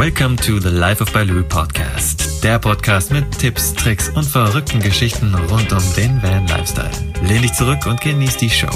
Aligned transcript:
Welcome 0.00 0.38
to 0.38 0.58
the 0.58 0.70
Life 0.70 1.02
of 1.02 1.12
Baloo 1.12 1.42
Podcast. 1.42 2.42
Der 2.42 2.58
Podcast 2.58 3.12
mit 3.12 3.38
Tipps, 3.38 3.74
Tricks 3.74 4.08
und 4.08 4.24
verrückten 4.24 4.80
Geschichten 4.80 5.34
rund 5.34 5.70
um 5.74 5.94
den 5.94 6.22
Van 6.22 6.46
Lifestyle. 6.46 6.90
Lehn 7.22 7.42
dich 7.42 7.52
zurück 7.52 7.84
und 7.84 8.00
genieß 8.00 8.38
die 8.38 8.48
Show. 8.48 8.70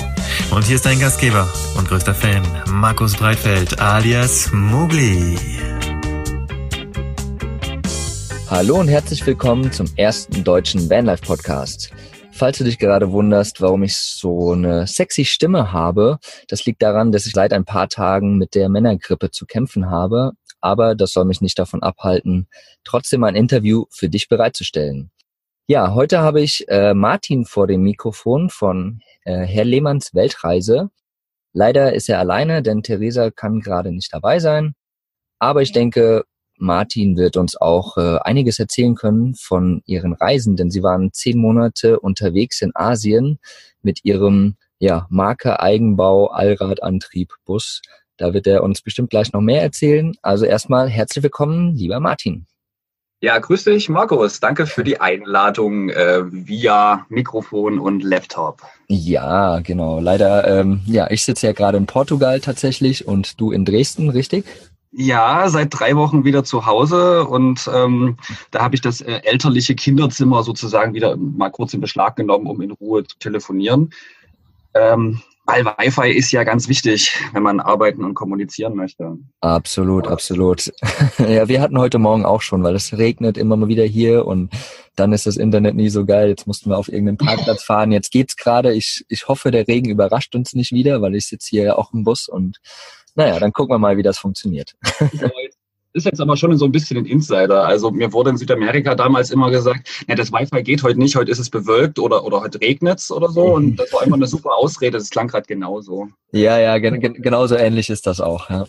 Und 0.51 0.67
hier 0.67 0.77
ist 0.77 0.85
dein 0.85 1.01
Gastgeber 1.01 1.49
und 1.79 1.89
größter 1.89 2.15
Fan, 2.15 2.43
Markus 2.69 3.17
Breitfeld 3.17 3.81
alias 3.81 4.51
Mugli. 4.53 5.39
Hallo 8.51 8.81
und 8.81 8.89
herzlich 8.89 9.27
willkommen 9.27 9.73
zum 9.73 9.87
ersten 9.97 10.45
deutschen 10.45 10.91
Vanlife 10.91 11.23
Podcast. 11.23 11.91
Falls 12.33 12.59
du 12.59 12.65
dich 12.65 12.79
gerade 12.79 13.13
wunderst, 13.13 13.63
warum 13.63 13.83
ich 13.83 13.97
so 13.97 14.53
eine 14.53 14.87
sexy 14.87 15.25
Stimme 15.25 15.73
habe, 15.73 16.19
das 16.49 16.67
liegt 16.67 16.83
daran, 16.83 17.13
dass 17.13 17.25
ich 17.25 17.33
seit 17.33 17.55
ein 17.55 17.65
paar 17.65 17.89
Tagen 17.89 18.37
mit 18.37 18.55
der 18.55 18.69
Männergrippe 18.69 19.31
zu 19.31 19.47
kämpfen 19.47 19.89
habe 19.89 20.33
aber 20.65 20.95
das 20.95 21.13
soll 21.13 21.27
mich 21.27 21.41
nicht 21.43 21.59
davon 21.59 21.83
abhalten, 21.83 22.49
trotzdem 22.85 23.23
ein 23.25 23.37
Interview 23.37 23.85
für 23.91 24.09
dich 24.09 24.29
bereitzustellen. 24.29 25.11
Ja, 25.67 25.95
heute 25.95 26.21
habe 26.21 26.41
ich 26.41 26.67
äh, 26.69 26.95
Martin 26.95 27.45
vor 27.45 27.67
dem 27.67 27.83
Mikrofon 27.83 28.51
von 28.51 29.01
äh, 29.25 29.45
Herr 29.45 29.65
Lehmanns 29.65 30.15
Weltreise. 30.15 30.91
Leider 31.53 31.95
ist 31.95 32.09
er 32.09 32.19
alleine, 32.19 32.63
denn 32.63 32.83
Theresa 32.83 33.31
kann 33.31 33.61
gerade 33.61 33.93
nicht 33.93 34.13
dabei 34.13 34.39
sein. 34.39 34.75
Aber 35.39 35.63
ich 35.63 35.73
denke, 35.73 36.25
Martin 36.57 37.17
wird 37.17 37.37
uns 37.37 37.57
auch 37.57 37.97
äh, 37.97 38.19
einiges 38.23 38.59
erzählen 38.59 38.95
können 38.95 39.35
von 39.35 39.83
ihren 39.87 40.15
Reisen, 40.15 40.57
denn 40.57 40.71
sie 40.71 40.83
waren 40.83 41.13
zehn 41.13 41.39
Monate 41.39 42.01
unterwegs 42.01 42.63
in 42.63 42.73
Asien 42.75 43.39
mit 43.83 44.05
ihrem 44.05 44.57
ja, 44.79 45.07
Marke 45.11 45.61
Eigenbau 45.61 46.29
Allradantrieb 46.29 47.33
Bus 47.45 47.83
da 48.17 48.33
wird 48.33 48.47
er 48.47 48.63
uns 48.63 48.81
bestimmt 48.81 49.11
gleich 49.11 49.33
noch 49.33 49.41
mehr 49.41 49.63
erzählen. 49.63 50.15
Also 50.23 50.45
erstmal 50.45 50.89
herzlich 50.89 51.23
willkommen, 51.23 51.75
lieber 51.75 52.01
Martin. 52.01 52.47
Ja, 53.21 53.39
grüß 53.39 53.65
dich, 53.65 53.89
Markus. 53.89 54.39
Danke 54.39 54.67
für 54.67 54.85
die 54.85 55.01
Einladung 55.01 55.89
äh, 55.89 56.25
via 56.31 57.07
Mikrofon 57.09 57.79
und 57.79 58.03
Laptop. 58.03 58.61
Ja, 58.89 59.61
genau. 59.61 59.99
Leider, 59.99 60.47
ähm, 60.47 60.83
ja, 60.85 61.11
ich 61.11 61.25
sitze 61.25 61.47
ja 61.47 61.53
gerade 61.55 61.79
in 61.79 61.87
Portugal 61.87 62.41
tatsächlich 62.41 63.07
und 63.07 63.41
du 63.41 63.51
in 63.51 63.65
Dresden, 63.65 64.11
richtig? 64.11 64.45
Ja, 64.93 65.49
seit 65.49 65.69
drei 65.71 65.97
Wochen 65.97 66.25
wieder 66.25 66.45
zu 66.45 66.67
Hause 66.67 67.25
und 67.25 67.69
ähm, 67.73 68.19
da 68.51 68.61
habe 68.63 68.75
ich 68.75 68.81
das 68.81 69.01
äh, 69.01 69.23
elterliche 69.25 69.75
Kinderzimmer 69.75 70.43
sozusagen 70.43 70.93
wieder 70.93 71.17
mal 71.17 71.51
kurz 71.51 71.73
in 71.73 71.81
Beschlag 71.81 72.17
genommen, 72.17 72.47
um 72.47 72.61
in 72.61 72.73
Ruhe 72.73 73.05
zu 73.05 73.19
telefonieren. 73.19 73.91
Ähm, 74.75 75.23
weil 75.47 75.65
Wi-Fi 75.65 76.11
ist 76.11 76.33
ja 76.33 76.45
ganz 76.45 76.69
wichtig, 76.69 77.15
wenn 77.33 77.43
man 77.43 77.61
arbeiten 77.61 78.05
und 78.05 78.15
kommunizieren 78.15 78.75
möchte. 78.75 79.17
Absolut, 79.41 80.09
absolut. 80.09 80.73
ja, 81.19 81.49
wir 81.49 81.61
hatten 81.61 81.79
heute 81.79 81.99
Morgen 81.99 82.25
auch 82.25 82.41
schon, 82.41 82.63
weil 82.63 82.75
es 82.75 82.97
regnet 82.97 83.37
immer 83.37 83.57
mal 83.57 83.69
wieder 83.69 83.85
hier 83.85 84.27
und 84.27 84.51
dann 84.97 85.13
ist 85.13 85.27
das 85.27 85.37
Internet 85.37 85.75
nie 85.75 85.91
so 85.91 86.05
geil. 86.07 86.29
Jetzt 86.29 86.47
mussten 86.47 86.71
wir 86.71 86.79
auf 86.79 86.89
irgendeinen 86.89 87.19
Parkplatz 87.19 87.63
fahren. 87.65 87.93
Jetzt 87.93 88.11
geht's 88.11 88.37
gerade. 88.37 88.73
Ich, 88.73 89.05
ich 89.09 89.29
hoffe, 89.29 89.51
der 89.51 89.69
Regen 89.69 89.91
überrascht 89.91 90.35
uns 90.35 90.55
nicht 90.55 90.73
wieder, 90.73 91.03
weil 91.03 91.15
ich 91.15 91.27
sitze 91.27 91.51
hier 91.51 91.65
ja 91.65 91.77
auch 91.77 91.93
im 91.93 92.05
Bus 92.05 92.29
und 92.29 92.59
naja, 93.17 93.39
dann 93.39 93.53
gucken 93.53 93.75
wir 93.75 93.79
mal, 93.79 93.97
wie 93.97 94.03
das 94.03 94.19
funktioniert 94.19 94.75
ist 95.95 96.07
jetzt 96.07 96.21
aber 96.21 96.37
schon 96.37 96.57
so 96.59 96.65
ein 96.65 96.73
bisschen 96.73 96.99
ein 96.99 97.07
Insider. 97.07 97.67
Also 97.67 97.91
mir 97.91 98.13
wurde 98.13 98.31
in 98.31 98.37
Südamerika 98.37 98.95
damals 98.95 99.31
immer 99.31 99.51
gesagt, 99.51 100.05
ja, 100.09 100.17
das 100.17 100.33
Wi-Fi 100.33 100.63
geht 100.63 100.83
heute 100.83 100.99
nicht, 100.99 101.15
heute 101.15 101.31
ist 101.31 101.39
es 101.39 101.49
bewölkt 101.49 101.99
oder, 101.99 102.25
oder 102.25 102.41
heute 102.41 102.61
regnet 102.61 102.99
es 102.99 103.11
oder 103.11 103.29
so. 103.31 103.43
Und 103.55 103.77
das 103.77 103.93
war 103.93 104.03
einfach 104.03 104.17
eine 104.17 104.27
super 104.27 104.57
Ausrede. 104.57 104.99
Das 104.99 105.09
klang 105.11 105.29
gerade 105.29 105.47
genauso. 105.47 106.09
Ja, 106.33 106.59
ja, 106.59 106.79
gen 106.79 107.01
gen 107.01 107.15
genauso 107.15 107.55
ähnlich 107.55 107.91
ist 107.91 108.07
das 108.07 108.21
auch. 108.21 108.51
Ja. 108.51 108.67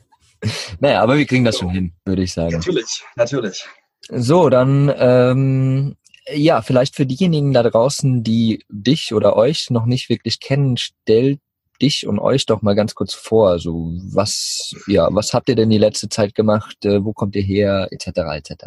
naja, 0.80 1.02
aber 1.02 1.18
wir 1.18 1.26
kriegen 1.26 1.44
das 1.44 1.58
schon 1.58 1.70
hin, 1.70 1.92
würde 2.04 2.22
ich 2.22 2.32
sagen. 2.32 2.52
Natürlich, 2.52 3.02
natürlich. 3.16 3.66
So, 4.08 4.48
dann 4.48 4.92
ähm, 4.96 5.96
ja, 6.32 6.62
vielleicht 6.62 6.94
für 6.94 7.06
diejenigen 7.06 7.52
da 7.52 7.64
draußen, 7.64 8.22
die 8.22 8.64
dich 8.68 9.14
oder 9.14 9.36
euch 9.36 9.70
noch 9.70 9.86
nicht 9.86 10.08
wirklich 10.08 10.38
kennen, 10.38 10.76
stellt 10.76 11.40
dich 11.82 12.06
und 12.06 12.18
euch 12.18 12.46
doch 12.46 12.62
mal 12.62 12.74
ganz 12.74 12.94
kurz 12.94 13.14
vor. 13.14 13.50
Also 13.50 13.92
was, 14.12 14.74
ja, 14.86 15.08
was 15.12 15.34
habt 15.34 15.48
ihr 15.48 15.56
denn 15.56 15.70
die 15.70 15.78
letzte 15.78 16.08
Zeit 16.08 16.34
gemacht? 16.34 16.84
Äh, 16.84 17.04
wo 17.04 17.12
kommt 17.12 17.36
ihr 17.36 17.42
her? 17.42 17.88
Etc. 17.90 18.08
etc. 18.08 18.66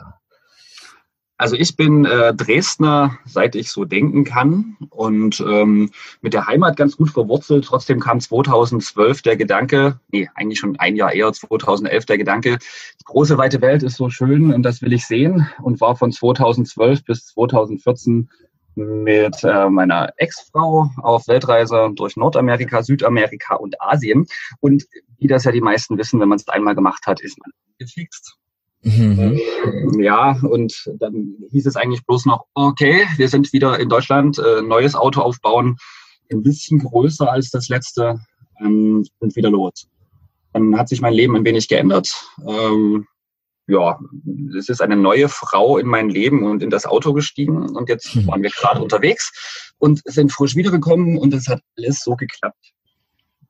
Also 1.39 1.55
ich 1.55 1.77
bin 1.77 2.03
äh, 2.03 2.33
Dresdner, 2.33 3.17
seit 3.25 3.55
ich 3.55 3.71
so 3.71 3.85
denken 3.85 4.25
kann 4.25 4.75
und 4.89 5.39
ähm, 5.39 5.89
mit 6.19 6.33
der 6.33 6.47
Heimat 6.47 6.75
ganz 6.75 6.97
gut 6.97 7.11
verwurzelt. 7.11 7.63
Trotzdem 7.63 8.01
kam 8.01 8.19
2012 8.19 9.21
der 9.21 9.37
Gedanke, 9.37 10.01
nee, 10.11 10.29
eigentlich 10.35 10.59
schon 10.59 10.77
ein 10.79 10.97
Jahr 10.97 11.13
eher, 11.13 11.31
2011 11.31 12.05
der 12.07 12.17
Gedanke, 12.17 12.57
die 12.59 13.05
große 13.05 13.37
weite 13.37 13.61
Welt 13.61 13.83
ist 13.83 13.95
so 13.95 14.09
schön 14.09 14.53
und 14.53 14.63
das 14.63 14.81
will 14.81 14.91
ich 14.91 15.05
sehen 15.05 15.47
und 15.63 15.79
war 15.79 15.95
von 15.95 16.11
2012 16.11 17.05
bis 17.05 17.27
2014 17.27 18.29
mit 18.79 19.43
äh, 19.43 19.69
meiner 19.69 20.13
Ex-Frau 20.17 20.89
auf 20.97 21.27
Weltreise 21.27 21.91
durch 21.95 22.15
Nordamerika, 22.15 22.81
Südamerika 22.81 23.55
und 23.55 23.79
Asien. 23.81 24.25
Und 24.59 24.85
wie 25.17 25.27
das 25.27 25.43
ja 25.43 25.51
die 25.51 25.61
meisten 25.61 25.97
wissen, 25.97 26.19
wenn 26.19 26.29
man 26.29 26.37
es 26.37 26.47
einmal 26.47 26.75
gemacht 26.75 27.05
hat, 27.05 27.21
ist 27.21 27.37
man 27.39 27.51
gefixt. 27.77 28.35
Mhm. 28.81 29.39
Ähm, 29.65 29.99
ja, 29.99 30.39
und 30.41 30.89
dann 30.99 31.35
hieß 31.51 31.65
es 31.65 31.75
eigentlich 31.75 32.05
bloß 32.05 32.25
noch, 32.25 32.45
okay, 32.53 33.05
wir 33.17 33.27
sind 33.27 33.51
wieder 33.51 33.77
in 33.79 33.89
Deutschland, 33.89 34.39
äh, 34.39 34.61
neues 34.61 34.95
Auto 34.95 35.21
aufbauen, 35.21 35.75
ein 36.31 36.43
bisschen 36.43 36.79
größer 36.79 37.29
als 37.29 37.49
das 37.49 37.67
letzte 37.67 38.19
ähm, 38.61 39.05
und 39.19 39.35
wieder 39.35 39.49
los. 39.49 39.89
Dann 40.53 40.77
hat 40.77 40.89
sich 40.89 41.01
mein 41.01 41.13
Leben 41.13 41.35
ein 41.35 41.45
wenig 41.45 41.67
geändert. 41.67 42.09
Ähm, 42.47 43.05
ja, 43.69 43.99
es 44.57 44.67
ist 44.67 44.81
eine 44.81 44.95
neue 44.95 45.29
Frau 45.29 45.77
in 45.77 45.87
mein 45.87 46.09
Leben 46.09 46.43
und 46.43 46.63
in 46.63 46.69
das 46.69 46.85
Auto 46.85 47.13
gestiegen 47.13 47.69
und 47.69 47.87
jetzt 47.87 48.07
hm. 48.13 48.27
waren 48.27 48.41
wir 48.41 48.49
gerade 48.49 48.81
unterwegs 48.81 49.73
und 49.77 50.01
sind 50.05 50.31
frisch 50.31 50.55
wiedergekommen 50.55 51.17
und 51.17 51.33
es 51.33 51.47
hat 51.47 51.61
alles 51.77 52.01
so 52.01 52.15
geklappt. 52.15 52.73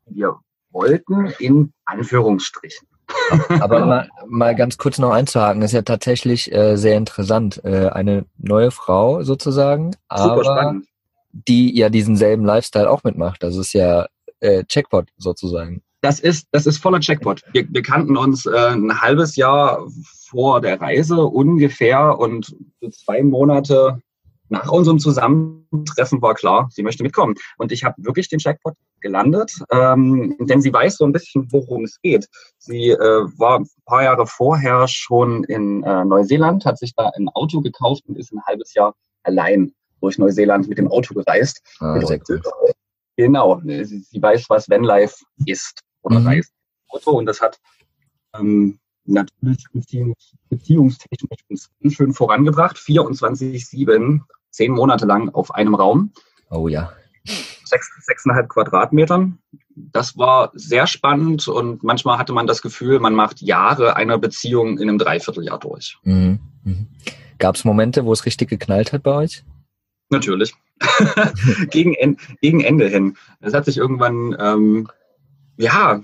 Wir 0.05 0.35
wollten 0.71 1.27
in 1.39 1.73
Anführungsstrichen. 1.85 2.87
Aber 3.61 3.79
mal, 3.85 4.09
mal 4.27 4.55
ganz 4.55 4.77
kurz 4.77 4.97
noch 4.99 5.11
einzuhaken, 5.11 5.61
ist 5.61 5.71
ja 5.71 5.83
tatsächlich 5.83 6.51
äh, 6.51 6.75
sehr 6.75 6.97
interessant. 6.97 7.61
Äh, 7.63 7.87
eine 7.89 8.25
neue 8.37 8.71
Frau 8.71 9.23
sozusagen, 9.23 9.95
aber 10.09 10.75
die 11.31 11.75
ja 11.77 11.89
diesen 11.89 12.17
selben 12.17 12.43
Lifestyle 12.43 12.89
auch 12.89 13.03
mitmacht. 13.03 13.41
Das 13.41 13.55
ist 13.55 13.73
ja 13.73 14.07
äh, 14.41 14.63
Checkpot 14.65 15.07
sozusagen 15.17 15.81
das 16.01 16.19
ist, 16.19 16.47
das 16.51 16.65
ist 16.65 16.77
voller 16.77 16.99
Jackpot. 17.01 17.41
Wir, 17.51 17.67
wir 17.69 17.81
kannten 17.81 18.17
uns 18.17 18.45
äh, 18.45 18.69
ein 18.71 19.01
halbes 19.01 19.35
Jahr 19.35 19.85
vor 20.29 20.61
der 20.61 20.79
Reise 20.79 21.21
ungefähr 21.23 22.17
und 22.19 22.55
zwei 22.91 23.23
Monate 23.23 23.99
nach 24.49 24.71
unserem 24.71 24.99
Zusammentreffen 24.99 26.21
war 26.21 26.33
klar, 26.33 26.69
sie 26.71 26.81
möchte 26.81 27.03
mitkommen. 27.03 27.35
Und 27.57 27.71
ich 27.71 27.83
habe 27.83 27.95
wirklich 27.99 28.29
den 28.29 28.39
Jackpot 28.39 28.73
gelandet, 28.99 29.53
ähm, 29.71 30.35
denn 30.39 30.61
sie 30.61 30.73
weiß 30.73 30.97
so 30.97 31.05
ein 31.05 31.11
bisschen, 31.11 31.47
worum 31.51 31.83
es 31.83 32.01
geht. 32.01 32.27
Sie 32.57 32.89
äh, 32.89 32.97
war 33.37 33.59
ein 33.59 33.67
paar 33.85 34.03
Jahre 34.03 34.25
vorher 34.25 34.87
schon 34.87 35.43
in 35.43 35.83
äh, 35.83 36.03
Neuseeland, 36.03 36.65
hat 36.65 36.79
sich 36.79 36.93
da 36.95 37.11
ein 37.15 37.29
Auto 37.29 37.61
gekauft 37.61 38.03
und 38.07 38.17
ist 38.17 38.33
ein 38.33 38.43
halbes 38.45 38.73
Jahr 38.73 38.95
allein 39.23 39.71
durch 40.01 40.17
Neuseeland 40.17 40.67
mit 40.67 40.77
dem 40.77 40.87
Auto 40.87 41.13
gereist. 41.13 41.61
Ah, 41.79 41.99
cool. 42.27 42.41
Genau, 43.17 43.61
sie, 43.65 43.99
sie 43.99 44.21
weiß, 44.21 44.45
was 44.49 44.69
Vanlife 44.69 45.15
ist 45.45 45.81
oder 46.01 46.19
mhm. 46.19 46.27
reist 46.27 46.53
Auto 46.89 47.11
und 47.11 47.25
das 47.25 47.41
hat 47.41 47.59
ähm, 48.33 48.79
natürlich 49.05 49.65
beziehungs 49.71 50.35
beziehungstechnisch 50.49 51.43
uns 51.49 51.69
schön 51.93 52.13
vorangebracht. 52.13 52.77
24-7, 52.77 54.21
zehn 54.51 54.71
Monate 54.71 55.05
lang 55.05 55.29
auf 55.29 55.53
einem 55.53 55.75
Raum. 55.75 56.11
Oh 56.49 56.67
ja. 56.67 56.91
Sechs, 57.25 57.89
sechseinhalb 58.05 58.49
Quadratmetern. 58.49 59.37
Das 59.75 60.17
war 60.17 60.51
sehr 60.53 60.87
spannend 60.87 61.47
und 61.47 61.83
manchmal 61.83 62.17
hatte 62.17 62.33
man 62.33 62.47
das 62.47 62.61
Gefühl, 62.61 62.99
man 62.99 63.13
macht 63.13 63.41
Jahre 63.41 63.95
einer 63.95 64.17
Beziehung 64.17 64.79
in 64.79 64.89
einem 64.89 64.97
Dreivierteljahr 64.97 65.59
durch. 65.59 65.97
Mhm. 66.03 66.39
Mhm. 66.63 66.87
Gab 67.37 67.55
es 67.55 67.63
Momente, 67.63 68.05
wo 68.05 68.13
es 68.13 68.25
richtig 68.25 68.49
geknallt 68.49 68.91
hat 68.91 69.03
bei 69.03 69.13
euch? 69.13 69.43
Natürlich. 70.09 70.53
gegen, 71.69 72.17
gegen 72.41 72.61
Ende 72.61 72.87
hin. 72.87 73.17
Es 73.41 73.53
hat 73.53 73.65
sich 73.65 73.77
irgendwann 73.77 74.35
ähm, 74.39 74.87
ja, 75.59 76.01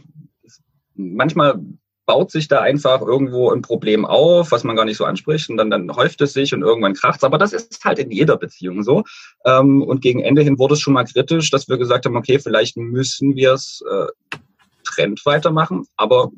manchmal 0.96 1.60
baut 2.06 2.30
sich 2.30 2.48
da 2.48 2.62
einfach 2.62 3.02
irgendwo 3.02 3.52
ein 3.52 3.62
Problem 3.62 4.06
auf, 4.06 4.52
was 4.52 4.64
man 4.64 4.76
gar 4.76 4.86
nicht 4.86 4.98
so 4.98 5.06
anspricht 5.06 5.50
und 5.50 5.58
dann, 5.58 5.72
dann 5.72 5.90
häuft 5.96 6.22
es 6.22 6.34
sich 6.34 6.54
und 6.54 6.62
irgendwann 6.62 6.94
kracht 6.94 7.18
es. 7.18 7.24
Aber 7.24 7.38
das 7.38 7.52
ist 7.52 7.84
halt 7.84 7.98
in 7.98 8.12
jeder 8.12 8.38
Beziehung 8.38 8.84
so. 8.84 9.04
Ähm, 9.46 9.82
und 9.82 10.02
gegen 10.02 10.22
Ende 10.22 10.44
hin 10.44 10.60
wurde 10.60 10.76
es 10.76 10.82
schon 10.82 10.94
mal 10.94 11.06
kritisch, 11.06 11.50
dass 11.50 11.68
wir 11.68 11.78
gesagt 11.78 12.06
haben, 12.06 12.16
okay, 12.16 12.38
vielleicht 12.38 12.78
müssen 12.78 13.36
wir 13.36 13.54
es 13.54 13.84
äh, 13.90 14.38
Trend 14.84 15.26
weitermachen. 15.26 15.88
Aber 15.96 16.32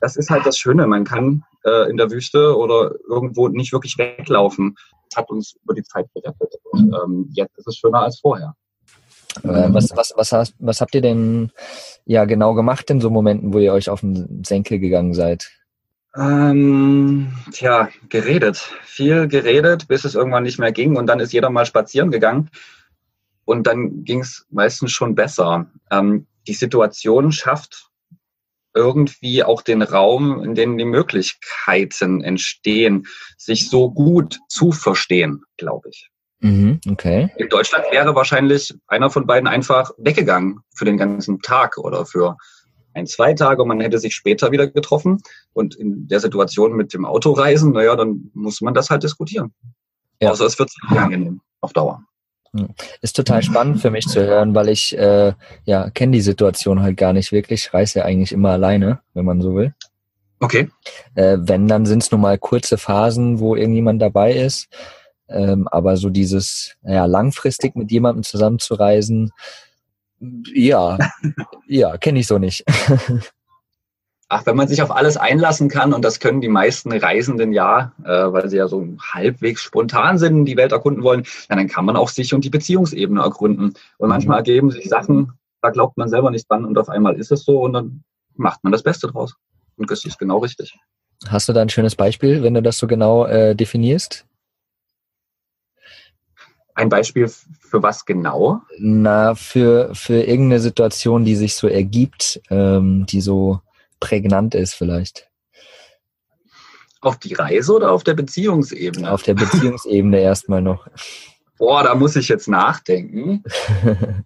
das 0.00 0.16
ist 0.16 0.30
halt 0.30 0.46
das 0.46 0.58
Schöne. 0.58 0.86
Man 0.86 1.04
kann 1.04 1.44
äh, 1.64 1.90
in 1.90 1.98
der 1.98 2.10
Wüste 2.10 2.56
oder 2.56 2.94
irgendwo 3.08 3.48
nicht 3.48 3.72
wirklich 3.72 3.98
weglaufen. 3.98 4.76
Das 5.10 5.18
hat 5.18 5.30
uns 5.30 5.56
über 5.64 5.74
die 5.74 5.82
Zeit 5.82 6.06
gerettet. 6.14 6.54
Und 6.70 6.94
ähm, 6.94 7.28
jetzt 7.34 7.58
ist 7.58 7.66
es 7.66 7.76
schöner 7.76 8.02
als 8.02 8.20
vorher. 8.20 8.54
Äh, 9.42 9.72
was, 9.72 9.90
was, 9.96 10.12
was, 10.16 10.32
hast, 10.32 10.54
was 10.58 10.80
habt 10.80 10.94
ihr 10.94 11.00
denn 11.00 11.52
ja 12.04 12.24
genau 12.24 12.54
gemacht 12.54 12.90
in 12.90 13.00
so 13.00 13.10
Momenten, 13.10 13.52
wo 13.52 13.58
ihr 13.58 13.72
euch 13.72 13.90
auf 13.90 14.00
den 14.00 14.42
Senkel 14.44 14.78
gegangen 14.78 15.14
seid? 15.14 15.50
Ähm, 16.16 17.32
tja, 17.52 17.90
geredet. 18.08 18.56
Viel 18.84 19.28
geredet, 19.28 19.88
bis 19.88 20.04
es 20.04 20.14
irgendwann 20.14 20.42
nicht 20.42 20.58
mehr 20.58 20.72
ging 20.72 20.96
und 20.96 21.06
dann 21.06 21.20
ist 21.20 21.32
jeder 21.32 21.50
mal 21.50 21.66
spazieren 21.66 22.10
gegangen 22.10 22.50
und 23.44 23.66
dann 23.66 24.04
ging 24.04 24.20
es 24.20 24.46
meistens 24.50 24.92
schon 24.92 25.14
besser. 25.14 25.70
Ähm, 25.90 26.26
die 26.46 26.54
Situation 26.54 27.30
schafft 27.32 27.88
irgendwie 28.74 29.42
auch 29.42 29.62
den 29.62 29.82
Raum, 29.82 30.42
in 30.42 30.54
dem 30.54 30.78
die 30.78 30.84
Möglichkeiten 30.84 32.22
entstehen, 32.22 33.06
sich 33.36 33.68
so 33.68 33.90
gut 33.90 34.38
zu 34.48 34.72
verstehen, 34.72 35.42
glaube 35.56 35.88
ich. 35.90 36.10
Mhm, 36.40 36.80
okay. 36.88 37.30
In 37.36 37.48
Deutschland 37.48 37.84
wäre 37.90 38.14
wahrscheinlich 38.14 38.74
einer 38.86 39.10
von 39.10 39.26
beiden 39.26 39.48
einfach 39.48 39.90
weggegangen 39.98 40.60
für 40.74 40.84
den 40.84 40.96
ganzen 40.96 41.40
Tag 41.40 41.78
oder 41.78 42.06
für 42.06 42.36
ein, 42.94 43.06
zwei 43.06 43.34
Tage 43.34 43.62
und 43.62 43.68
man 43.68 43.80
hätte 43.80 43.98
sich 43.98 44.14
später 44.14 44.52
wieder 44.52 44.66
getroffen. 44.68 45.20
Und 45.52 45.74
in 45.74 46.06
der 46.08 46.20
Situation 46.20 46.74
mit 46.74 46.94
dem 46.94 47.04
Autoreisen, 47.04 47.72
naja, 47.72 47.96
dann 47.96 48.30
muss 48.34 48.60
man 48.60 48.74
das 48.74 48.90
halt 48.90 49.02
diskutieren. 49.02 49.52
Ja. 50.20 50.30
Außer 50.30 50.46
es 50.46 50.58
wird 50.58 50.70
sehr 50.90 51.02
angenehm 51.02 51.40
auf 51.60 51.72
Dauer. 51.72 52.02
Ist 53.02 53.14
total 53.14 53.42
spannend 53.42 53.80
für 53.80 53.90
mich 53.90 54.06
zu 54.06 54.24
hören, 54.24 54.54
weil 54.54 54.68
ich 54.70 54.96
äh, 54.96 55.34
ja 55.64 55.90
kenne 55.90 56.12
die 56.12 56.20
Situation 56.20 56.82
halt 56.82 56.96
gar 56.96 57.12
nicht 57.12 57.30
wirklich. 57.30 57.66
Ich 57.66 57.74
reise 57.74 58.00
ja 58.00 58.04
eigentlich 58.06 58.32
immer 58.32 58.50
alleine, 58.50 59.00
wenn 59.12 59.26
man 59.26 59.42
so 59.42 59.54
will. 59.54 59.74
Okay. 60.40 60.70
Äh, 61.14 61.38
wenn, 61.40 61.68
dann 61.68 61.84
sind 61.84 62.02
es 62.02 62.10
nur 62.10 62.20
mal 62.20 62.38
kurze 62.38 62.78
Phasen, 62.78 63.38
wo 63.40 63.54
irgendjemand 63.54 64.00
dabei 64.00 64.32
ist. 64.32 64.68
Ähm, 65.28 65.68
aber 65.68 65.96
so 65.96 66.10
dieses, 66.10 66.76
ja, 66.82 67.04
langfristig 67.06 67.76
mit 67.76 67.90
jemandem 67.90 68.22
zusammenzureisen, 68.22 69.32
ja, 70.20 70.98
ja, 71.66 71.96
kenne 71.98 72.20
ich 72.20 72.26
so 72.26 72.38
nicht. 72.38 72.64
Ach, 74.30 74.44
wenn 74.44 74.56
man 74.56 74.68
sich 74.68 74.82
auf 74.82 74.94
alles 74.94 75.16
einlassen 75.16 75.70
kann, 75.70 75.94
und 75.94 76.04
das 76.04 76.20
können 76.20 76.42
die 76.42 76.48
meisten 76.48 76.92
Reisenden 76.92 77.52
ja, 77.52 77.92
äh, 78.04 78.10
weil 78.10 78.50
sie 78.50 78.58
ja 78.58 78.68
so 78.68 78.86
halbwegs 79.00 79.62
spontan 79.62 80.18
sind, 80.18 80.44
die 80.44 80.56
Welt 80.58 80.72
erkunden 80.72 81.02
wollen, 81.02 81.24
ja, 81.48 81.56
dann 81.56 81.68
kann 81.68 81.86
man 81.86 81.96
auch 81.96 82.10
sich 82.10 82.34
und 82.34 82.44
die 82.44 82.50
Beziehungsebene 82.50 83.22
ergründen. 83.22 83.72
Und 83.96 84.08
manchmal 84.10 84.36
mhm. 84.36 84.46
ergeben 84.46 84.70
sich 84.70 84.88
Sachen, 84.88 85.32
da 85.62 85.70
glaubt 85.70 85.96
man 85.96 86.10
selber 86.10 86.30
nicht 86.30 86.48
dran 86.50 86.66
und 86.66 86.76
auf 86.76 86.90
einmal 86.90 87.16
ist 87.16 87.32
es 87.32 87.44
so 87.44 87.62
und 87.62 87.72
dann 87.72 88.04
macht 88.36 88.62
man 88.64 88.72
das 88.72 88.82
Beste 88.82 89.08
draus. 89.08 89.34
Und 89.76 89.90
das 89.90 90.04
ist 90.04 90.18
genau 90.18 90.38
richtig. 90.38 90.76
Hast 91.26 91.48
du 91.48 91.52
da 91.52 91.62
ein 91.62 91.68
schönes 91.68 91.96
Beispiel, 91.96 92.42
wenn 92.42 92.54
du 92.54 92.62
das 92.62 92.78
so 92.78 92.86
genau 92.86 93.24
äh, 93.24 93.56
definierst? 93.56 94.26
Ein 96.78 96.90
Beispiel 96.90 97.28
für 97.28 97.82
was 97.82 98.04
genau? 98.04 98.62
Na, 98.78 99.34
für, 99.34 99.92
für 99.96 100.22
irgendeine 100.22 100.60
Situation, 100.60 101.24
die 101.24 101.34
sich 101.34 101.56
so 101.56 101.66
ergibt, 101.66 102.40
ähm, 102.50 103.04
die 103.04 103.20
so 103.20 103.60
prägnant 103.98 104.54
ist 104.54 104.74
vielleicht. 104.74 105.28
Auf 107.00 107.16
die 107.18 107.34
Reise 107.34 107.74
oder 107.74 107.90
auf 107.90 108.04
der 108.04 108.14
Beziehungsebene? 108.14 109.10
Auf 109.10 109.24
der 109.24 109.34
Beziehungsebene 109.34 110.20
erstmal 110.20 110.62
noch. 110.62 110.86
Boah, 111.58 111.82
da 111.82 111.96
muss 111.96 112.14
ich 112.14 112.28
jetzt 112.28 112.46
nachdenken. 112.46 113.42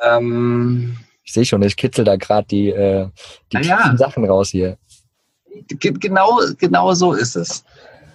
ähm, 0.00 0.96
ich 1.24 1.32
sehe 1.32 1.44
schon, 1.44 1.62
ich 1.62 1.76
kitzel 1.76 2.04
da 2.04 2.14
gerade 2.14 2.46
die, 2.46 2.68
äh, 2.68 3.08
die 3.52 3.66
ja. 3.66 3.96
Sachen 3.96 4.24
raus 4.24 4.50
hier. 4.50 4.78
Genau, 5.66 6.38
genau 6.58 6.94
so 6.94 7.12
ist 7.12 7.34
es. 7.34 7.64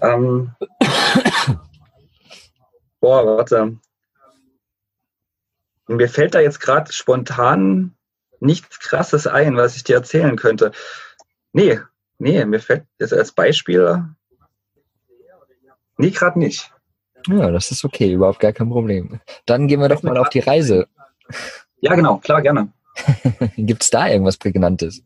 Ähm, 0.01 0.51
boah, 3.03 3.25
warte. 3.25 3.77
Mir 5.88 6.07
fällt 6.07 6.33
da 6.33 6.39
jetzt 6.39 6.61
gerade 6.61 6.94
spontan 6.94 7.95
nichts 8.39 8.79
Krasses 8.79 9.27
ein, 9.27 9.57
was 9.57 9.75
ich 9.75 9.83
dir 9.83 9.97
erzählen 9.97 10.38
könnte. 10.38 10.71
Nee, 11.51 11.81
nee, 12.17 12.45
mir 12.45 12.61
fällt 12.61 12.85
das 13.00 13.11
als 13.11 13.33
Beispiel. 13.33 14.05
Nee, 15.97 16.11
gerade 16.11 16.39
nicht. 16.39 16.71
Ja, 17.27 17.51
das 17.51 17.71
ist 17.71 17.83
okay, 17.83 18.13
überhaupt 18.13 18.39
gar 18.39 18.53
kein 18.53 18.69
Problem. 18.69 19.19
Dann 19.45 19.67
gehen 19.67 19.81
wir 19.81 19.89
doch 19.89 20.01
mal 20.03 20.17
auf 20.17 20.29
die 20.29 20.39
Reise. 20.39 20.88
Ja, 21.81 21.95
genau, 21.95 22.19
klar, 22.19 22.41
gerne. 22.41 22.71
Gibt 23.57 23.83
es 23.83 23.89
da 23.89 24.07
irgendwas 24.07 24.38
Prägnantes? 24.38 25.03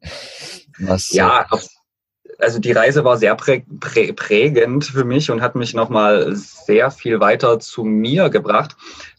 Was, 0.77 1.09
ja, 1.09 1.47
äh, 1.51 1.57
also 2.39 2.59
die 2.59 2.71
Reise 2.71 3.03
war 3.03 3.17
sehr 3.17 3.35
prä 3.35 3.63
prä 3.79 4.13
prägend 4.13 4.85
für 4.85 5.03
mich 5.03 5.31
und 5.31 5.41
hat 5.41 5.55
mich 5.55 5.73
nochmal 5.73 6.35
sehr 6.35 6.91
viel 6.91 7.19
weiter 7.19 7.59
zu 7.59 7.83
mir 7.83 8.29
gebracht. 8.29 8.75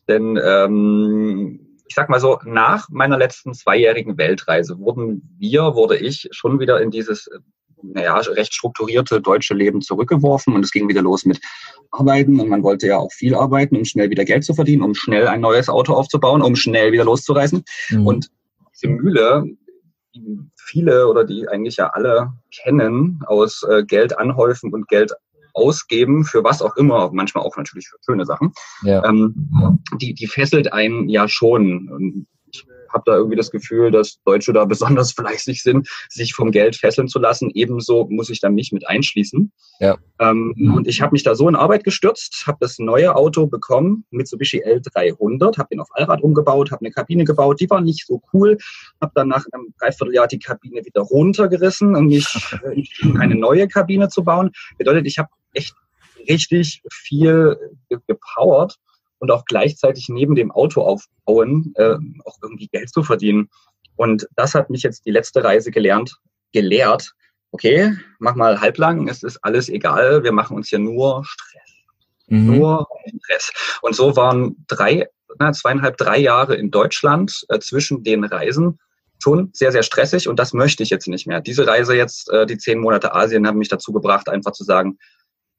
Denn 0.09 0.39
ähm, 0.43 1.61
ich 1.89 1.95
sag 1.95 2.09
mal 2.09 2.21
so, 2.21 2.39
nach 2.45 2.89
meiner 2.91 3.19
letzten 3.19 3.55
zweijährigen 3.55 4.19
Weltreise 4.19 4.79
wurden 4.79 5.37
wir, 5.39 5.75
wurde 5.75 5.97
ich 5.97 6.29
schon 6.33 6.61
wieder 6.61 6.81
in 6.81 6.91
dieses, 6.91 7.29
naja, 7.83 8.17
recht 8.17 8.55
strukturierte 8.55 9.21
deutsche 9.21 9.55
Leben 9.55 9.81
zurückgeworfen 9.81 10.55
und 10.55 10.65
es 10.65 10.71
ging 10.71 10.89
wieder 10.89 11.03
los 11.03 11.25
mit 11.25 11.41
Arbeiten 11.91 12.39
und 12.41 12.49
man 12.49 12.63
wollte 12.63 12.89
ja 12.89 12.99
auch 12.99 13.13
viel 13.13 13.35
arbeiten, 13.35 13.77
um 13.77 13.85
schnell 13.85 14.11
wieder 14.11 14.25
Geld 14.27 14.45
zu 14.45 14.55
verdienen, 14.55 14.83
um 14.83 14.95
schnell 14.95 15.27
ein 15.27 15.41
neues 15.41 15.69
Auto 15.69 15.95
aufzubauen, 15.95 16.43
um 16.43 16.57
schnell 16.57 16.93
wieder 16.93 17.05
loszureisen. 17.05 17.65
Mhm. 17.91 18.07
Und 18.07 18.31
diese 18.75 18.89
Mühle, 18.89 19.45
die 20.15 20.39
viele 20.57 21.09
oder 21.09 21.25
die 21.25 21.49
eigentlich 21.49 21.77
ja 21.77 21.89
alle 21.89 22.33
kennen 22.51 23.21
aus 23.27 23.63
äh, 23.69 23.85
Geld 23.85 24.19
anhäufen 24.19 24.73
und 24.73 24.89
Geld 24.89 25.13
ausgeben 25.55 26.25
für 26.25 26.45
was 26.45 26.63
auch 26.63 26.77
immer, 26.77 27.11
manchmal 27.13 27.45
auch 27.45 27.57
natürlich 27.57 27.89
für 27.89 27.97
schöne 28.05 28.25
Sachen, 28.25 28.53
ja. 28.83 29.05
ähm, 29.05 29.51
die, 30.01 30.15
die 30.15 30.27
fesselt 30.27 30.73
einen 30.73 31.09
ja 31.09 31.29
schon. 31.29 31.89
Und 31.89 32.27
habe 32.93 33.05
da 33.07 33.17
irgendwie 33.17 33.37
das 33.37 33.51
Gefühl, 33.51 33.91
dass 33.91 34.21
Deutsche 34.25 34.53
da 34.53 34.65
besonders 34.67 35.13
fleißig 35.13 35.63
sind, 35.63 35.89
sich 36.09 36.35
vom 36.35 36.51
Geld 36.51 36.77
fesseln 36.77 37.09
zu 37.09 37.19
lassen. 37.19 37.51
Ebenso 37.55 38.07
muss 38.11 38.31
ich 38.31 38.41
da 38.41 38.51
mich 38.51 38.73
mit 38.73 38.89
einschließen. 38.89 39.53
Ja. 39.81 39.97
Ähm, 40.21 40.55
und 40.75 40.87
ich 40.87 41.01
habe 41.01 41.13
mich 41.13 41.23
da 41.23 41.35
so 41.35 41.49
in 41.49 41.57
Arbeit 41.57 41.85
gestürzt, 41.85 42.45
habe 42.47 42.59
das 42.61 42.79
neue 42.79 43.15
Auto 43.15 43.47
bekommen, 43.47 44.05
Mitsubishi 44.11 44.63
L300, 44.65 45.59
habe 45.59 45.69
den 45.71 45.81
auf 45.81 45.89
Allrad 45.93 46.23
umgebaut, 46.23 46.71
habe 46.71 46.85
eine 46.85 46.91
Kabine 46.91 47.25
gebaut, 47.25 47.61
die 47.61 47.71
war 47.71 47.81
nicht 47.81 48.07
so 48.07 48.21
cool, 48.33 48.59
habe 49.01 49.13
dann 49.15 49.29
nach 49.29 49.45
einem 49.53 49.75
Dreivierteljahr 49.79 50.27
die 50.27 50.39
Kabine 50.39 50.85
wieder 50.85 51.03
runtergerissen 51.03 51.95
und 51.95 52.07
mich 52.09 52.27
entschieden, 52.65 53.19
eine 53.19 53.35
neue 53.35 53.69
Kabine 53.69 54.09
zu 54.09 54.25
bauen. 54.25 54.51
Bedeutet, 54.77 55.07
ich 55.07 55.19
habe 55.19 55.29
echt 55.53 55.75
richtig 56.29 56.83
viel 56.91 57.57
gepowert 58.07 58.79
und 59.19 59.31
auch 59.31 59.45
gleichzeitig 59.45 60.09
neben 60.09 60.35
dem 60.35 60.51
Auto 60.51 60.83
aufbauen, 60.83 61.73
äh, 61.77 61.97
auch 62.25 62.39
irgendwie 62.43 62.69
Geld 62.69 62.91
zu 62.91 63.03
verdienen. 63.03 63.49
Und 63.97 64.29
das 64.37 64.55
hat 64.55 64.71
mich 64.71 64.83
jetzt 64.83 65.07
die 65.07 65.11
letzte 65.11 65.43
Reise 65.43 65.71
gelernt, 65.71 66.17
gelehrt. 66.53 67.13
Okay, 67.51 67.97
mach 68.19 68.35
mal 68.35 68.61
halblang, 68.61 69.09
es 69.09 69.23
ist 69.23 69.39
alles 69.43 69.69
egal, 69.69 70.23
wir 70.23 70.33
machen 70.33 70.57
uns 70.57 70.69
hier 70.69 70.79
nur 70.79 71.25
Stress. 71.25 71.73
Mhm. 72.29 72.47
Nur 72.47 72.87
Stress. 73.25 73.53
Und 73.83 73.97
so 73.97 74.15
waren 74.17 74.65
drei, 74.69 75.09
na, 75.39 75.53
zweieinhalb, 75.53 75.97
drei 75.97 76.19
Jahre 76.19 76.57
in 76.57 76.71
Deutschland 76.71 77.45
äh, 77.49 77.59
zwischen 77.59 78.05
den 78.05 78.25
Reisen 78.25 78.79
schon 79.21 79.51
sehr, 79.53 79.73
sehr 79.73 79.83
stressig 79.83 80.29
und 80.29 80.39
das 80.39 80.53
möchte 80.53 80.83
ich 80.83 80.91
jetzt 80.91 81.09
nicht 81.09 81.27
mehr. 81.27 81.41
Diese 81.41 81.67
Reise 81.67 81.97
jetzt, 81.97 82.31
äh, 82.31 82.47
die 82.47 82.59
zehn 82.59 82.79
Monate 82.79 83.15
Asien, 83.15 83.47
haben 83.47 83.59
mich 83.59 83.69
dazu 83.69 83.93
gebracht, 83.93 84.29
einfach 84.29 84.53
zu 84.53 84.65
sagen, 84.65 84.99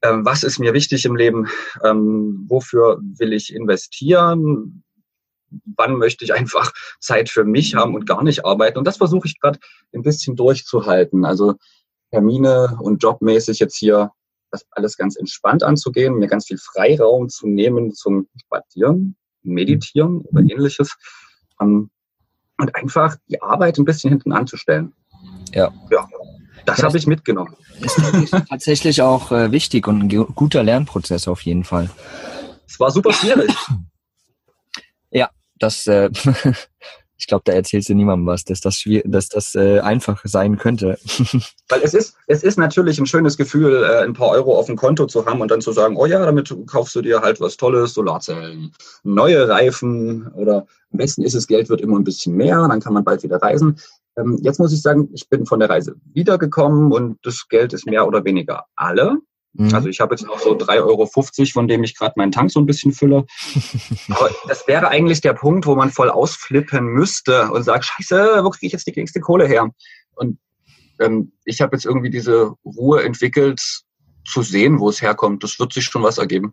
was 0.02 0.42
ist 0.42 0.58
mir 0.58 0.72
wichtig 0.72 1.04
im 1.04 1.16
Leben, 1.16 1.48
ähm, 1.84 2.46
wofür 2.48 3.00
will 3.02 3.32
ich 3.32 3.54
investieren, 3.54 4.82
wann 5.76 5.96
möchte 5.96 6.24
ich 6.24 6.32
einfach 6.32 6.72
Zeit 7.00 7.28
für 7.28 7.44
mich 7.44 7.74
haben 7.74 7.94
und 7.94 8.06
gar 8.06 8.22
nicht 8.22 8.44
arbeiten. 8.44 8.78
Und 8.78 8.86
das 8.86 8.98
versuche 8.98 9.26
ich 9.26 9.40
gerade 9.40 9.58
ein 9.94 10.02
bisschen 10.02 10.36
durchzuhalten. 10.36 11.24
Also 11.24 11.54
Termine 12.10 12.78
und 12.80 13.02
jobmäßig 13.02 13.58
jetzt 13.58 13.76
hier 13.76 14.10
das 14.50 14.66
alles 14.72 14.96
ganz 14.96 15.16
entspannt 15.16 15.62
anzugehen, 15.62 16.16
mir 16.16 16.26
ganz 16.26 16.46
viel 16.46 16.58
Freiraum 16.58 17.28
zu 17.28 17.46
nehmen 17.46 17.92
zum 17.92 18.28
Spazieren, 18.36 19.16
Meditieren 19.42 20.22
oder 20.22 20.40
ähnliches. 20.40 20.96
Ähm, 21.60 21.90
und 22.58 22.74
einfach 22.74 23.16
die 23.28 23.40
Arbeit 23.40 23.78
ein 23.78 23.84
bisschen 23.84 24.10
hinten 24.10 24.32
anzustellen. 24.32 24.92
Ja. 25.54 25.72
Ja, 25.90 26.06
das 26.66 26.82
habe 26.82 26.98
ich 26.98 27.06
mitgenommen. 27.06 27.54
Ist 27.80 28.00
tatsächlich 28.48 29.02
auch 29.02 29.32
äh, 29.32 29.52
wichtig 29.52 29.86
und 29.88 30.02
ein 30.02 30.08
guter 30.34 30.62
Lernprozess 30.62 31.28
auf 31.28 31.42
jeden 31.42 31.64
Fall. 31.64 31.90
Es 32.66 32.78
war 32.78 32.90
super 32.90 33.12
schwierig. 33.12 33.50
Ja, 35.12 35.28
das, 35.58 35.88
äh, 35.88 36.08
ich 37.18 37.26
glaube, 37.26 37.42
da 37.44 37.52
erzählst 37.52 37.88
du 37.88 37.94
niemandem 37.94 38.26
was, 38.26 38.44
dass 38.44 38.60
das, 38.60 38.84
dass 39.04 39.28
das 39.28 39.56
äh, 39.56 39.80
einfach 39.80 40.20
sein 40.24 40.56
könnte. 40.56 40.98
Weil 41.68 41.82
es 41.82 41.94
ist, 41.94 42.14
es 42.28 42.44
ist 42.44 42.58
natürlich 42.58 43.00
ein 43.00 43.06
schönes 43.06 43.36
Gefühl, 43.36 43.82
äh, 43.82 44.04
ein 44.04 44.12
paar 44.12 44.28
Euro 44.28 44.56
auf 44.56 44.66
dem 44.66 44.76
Konto 44.76 45.06
zu 45.06 45.26
haben 45.26 45.40
und 45.40 45.50
dann 45.50 45.60
zu 45.60 45.72
sagen, 45.72 45.96
oh 45.96 46.06
ja, 46.06 46.24
damit 46.24 46.54
kaufst 46.66 46.94
du 46.94 47.02
dir 47.02 47.22
halt 47.22 47.40
was 47.40 47.56
Tolles, 47.56 47.92
Solarzellen, 47.92 48.72
neue 49.02 49.48
Reifen 49.48 50.28
oder 50.28 50.66
am 50.92 50.98
besten 50.98 51.22
ist 51.22 51.34
es, 51.34 51.46
Geld 51.46 51.68
wird 51.68 51.80
immer 51.80 51.98
ein 51.98 52.04
bisschen 52.04 52.34
mehr, 52.36 52.66
dann 52.68 52.80
kann 52.80 52.94
man 52.94 53.04
bald 53.04 53.22
wieder 53.22 53.42
reisen. 53.42 53.78
Ähm, 54.20 54.38
jetzt 54.42 54.58
muss 54.58 54.72
ich 54.72 54.82
sagen, 54.82 55.08
ich 55.12 55.28
bin 55.28 55.46
von 55.46 55.60
der 55.60 55.70
Reise 55.70 55.96
wiedergekommen 56.12 56.92
und 56.92 57.18
das 57.22 57.46
Geld 57.48 57.72
ist 57.72 57.86
mehr 57.86 58.06
oder 58.06 58.24
weniger 58.24 58.64
alle. 58.76 59.18
Mhm. 59.54 59.74
Also 59.74 59.88
ich 59.88 60.00
habe 60.00 60.14
jetzt 60.14 60.26
noch 60.26 60.38
so 60.38 60.56
3,50 60.56 60.80
Euro, 60.82 61.06
von 61.52 61.68
dem 61.68 61.82
ich 61.82 61.96
gerade 61.96 62.14
meinen 62.16 62.32
Tank 62.32 62.50
so 62.50 62.60
ein 62.60 62.66
bisschen 62.66 62.92
fülle. 62.92 63.24
Aber 64.10 64.30
das 64.46 64.66
wäre 64.68 64.88
eigentlich 64.88 65.20
der 65.20 65.34
Punkt, 65.34 65.66
wo 65.66 65.74
man 65.74 65.90
voll 65.90 66.10
ausflippen 66.10 66.84
müsste 66.86 67.50
und 67.50 67.62
sagt, 67.64 67.86
scheiße, 67.86 68.40
wo 68.44 68.50
kriege 68.50 68.66
ich 68.66 68.72
jetzt 68.72 68.86
die 68.86 68.92
nächste 68.94 69.20
Kohle 69.20 69.46
her? 69.46 69.70
Und 70.14 70.38
ähm, 71.00 71.32
ich 71.44 71.60
habe 71.60 71.74
jetzt 71.74 71.86
irgendwie 71.86 72.10
diese 72.10 72.52
Ruhe 72.64 73.02
entwickelt, 73.02 73.60
zu 74.24 74.42
sehen, 74.42 74.78
wo 74.78 74.88
es 74.88 75.02
herkommt. 75.02 75.42
Das 75.42 75.58
wird 75.58 75.72
sich 75.72 75.84
schon 75.84 76.02
was 76.02 76.18
ergeben. 76.18 76.52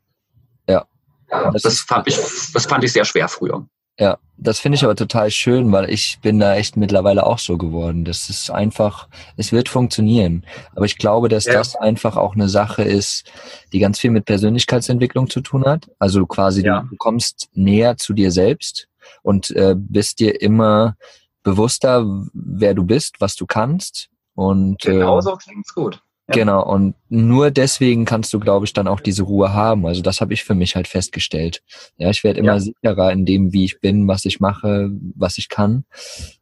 Ja. 0.67 0.85
ja 1.29 1.51
das, 1.51 1.63
das, 1.63 1.79
fand 1.81 2.07
ich, 2.07 2.15
das 2.15 2.65
fand 2.65 2.83
ich 2.83 2.93
sehr 2.93 3.05
schwer 3.05 3.27
früher. 3.27 3.67
Ja, 3.99 4.19
das 4.37 4.59
finde 4.59 4.75
ich 4.75 4.83
aber 4.83 4.95
total 4.95 5.31
schön, 5.31 5.71
weil 5.71 5.89
ich 5.89 6.19
bin 6.21 6.39
da 6.39 6.55
echt 6.55 6.77
mittlerweile 6.77 7.25
auch 7.25 7.39
so 7.39 7.57
geworden. 7.57 8.05
Das 8.05 8.29
ist 8.29 8.51
einfach, 8.51 9.07
es 9.35 9.51
wird 9.51 9.69
funktionieren. 9.69 10.45
Aber 10.75 10.85
ich 10.85 10.97
glaube, 10.97 11.29
dass 11.29 11.45
ja. 11.45 11.53
das 11.53 11.75
einfach 11.75 12.15
auch 12.15 12.35
eine 12.35 12.47
Sache 12.47 12.83
ist, 12.83 13.31
die 13.73 13.79
ganz 13.79 13.99
viel 13.99 14.11
mit 14.11 14.25
Persönlichkeitsentwicklung 14.25 15.29
zu 15.29 15.41
tun 15.41 15.65
hat. 15.65 15.89
Also 15.97 16.27
quasi 16.27 16.63
ja. 16.63 16.85
du 16.87 16.95
kommst 16.97 17.49
näher 17.53 17.97
zu 17.97 18.13
dir 18.13 18.31
selbst 18.31 18.87
und 19.23 19.49
äh, 19.51 19.73
bist 19.75 20.19
dir 20.19 20.41
immer 20.41 20.95
bewusster, 21.41 22.05
wer 22.33 22.75
du 22.75 22.83
bist, 22.83 23.15
was 23.19 23.35
du 23.35 23.47
kannst. 23.47 24.09
Und 24.35 24.81
genau 24.83 25.17
äh, 25.17 25.21
so 25.23 25.35
klingt's 25.35 25.73
gut. 25.73 26.03
Genau, 26.29 26.61
und 26.61 26.93
nur 27.07 27.51
deswegen 27.51 28.03
kannst 28.03 28.33
du, 28.33 28.39
glaube 28.39 28.65
ich, 28.65 28.73
dann 28.73 28.89
auch 28.89 28.99
diese 28.99 29.23
Ruhe 29.23 29.53
haben. 29.53 29.85
Also 29.85 30.01
das 30.01 30.19
habe 30.19 30.33
ich 30.33 30.43
für 30.43 30.55
mich 30.55 30.75
halt 30.75 30.87
festgestellt. 30.89 31.63
Ja, 31.97 32.09
ich 32.09 32.23
werde 32.25 32.39
immer 32.39 32.55
ja. 32.55 32.59
sicherer 32.59 33.13
in 33.13 33.25
dem, 33.25 33.53
wie 33.53 33.63
ich 33.63 33.79
bin, 33.79 34.09
was 34.09 34.25
ich 34.25 34.41
mache, 34.41 34.89
was 35.15 35.37
ich 35.37 35.47
kann. 35.47 35.85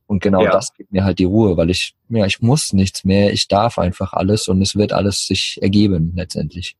Und 0.07 0.23
genau 0.23 0.43
ja. 0.43 0.51
das 0.51 0.73
gibt 0.73 0.91
mir 0.91 1.03
halt 1.03 1.19
die 1.19 1.25
Ruhe, 1.25 1.55
weil 1.55 1.69
ich, 1.69 1.95
ja, 2.09 2.25
ich 2.25 2.41
muss 2.41 2.73
nichts 2.73 3.05
mehr, 3.05 3.31
ich 3.31 3.47
darf 3.47 3.77
einfach 3.77 4.13
alles 4.13 4.47
und 4.47 4.61
es 4.61 4.75
wird 4.75 4.91
alles 4.91 5.27
sich 5.27 5.59
ergeben 5.61 6.13
letztendlich. 6.15 6.75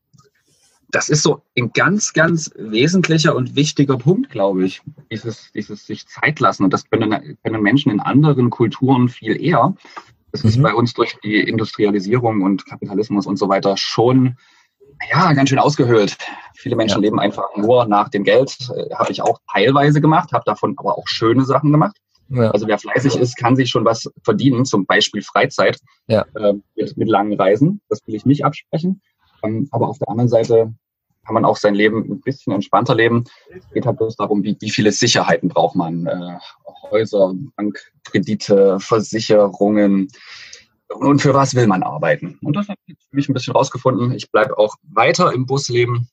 Das 0.90 1.10
ist 1.10 1.24
so 1.24 1.42
ein 1.58 1.72
ganz, 1.74 2.14
ganz 2.14 2.52
wesentlicher 2.58 3.36
und 3.36 3.56
wichtiger 3.56 3.98
Punkt, 3.98 4.30
glaube 4.30 4.66
ich. 4.66 4.82
Dieses, 5.12 5.52
dieses 5.52 5.86
sich 5.86 6.08
Zeit 6.08 6.40
lassen. 6.40 6.64
Und 6.64 6.74
das 6.74 6.90
können, 6.90 7.38
können 7.44 7.62
Menschen 7.62 7.92
in 7.92 8.00
anderen 8.00 8.50
Kulturen 8.50 9.10
viel 9.10 9.40
eher. 9.40 9.76
Das 10.36 10.44
mhm. 10.44 10.50
ist 10.50 10.62
bei 10.62 10.74
uns 10.74 10.94
durch 10.94 11.18
die 11.24 11.40
Industrialisierung 11.40 12.42
und 12.42 12.66
Kapitalismus 12.66 13.26
und 13.26 13.38
so 13.38 13.48
weiter 13.48 13.78
schon 13.78 14.36
ja, 15.10 15.32
ganz 15.32 15.50
schön 15.50 15.60
ausgehöhlt. 15.60 16.18
Viele 16.56 16.76
Menschen 16.76 17.02
ja. 17.02 17.08
leben 17.08 17.20
einfach 17.20 17.56
nur 17.56 17.86
nach 17.86 18.10
dem 18.10 18.26
Geld. 18.26 18.58
Äh, 18.76 18.94
habe 18.94 19.14
ich 19.14 19.22
auch 19.22 19.40
teilweise 19.52 20.02
gemacht, 20.02 20.34
habe 20.34 20.44
davon 20.46 20.74
aber 20.78 20.98
auch 20.98 21.08
schöne 21.08 21.46
Sachen 21.46 21.72
gemacht. 21.72 21.96
Ja. 22.28 22.52
Also 22.52 22.68
wer 22.68 22.78
fleißig 22.78 23.16
ist, 23.16 23.38
kann 23.38 23.56
sich 23.56 23.70
schon 23.70 23.86
was 23.86 24.12
verdienen, 24.24 24.66
zum 24.66 24.86
Beispiel 24.86 25.22
Freizeit 25.22 25.80
ja. 26.08 26.26
äh, 26.36 26.54
mit, 26.76 26.98
mit 26.98 27.08
langen 27.08 27.40
Reisen. 27.40 27.82
Das 27.88 28.00
will 28.06 28.16
ich 28.16 28.26
nicht 28.26 28.44
absprechen. 28.44 29.02
Ähm, 29.42 29.70
aber 29.72 29.88
auf 29.88 30.00
der 30.00 30.10
anderen 30.10 30.30
Seite 30.30 30.74
kann 31.26 31.34
man 31.34 31.46
auch 31.46 31.58
sein 31.58 31.76
Leben 31.76 32.04
ein 32.10 32.22
bisschen 32.22 32.54
entspannter 32.54 32.96
leben. 32.96 33.26
Es 33.56 33.70
geht 33.74 33.86
halt 33.86 33.98
bloß 33.98 34.16
darum, 34.16 34.44
wie, 34.44 34.56
wie 34.60 34.70
viele 34.70 34.92
Sicherheiten 34.92 35.50
braucht 35.50 35.76
man. 35.76 36.06
Äh, 36.06 36.38
Häuser, 36.92 37.34
Bankkredite, 37.56 38.80
Versicherungen. 38.80 40.10
Und 40.88 41.22
für 41.22 41.34
was 41.34 41.56
will 41.56 41.68
man 41.68 41.84
arbeiten? 41.84 42.38
Und 42.44 42.56
das 42.56 42.68
habe 42.68 42.80
ich 42.86 42.96
für 43.10 43.16
mich 43.16 43.28
ein 43.28 43.34
bisschen 43.34 43.54
rausgefunden. 43.54 44.12
Ich 44.14 44.32
bleibe 44.32 44.58
auch 44.58 44.76
weiter 44.84 45.34
im 45.34 45.46
Busleben. 45.46 46.10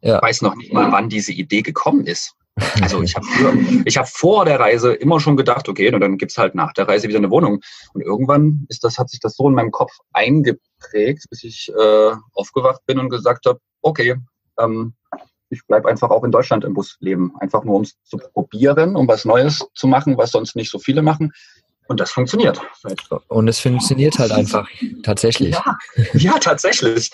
Ja. 0.00 0.22
Weiß 0.22 0.42
noch 0.42 0.54
nicht 0.54 0.72
mal, 0.72 0.92
wann 0.92 1.08
diese 1.08 1.32
Idee 1.32 1.62
gekommen 1.62 2.06
ist. 2.06 2.34
Also 2.80 3.02
ich 3.02 3.14
habe 3.16 3.26
ich 3.84 3.96
hab 3.98 4.08
vor 4.08 4.44
der 4.44 4.60
Reise 4.60 4.94
immer 4.94 5.20
schon 5.20 5.36
gedacht, 5.36 5.68
okay, 5.68 5.92
und 5.92 6.00
dann 6.00 6.16
gibt's 6.16 6.38
halt 6.38 6.54
nach 6.54 6.72
der 6.72 6.88
Reise 6.88 7.08
wieder 7.08 7.18
eine 7.18 7.30
Wohnung. 7.30 7.60
Und 7.92 8.00
irgendwann 8.00 8.66
ist 8.68 8.84
das, 8.84 8.98
hat 8.98 9.10
sich 9.10 9.20
das 9.20 9.34
so 9.34 9.48
in 9.48 9.54
meinem 9.54 9.70
Kopf 9.70 9.92
eingeprägt, 10.12 11.24
bis 11.28 11.42
ich 11.44 11.72
äh, 11.76 12.12
aufgewacht 12.32 12.80
bin 12.86 12.98
und 12.98 13.10
gesagt 13.10 13.46
habe, 13.46 13.60
okay, 13.82 14.16
ähm, 14.58 14.94
ich 15.48 15.64
bleibe 15.66 15.88
einfach 15.88 16.10
auch 16.10 16.24
in 16.24 16.32
Deutschland 16.32 16.64
im 16.64 16.74
Bus 16.74 16.96
leben. 17.00 17.32
Einfach 17.40 17.64
nur, 17.64 17.76
um 17.76 17.82
es 17.82 17.96
zu 18.02 18.18
probieren, 18.18 18.96
um 18.96 19.06
was 19.06 19.24
Neues 19.24 19.64
zu 19.74 19.86
machen, 19.86 20.16
was 20.18 20.32
sonst 20.32 20.56
nicht 20.56 20.70
so 20.70 20.78
viele 20.78 21.02
machen. 21.02 21.32
Und 21.88 22.00
das 22.00 22.10
funktioniert. 22.10 22.60
Und 23.28 23.46
es 23.46 23.60
funktioniert 23.60 24.18
halt 24.18 24.32
einfach 24.32 24.68
tatsächlich. 25.04 25.54
Ja, 25.54 25.78
ja, 26.14 26.32
tatsächlich. 26.40 27.12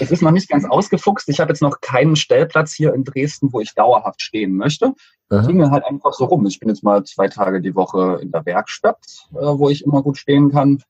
Es 0.00 0.10
ist 0.10 0.22
noch 0.22 0.30
nicht 0.30 0.48
ganz 0.48 0.64
ausgefuchst. 0.64 1.28
Ich 1.28 1.40
habe 1.40 1.50
jetzt 1.50 1.60
noch 1.60 1.82
keinen 1.82 2.16
Stellplatz 2.16 2.72
hier 2.72 2.94
in 2.94 3.04
Dresden, 3.04 3.52
wo 3.52 3.60
ich 3.60 3.74
dauerhaft 3.74 4.22
stehen 4.22 4.56
möchte. 4.56 4.94
Ich 5.30 5.46
ginge 5.46 5.70
halt 5.70 5.84
einfach 5.84 6.14
so 6.14 6.24
rum. 6.24 6.46
Ich 6.46 6.58
bin 6.58 6.70
jetzt 6.70 6.82
mal 6.82 7.04
zwei 7.04 7.28
Tage 7.28 7.60
die 7.60 7.74
Woche 7.74 8.18
in 8.22 8.30
der 8.30 8.46
Werkstatt, 8.46 9.04
äh, 9.32 9.40
wo 9.40 9.68
ich 9.68 9.84
immer 9.84 10.02
gut 10.02 10.16
stehen 10.16 10.50
kann 10.50 10.82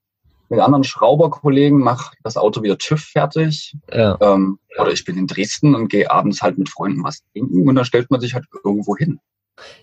mit 0.54 0.64
anderen 0.64 0.84
Schrauberkollegen, 0.84 1.78
mache 1.78 2.14
das 2.23 2.37
Auto 2.37 2.62
wieder 2.62 2.78
TÜV 2.78 3.00
fertig. 3.00 3.76
Ja. 3.92 4.16
Ähm, 4.20 4.58
oder 4.78 4.92
ich 4.92 5.04
bin 5.04 5.18
in 5.18 5.26
Dresden 5.26 5.75
und 5.75 5.88
gehe 5.88 6.11
abends 6.11 6.42
halt 6.42 6.58
mit 6.58 6.68
Freunden 6.68 7.04
was 7.04 7.23
trinken 7.32 7.68
und 7.68 7.75
dann 7.75 7.84
stellt 7.84 8.11
man 8.11 8.20
sich 8.20 8.34
halt 8.34 8.44
irgendwo 8.64 8.96
hin. 8.96 9.20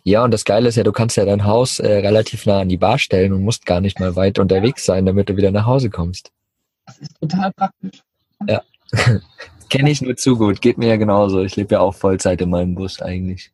Ja, 0.03 0.23
und 0.23 0.31
das 0.31 0.43
Geile 0.45 0.69
ist 0.69 0.75
ja, 0.75 0.83
du 0.83 0.91
kannst 0.91 1.17
ja 1.17 1.25
dein 1.25 1.45
Haus 1.45 1.79
äh, 1.79 1.87
relativ 1.87 2.45
nah 2.45 2.59
an 2.59 2.69
die 2.69 2.77
Bar 2.77 2.97
stellen 2.97 3.33
und 3.33 3.43
musst 3.43 3.65
gar 3.65 3.81
nicht 3.81 3.99
mal 3.99 4.15
weit 4.15 4.39
unterwegs 4.39 4.85
sein, 4.85 5.05
damit 5.05 5.29
du 5.29 5.37
wieder 5.37 5.51
nach 5.51 5.65
Hause 5.65 5.89
kommst. 5.89 6.31
Das 6.85 6.97
ist 6.97 7.19
total 7.19 7.51
praktisch. 7.53 8.01
Ja. 8.47 8.61
Kenne 9.69 9.89
ich 9.89 10.01
nur 10.01 10.17
zu 10.17 10.37
gut. 10.37 10.61
Geht 10.61 10.77
mir 10.77 10.89
ja 10.89 10.97
genauso. 10.97 11.41
Ich 11.43 11.55
lebe 11.55 11.75
ja 11.75 11.79
auch 11.79 11.95
Vollzeit 11.95 12.41
in 12.41 12.49
meinem 12.49 12.75
Bus 12.75 13.01
eigentlich. 13.01 13.51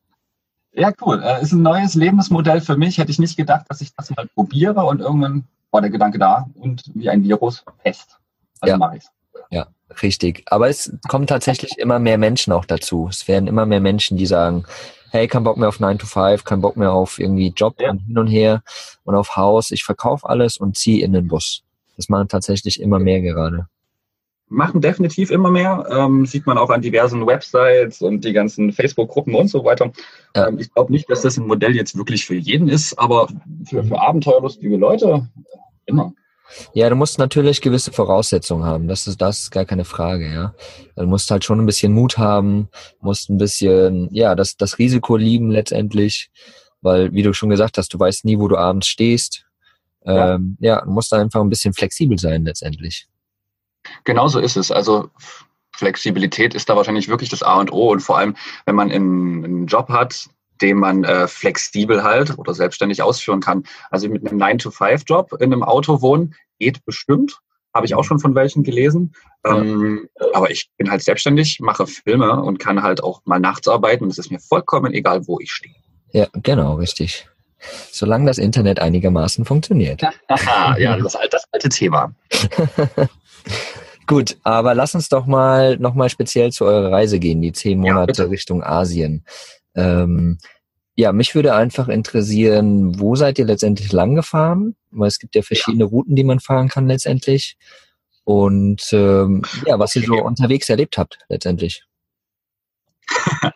Ja, 0.73 0.91
cool. 1.01 1.21
Äh, 1.23 1.41
ist 1.41 1.51
ein 1.51 1.61
neues 1.61 1.93
Lebensmodell 1.93 2.61
für 2.61 2.77
mich. 2.77 2.97
Hätte 2.97 3.11
ich 3.11 3.19
nicht 3.19 3.37
gedacht, 3.37 3.65
dass 3.69 3.81
ich 3.81 3.93
das 3.95 4.09
mal 4.11 4.27
probiere 4.33 4.83
und 4.85 4.99
irgendwann 4.99 5.43
war 5.71 5.81
der 5.81 5.89
Gedanke 5.89 6.19
da 6.19 6.47
und 6.55 6.83
wie 6.93 7.09
ein 7.09 7.23
Virus 7.23 7.63
fest. 7.83 8.17
Also 8.59 8.73
ja. 8.73 8.77
mache 8.77 8.97
ich 8.97 9.03
Ja, 9.49 9.67
richtig. 10.01 10.43
Aber 10.47 10.69
es 10.69 10.91
kommen 11.07 11.27
tatsächlich 11.27 11.77
immer 11.77 11.99
mehr 11.99 12.17
Menschen 12.17 12.53
auch 12.53 12.65
dazu. 12.65 13.07
Es 13.09 13.27
werden 13.27 13.47
immer 13.47 13.65
mehr 13.65 13.81
Menschen, 13.81 14.17
die 14.17 14.25
sagen, 14.25 14.65
hey, 15.11 15.27
kein 15.27 15.43
Bock 15.43 15.57
mehr 15.57 15.69
auf 15.69 15.79
9 15.79 15.99
to 15.99 16.05
5, 16.05 16.43
kein 16.43 16.61
Bock 16.61 16.77
mehr 16.77 16.91
auf 16.91 17.19
irgendwie 17.19 17.53
Job 17.55 17.79
ja. 17.79 17.91
und 17.91 17.99
hin 17.99 18.17
und 18.17 18.27
her 18.27 18.63
und 19.03 19.15
auf 19.15 19.35
Haus. 19.35 19.71
Ich 19.71 19.83
verkaufe 19.83 20.27
alles 20.27 20.57
und 20.57 20.77
ziehe 20.77 21.03
in 21.03 21.13
den 21.13 21.27
Bus. 21.27 21.63
Das 21.95 22.09
machen 22.09 22.27
tatsächlich 22.27 22.79
immer 22.79 22.99
mehr 22.99 23.21
gerade 23.21 23.67
machen 24.49 24.81
definitiv 24.81 25.31
immer 25.31 25.51
mehr. 25.51 25.85
Ähm, 25.89 26.25
sieht 26.25 26.45
man 26.45 26.57
auch 26.57 26.69
an 26.69 26.81
diversen 26.81 27.25
Websites 27.25 28.01
und 28.01 28.23
die 28.23 28.33
ganzen 28.33 28.71
Facebook-Gruppen 28.71 29.35
und 29.35 29.49
so 29.49 29.63
weiter. 29.63 29.91
Ähm, 30.33 30.59
ich 30.59 30.73
glaube 30.73 30.91
nicht, 30.91 31.09
dass 31.09 31.21
das 31.21 31.37
ein 31.37 31.47
Modell 31.47 31.75
jetzt 31.75 31.97
wirklich 31.97 32.25
für 32.25 32.35
jeden 32.35 32.69
ist, 32.69 32.97
aber 32.97 33.27
für, 33.65 33.83
für 33.83 33.99
abenteuerlustige 33.99 34.77
Leute 34.77 35.27
äh, 35.35 35.51
immer. 35.85 36.13
Ja, 36.73 36.89
du 36.89 36.95
musst 36.95 37.19
natürlich 37.19 37.61
gewisse 37.61 37.91
Voraussetzungen 37.91 38.63
haben. 38.63 38.87
Das 38.87 39.05
ist, 39.05 39.21
das 39.21 39.41
ist 39.41 39.51
gar 39.51 39.65
keine 39.65 39.83
Frage, 39.83 40.31
ja. 40.31 40.53
Du 40.95 41.05
musst 41.05 41.29
halt 41.29 41.43
schon 41.43 41.59
ein 41.59 41.65
bisschen 41.65 41.91
Mut 41.91 42.17
haben, 42.17 42.69
musst 43.01 43.29
ein 43.29 43.37
bisschen, 43.37 44.07
ja, 44.13 44.33
das, 44.33 44.55
das 44.55 44.79
Risiko 44.79 45.17
lieben 45.17 45.51
letztendlich, 45.51 46.31
weil, 46.81 47.11
wie 47.11 47.23
du 47.23 47.33
schon 47.33 47.49
gesagt 47.49 47.77
hast, 47.77 47.93
du 47.93 47.99
weißt 47.99 48.23
nie, 48.23 48.39
wo 48.39 48.47
du 48.47 48.55
abends 48.55 48.87
stehst. 48.87 49.45
Ähm, 50.05 50.55
ja. 50.61 50.75
ja, 50.75 50.85
du 50.85 50.91
musst 50.91 51.13
einfach 51.13 51.41
ein 51.41 51.49
bisschen 51.49 51.73
flexibel 51.73 52.17
sein 52.17 52.45
letztendlich. 52.45 53.07
Genauso 54.03 54.39
ist 54.39 54.57
es. 54.57 54.71
Also 54.71 55.09
Flexibilität 55.77 56.55
ist 56.55 56.69
da 56.69 56.75
wahrscheinlich 56.75 57.07
wirklich 57.07 57.29
das 57.29 57.43
A 57.43 57.59
und 57.59 57.71
O. 57.71 57.91
Und 57.91 58.01
vor 58.01 58.17
allem, 58.17 58.35
wenn 58.65 58.75
man 58.75 58.91
einen, 58.91 59.67
Job 59.67 59.89
hat, 59.89 60.27
den 60.61 60.77
man 60.77 61.03
äh, 61.03 61.27
flexibel 61.27 62.03
halt 62.03 62.37
oder 62.37 62.53
selbstständig 62.53 63.03
ausführen 63.03 63.41
kann. 63.41 63.63
Also 63.91 64.09
mit 64.09 64.27
einem 64.27 64.41
9-to-5-Job 64.41 65.33
in 65.39 65.53
einem 65.53 65.63
Auto 65.63 66.01
wohnen 66.01 66.33
geht 66.59 66.83
bestimmt. 66.85 67.37
Habe 67.75 67.85
ich 67.85 67.93
auch 67.93 68.03
schon 68.03 68.17
von 68.17 68.33
welchen 68.33 68.63
gelesen. 68.63 69.13
Ähm, 69.45 70.09
aber 70.33 70.49
ich 70.49 70.71
bin 70.77 70.89
halt 70.89 71.03
selbstständig, 71.03 71.59
mache 71.59 71.85
Filme 71.85 72.41
und 72.41 72.57
kann 72.57 72.81
halt 72.81 73.03
auch 73.03 73.21
mal 73.25 73.39
nachts 73.39 73.67
arbeiten. 73.67 74.07
Es 74.07 74.17
ist 74.17 74.31
mir 74.31 74.39
vollkommen 74.39 74.93
egal, 74.93 75.27
wo 75.27 75.39
ich 75.39 75.51
stehe. 75.51 75.75
Ja, 76.11 76.27
genau, 76.33 76.75
richtig. 76.75 77.27
Solange 77.91 78.25
das 78.25 78.39
Internet 78.39 78.79
einigermaßen 78.79 79.45
funktioniert. 79.45 80.01
ja, 80.77 80.97
das, 80.97 81.17
das 81.29 81.45
alte 81.51 81.69
Thema. 81.69 82.13
Gut, 84.07 84.37
aber 84.43 84.73
lass 84.73 84.95
uns 84.95 85.09
doch 85.09 85.25
mal 85.25 85.77
nochmal 85.77 86.09
speziell 86.09 86.51
zu 86.51 86.65
eurer 86.65 86.91
Reise 86.91 87.19
gehen, 87.19 87.41
die 87.41 87.51
zehn 87.51 87.79
Monate 87.79 88.23
ja, 88.23 88.29
Richtung 88.29 88.63
Asien. 88.63 89.25
Ähm, 89.75 90.37
ja, 90.95 91.11
mich 91.11 91.35
würde 91.35 91.53
einfach 91.53 91.89
interessieren, 91.89 92.99
wo 92.99 93.15
seid 93.15 93.37
ihr 93.37 93.45
letztendlich 93.45 93.91
lang 93.91 94.15
gefahren? 94.15 94.75
Weil 94.91 95.09
es 95.09 95.19
gibt 95.19 95.35
ja 95.35 95.41
verschiedene 95.41 95.83
ja. 95.83 95.89
Routen, 95.89 96.15
die 96.15 96.23
man 96.23 96.39
fahren 96.39 96.69
kann 96.69 96.87
letztendlich. 96.87 97.57
Und 98.23 98.81
ähm, 98.93 99.43
ja, 99.65 99.77
was 99.77 99.95
ihr 99.95 100.03
so 100.03 100.15
unterwegs 100.15 100.69
erlebt 100.69 100.97
habt 100.97 101.19
letztendlich. 101.29 101.83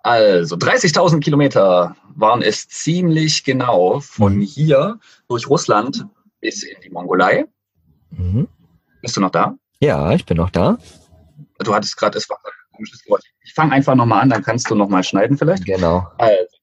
Also 0.00 0.56
30.000 0.56 1.20
Kilometer 1.20 1.94
waren 2.14 2.40
es 2.40 2.66
ziemlich 2.68 3.44
genau 3.44 4.00
von 4.00 4.36
mhm. 4.36 4.40
hier 4.40 5.00
durch 5.28 5.50
Russland 5.50 6.06
bis 6.40 6.62
in 6.62 6.80
die 6.82 6.88
Mongolei. 6.88 7.44
Mhm. 8.10 8.48
Bist 9.02 9.16
du 9.16 9.20
noch 9.20 9.30
da? 9.30 9.56
Ja, 9.80 10.12
ich 10.12 10.26
bin 10.26 10.36
noch 10.36 10.50
da. 10.50 10.78
Du 11.58 11.74
hattest 11.74 11.96
gerade, 11.96 12.18
es 12.18 12.28
war 12.28 12.38
ein 12.44 12.76
komisches 12.76 13.08
Wort. 13.08 13.22
Ich 13.42 13.54
fange 13.54 13.72
einfach 13.72 13.94
nochmal 13.94 14.22
an, 14.22 14.30
dann 14.30 14.42
kannst 14.42 14.70
du 14.70 14.74
nochmal 14.74 15.04
schneiden 15.04 15.38
vielleicht. 15.38 15.64
Genau. 15.64 16.06
Also, 16.18 16.58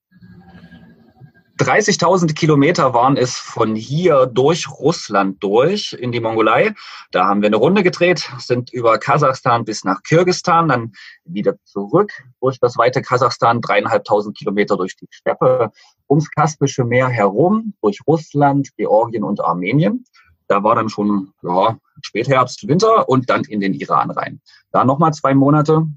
30.000 1.59 2.33
Kilometer 2.33 2.93
waren 2.93 3.15
es 3.15 3.37
von 3.37 3.75
hier 3.75 4.25
durch 4.25 4.69
Russland 4.69 5.41
durch 5.41 5.93
in 5.93 6.11
die 6.11 6.19
Mongolei. 6.19 6.73
Da 7.11 7.27
haben 7.27 7.41
wir 7.41 7.47
eine 7.47 7.55
Runde 7.55 7.81
gedreht, 7.81 8.29
sind 8.39 8.73
über 8.73 8.97
Kasachstan 8.97 9.63
bis 9.63 9.85
nach 9.85 10.03
Kirgistan, 10.03 10.67
dann 10.67 10.91
wieder 11.23 11.55
zurück 11.63 12.11
durch 12.41 12.59
das 12.59 12.77
weite 12.77 13.01
Kasachstan, 13.01 13.61
dreieinhalbtausend 13.61 14.37
Kilometer 14.37 14.75
durch 14.75 14.97
die 14.97 15.07
Steppe, 15.09 15.71
ums 16.09 16.29
Kaspische 16.29 16.83
Meer 16.83 17.07
herum, 17.07 17.73
durch 17.81 18.01
Russland, 18.05 18.75
Georgien 18.75 19.23
und 19.23 19.39
Armenien 19.39 20.03
Da 20.47 20.63
war 20.63 20.75
dann 20.75 20.89
schon 20.89 21.31
ja, 21.41 21.77
Spätherbst, 22.01 22.67
Winter 22.67 23.09
und 23.09 23.29
dann 23.29 23.43
in 23.45 23.59
den 23.59 23.73
Iran 23.73 24.11
rein. 24.11 24.41
Da 24.71 24.83
nochmal 24.83 25.13
zwei 25.13 25.33
Monate 25.33 25.87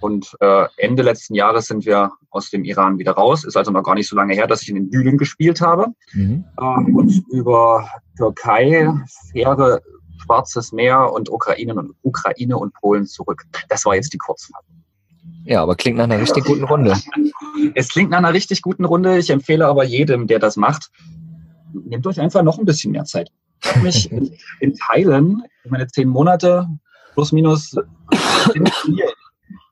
und 0.00 0.36
äh, 0.40 0.66
Ende 0.76 1.02
letzten 1.02 1.34
Jahres 1.34 1.66
sind 1.66 1.84
wir 1.84 2.12
aus 2.30 2.50
dem 2.50 2.64
Iran 2.64 2.98
wieder 2.98 3.12
raus. 3.12 3.44
Ist 3.44 3.56
also 3.56 3.70
noch 3.72 3.82
gar 3.82 3.94
nicht 3.94 4.08
so 4.08 4.16
lange 4.16 4.34
her, 4.34 4.46
dass 4.46 4.62
ich 4.62 4.68
in 4.68 4.76
den 4.76 4.90
Bühlen 4.90 5.18
gespielt 5.18 5.60
habe. 5.60 5.88
Mhm. 6.12 6.44
Äh, 6.56 6.92
und 6.92 7.24
über 7.30 7.88
Türkei, 8.16 8.88
Fähre, 9.32 9.82
Schwarzes 10.22 10.72
Meer 10.72 11.12
und 11.12 11.30
Ukraine 11.30 11.74
und 11.74 11.94
Ukraine 12.02 12.56
und 12.56 12.74
Polen 12.74 13.06
zurück. 13.06 13.44
Das 13.68 13.84
war 13.84 13.94
jetzt 13.94 14.12
die 14.12 14.18
Kurzfassung. 14.18 14.84
Ja, 15.44 15.62
aber 15.62 15.76
klingt 15.76 15.96
nach 15.96 16.04
einer 16.04 16.20
richtig 16.20 16.44
guten 16.44 16.64
Runde. 16.64 16.94
Es 17.74 17.88
klingt 17.88 18.10
nach 18.10 18.18
einer 18.18 18.34
richtig 18.34 18.62
guten 18.62 18.84
Runde. 18.84 19.18
Ich 19.18 19.30
empfehle 19.30 19.66
aber 19.66 19.84
jedem, 19.84 20.26
der 20.26 20.38
das 20.38 20.56
macht, 20.56 20.90
nehmt 21.72 22.06
euch 22.06 22.20
einfach 22.20 22.42
noch 22.42 22.58
ein 22.58 22.64
bisschen 22.64 22.92
mehr 22.92 23.04
Zeit. 23.04 23.30
Ich 23.62 23.70
habe 23.70 23.80
mich 23.80 24.12
in, 24.12 24.36
in 24.60 24.74
Teilen, 24.74 25.42
meine 25.68 25.86
zehn 25.88 26.08
Monate 26.08 26.68
plus 27.14 27.32
minus 27.32 27.74
sind 28.52 28.74
viel, 28.74 29.04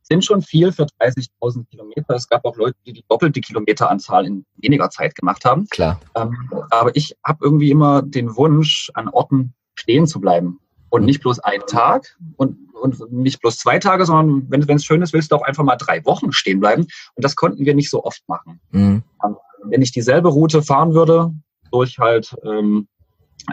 sind 0.03 0.25
schon 0.25 0.43
viel 0.43 0.73
für 0.73 0.87
30.000 1.01 1.69
Kilometer. 1.69 2.15
Es 2.15 2.29
gab 2.29 2.45
auch 2.45 2.57
Leute, 2.57 2.77
die 2.87 2.93
die 2.93 3.05
doppelte 3.09 3.41
Kilometeranzahl 3.41 4.27
in 4.27 4.45
weniger 4.57 4.91
Zeit 4.91 5.15
gemacht 5.15 5.45
haben. 5.45 5.67
Klar. 5.69 6.01
Ähm, 6.15 6.37
aber 6.71 6.95
ich 6.95 7.17
habe 7.25 7.45
irgendwie 7.45 7.71
immer 7.71 8.03
den 8.03 8.37
Wunsch, 8.37 8.91
an 8.95 9.09
Orten 9.09 9.55
stehen 9.75 10.07
zu 10.07 10.21
bleiben. 10.21 10.61
Und 10.89 11.05
nicht 11.05 11.21
bloß 11.21 11.41
einen 11.41 11.67
Tag 11.67 12.17
und, 12.37 12.57
und 12.81 13.13
nicht 13.13 13.41
bloß 13.41 13.59
zwei 13.59 13.79
Tage, 13.79 14.07
sondern 14.07 14.47
wenn 14.49 14.77
es 14.77 14.85
schön 14.85 15.03
ist, 15.03 15.13
willst 15.13 15.31
du 15.31 15.37
auch 15.37 15.43
einfach 15.43 15.65
mal 15.65 15.77
drei 15.77 16.05
Wochen 16.05 16.33
stehen 16.33 16.61
bleiben. 16.61 16.83
Und 17.15 17.25
das 17.25 17.37
konnten 17.37 17.67
wir 17.67 17.75
nicht 17.75 17.91
so 17.91 18.05
oft 18.05 18.23
machen. 18.29 18.61
Mhm. 18.71 19.03
Ähm, 19.25 19.37
wenn 19.65 19.83
ich 19.83 19.93
dieselbe 19.93 20.29
Route 20.29 20.63
fahren 20.63 20.95
würde, 20.95 21.33
durch 21.71 21.99
halt 21.99 22.35
ähm, 22.45 22.89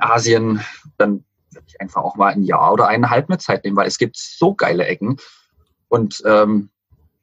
Asien, 0.01 0.61
dann 0.97 1.23
würde 1.51 1.67
ich 1.67 1.79
einfach 1.81 2.03
auch 2.03 2.15
mal 2.15 2.33
ein 2.33 2.43
Jahr 2.43 2.73
oder 2.73 2.87
eineinhalb 2.87 3.29
mehr 3.29 3.39
Zeit 3.39 3.63
nehmen, 3.63 3.77
weil 3.77 3.87
es 3.87 3.97
gibt 3.97 4.17
so 4.17 4.53
geile 4.53 4.85
Ecken 4.85 5.17
und 5.87 6.21
ähm, 6.25 6.69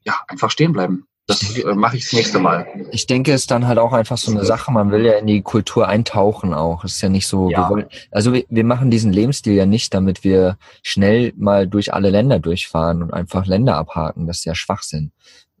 ja, 0.03 0.15
einfach 0.27 0.49
stehen 0.49 0.73
bleiben. 0.73 1.05
Das 1.27 1.57
äh, 1.57 1.75
mache 1.75 1.97
ich 1.97 2.03
das 2.03 2.13
nächste 2.13 2.39
Mal. 2.39 2.67
Ich 2.91 3.05
denke, 3.05 3.31
es 3.31 3.41
ist 3.41 3.51
dann 3.51 3.67
halt 3.67 3.77
auch 3.77 3.93
einfach 3.93 4.17
so 4.17 4.31
eine 4.31 4.43
Sache, 4.43 4.71
man 4.71 4.91
will 4.91 5.05
ja 5.05 5.13
in 5.13 5.27
die 5.27 5.41
Kultur 5.41 5.87
eintauchen 5.87 6.53
auch. 6.53 6.83
Es 6.83 6.95
ist 6.95 7.01
ja 7.01 7.09
nicht 7.09 7.27
so, 7.27 7.49
ja. 7.49 7.59
wir 7.59 7.69
wollen, 7.69 7.85
also 8.09 8.33
wir, 8.33 8.43
wir 8.49 8.63
machen 8.63 8.91
diesen 8.91 9.13
Lebensstil 9.13 9.53
ja 9.53 9.65
nicht, 9.65 9.93
damit 9.93 10.23
wir 10.23 10.57
schnell 10.83 11.33
mal 11.37 11.67
durch 11.67 11.93
alle 11.93 12.09
Länder 12.09 12.39
durchfahren 12.39 13.03
und 13.03 13.13
einfach 13.13 13.45
Länder 13.45 13.75
abhaken. 13.75 14.27
Das 14.27 14.39
ist 14.39 14.45
ja 14.45 14.55
Schwachsinn. 14.55 15.11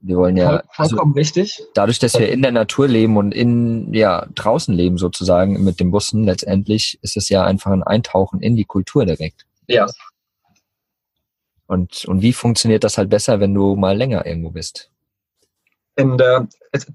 Wir 0.03 0.17
wollen 0.17 0.35
ja 0.35 0.63
vollkommen 0.71 1.11
also, 1.11 1.19
richtig. 1.19 1.61
Dadurch, 1.75 1.99
dass 1.99 2.17
wir 2.17 2.29
in 2.29 2.41
der 2.41 2.51
Natur 2.51 2.87
leben 2.87 3.17
und 3.17 3.33
in 3.33 3.93
ja 3.93 4.25
draußen 4.33 4.73
leben 4.73 4.97
sozusagen 4.97 5.63
mit 5.63 5.79
den 5.79 5.91
Bussen, 5.91 6.23
letztendlich 6.23 6.97
ist 7.03 7.17
es 7.17 7.29
ja 7.29 7.43
einfach 7.43 7.71
ein 7.71 7.83
Eintauchen 7.83 8.41
in 8.41 8.55
die 8.55 8.65
Kultur 8.65 9.05
direkt. 9.05 9.45
Ja. 9.67 9.85
Und 11.67 12.05
und 12.05 12.21
wie 12.21 12.33
funktioniert 12.33 12.83
das 12.83 12.97
halt 12.97 13.09
besser, 13.09 13.39
wenn 13.39 13.53
du 13.53 13.75
mal 13.75 13.95
länger 13.95 14.25
irgendwo 14.25 14.49
bist? 14.49 14.89
In 15.95 16.17
der, 16.17 16.47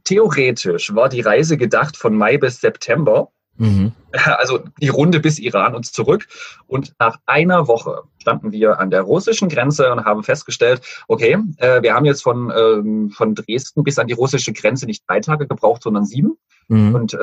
theoretisch 0.04 0.94
war 0.94 1.08
die 1.08 1.20
Reise 1.20 1.56
gedacht 1.56 1.96
von 1.96 2.16
Mai 2.16 2.38
bis 2.38 2.60
September. 2.60 3.30
Mhm. 3.58 3.92
Also 4.38 4.60
die 4.80 4.88
Runde 4.88 5.20
bis 5.20 5.38
Iran 5.38 5.74
und 5.74 5.84
zurück. 5.84 6.26
Und 6.66 6.94
nach 6.98 7.18
einer 7.26 7.68
Woche 7.68 8.04
standen 8.16 8.50
wir 8.50 8.80
an 8.80 8.90
der 8.90 9.02
russischen 9.02 9.50
Grenze 9.50 9.92
und 9.92 10.06
haben 10.06 10.22
festgestellt, 10.22 10.80
okay, 11.06 11.36
äh, 11.58 11.82
wir 11.82 11.92
haben 11.92 12.06
jetzt 12.06 12.22
von, 12.22 12.50
ähm, 12.56 13.10
von 13.10 13.34
Dresden 13.34 13.84
bis 13.84 13.98
an 13.98 14.06
die 14.06 14.14
russische 14.14 14.54
Grenze 14.54 14.86
nicht 14.86 15.04
drei 15.06 15.20
Tage 15.20 15.46
gebraucht, 15.46 15.82
sondern 15.82 16.06
sieben. 16.06 16.38
Mhm. 16.68 16.94
Und 16.94 17.14
äh, 17.14 17.18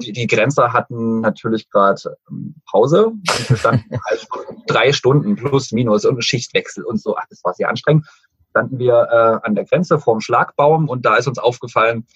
die, 0.00 0.12
die 0.12 0.26
Grenzer 0.26 0.72
hatten 0.72 1.20
natürlich 1.20 1.68
gerade 1.68 2.16
ähm, 2.30 2.54
Pause. 2.70 3.06
Und 3.08 3.50
wir 3.50 3.56
standen 3.56 3.90
halt 4.04 4.26
drei 4.66 4.92
Stunden 4.92 5.36
plus 5.36 5.72
minus 5.72 6.04
und 6.04 6.22
Schichtwechsel 6.24 6.84
und 6.84 7.00
so. 7.00 7.16
Ach, 7.16 7.26
das 7.28 7.42
war 7.44 7.54
sehr 7.54 7.68
anstrengend. 7.68 8.06
Standen 8.50 8.78
wir 8.78 9.08
äh, 9.10 9.46
an 9.46 9.54
der 9.54 9.64
Grenze 9.64 9.98
vorm 9.98 10.20
Schlagbaum 10.20 10.88
und 10.88 11.04
da 11.04 11.16
ist 11.16 11.28
uns 11.28 11.38
aufgefallen, 11.38 12.06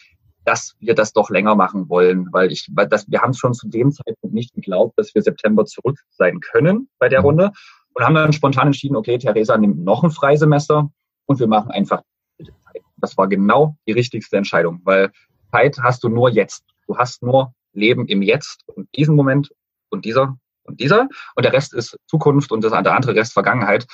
dass 0.45 0.75
wir 0.79 0.95
das 0.95 1.13
doch 1.13 1.31
länger 1.31 1.55
machen 1.55 1.89
wollen, 1.89 2.29
weil 2.33 2.51
ich, 2.51 2.69
weil 2.73 2.89
das, 2.89 3.11
wir 3.11 3.21
haben 3.21 3.35
schon 3.35 3.55
zu 3.55 3.69
dem 3.69 3.93
Zeitpunkt 3.93 4.35
nicht 4.35 4.55
geglaubt, 4.55 4.99
dass 4.99 5.15
wir 5.15 5.23
September 5.23 5.65
zurück 5.67 5.99
sein 6.11 6.41
können 6.41 6.89
bei 6.99 7.09
der 7.09 7.21
mhm. 7.21 7.27
Runde 7.27 7.53
und 7.93 8.05
haben 8.05 8.15
dann 8.15 8.33
spontan 8.33 8.69
entschieden, 8.69 8.97
okay, 8.97 9.19
Theresa 9.19 9.57
nimmt 9.57 9.79
noch 9.79 10.03
ein 10.03 10.11
Freisemester 10.11 10.91
und 11.27 11.41
wir 11.41 11.47
machen 11.47 11.71
einfach 11.71 12.03
Zeit. 12.39 12.83
Das 12.97 13.17
war 13.17 13.29
genau 13.29 13.77
die 13.87 13.93
richtigste 13.93 14.37
Entscheidung, 14.37 14.81
weil 14.85 15.11
Zeit 15.51 15.79
hast 15.83 16.05
du 16.05 16.09
nur 16.09 16.31
jetzt. 16.31 16.65
Du 16.87 16.97
hast 16.97 17.23
nur 17.23 17.55
Leben 17.73 18.07
im 18.09 18.23
Jetzt 18.23 18.65
und 18.67 18.89
diesen 18.97 19.15
Moment 19.15 19.51
und 19.91 20.05
dieser 20.05 20.37
und 20.65 20.81
dieser 20.81 21.09
und 21.35 21.45
der 21.45 21.53
Rest 21.53 21.75
ist 21.75 21.97
Zukunft 22.07 22.53
und 22.53 22.65
das, 22.65 22.73
der 22.73 22.95
andere 22.95 23.15
Rest 23.15 23.33
Vergangenheit. 23.33 23.87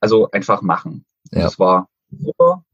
Also 0.00 0.30
einfach 0.32 0.62
machen. 0.62 1.04
Ja. 1.30 1.42
Das 1.42 1.58
war 1.58 1.88
super. 2.10 2.64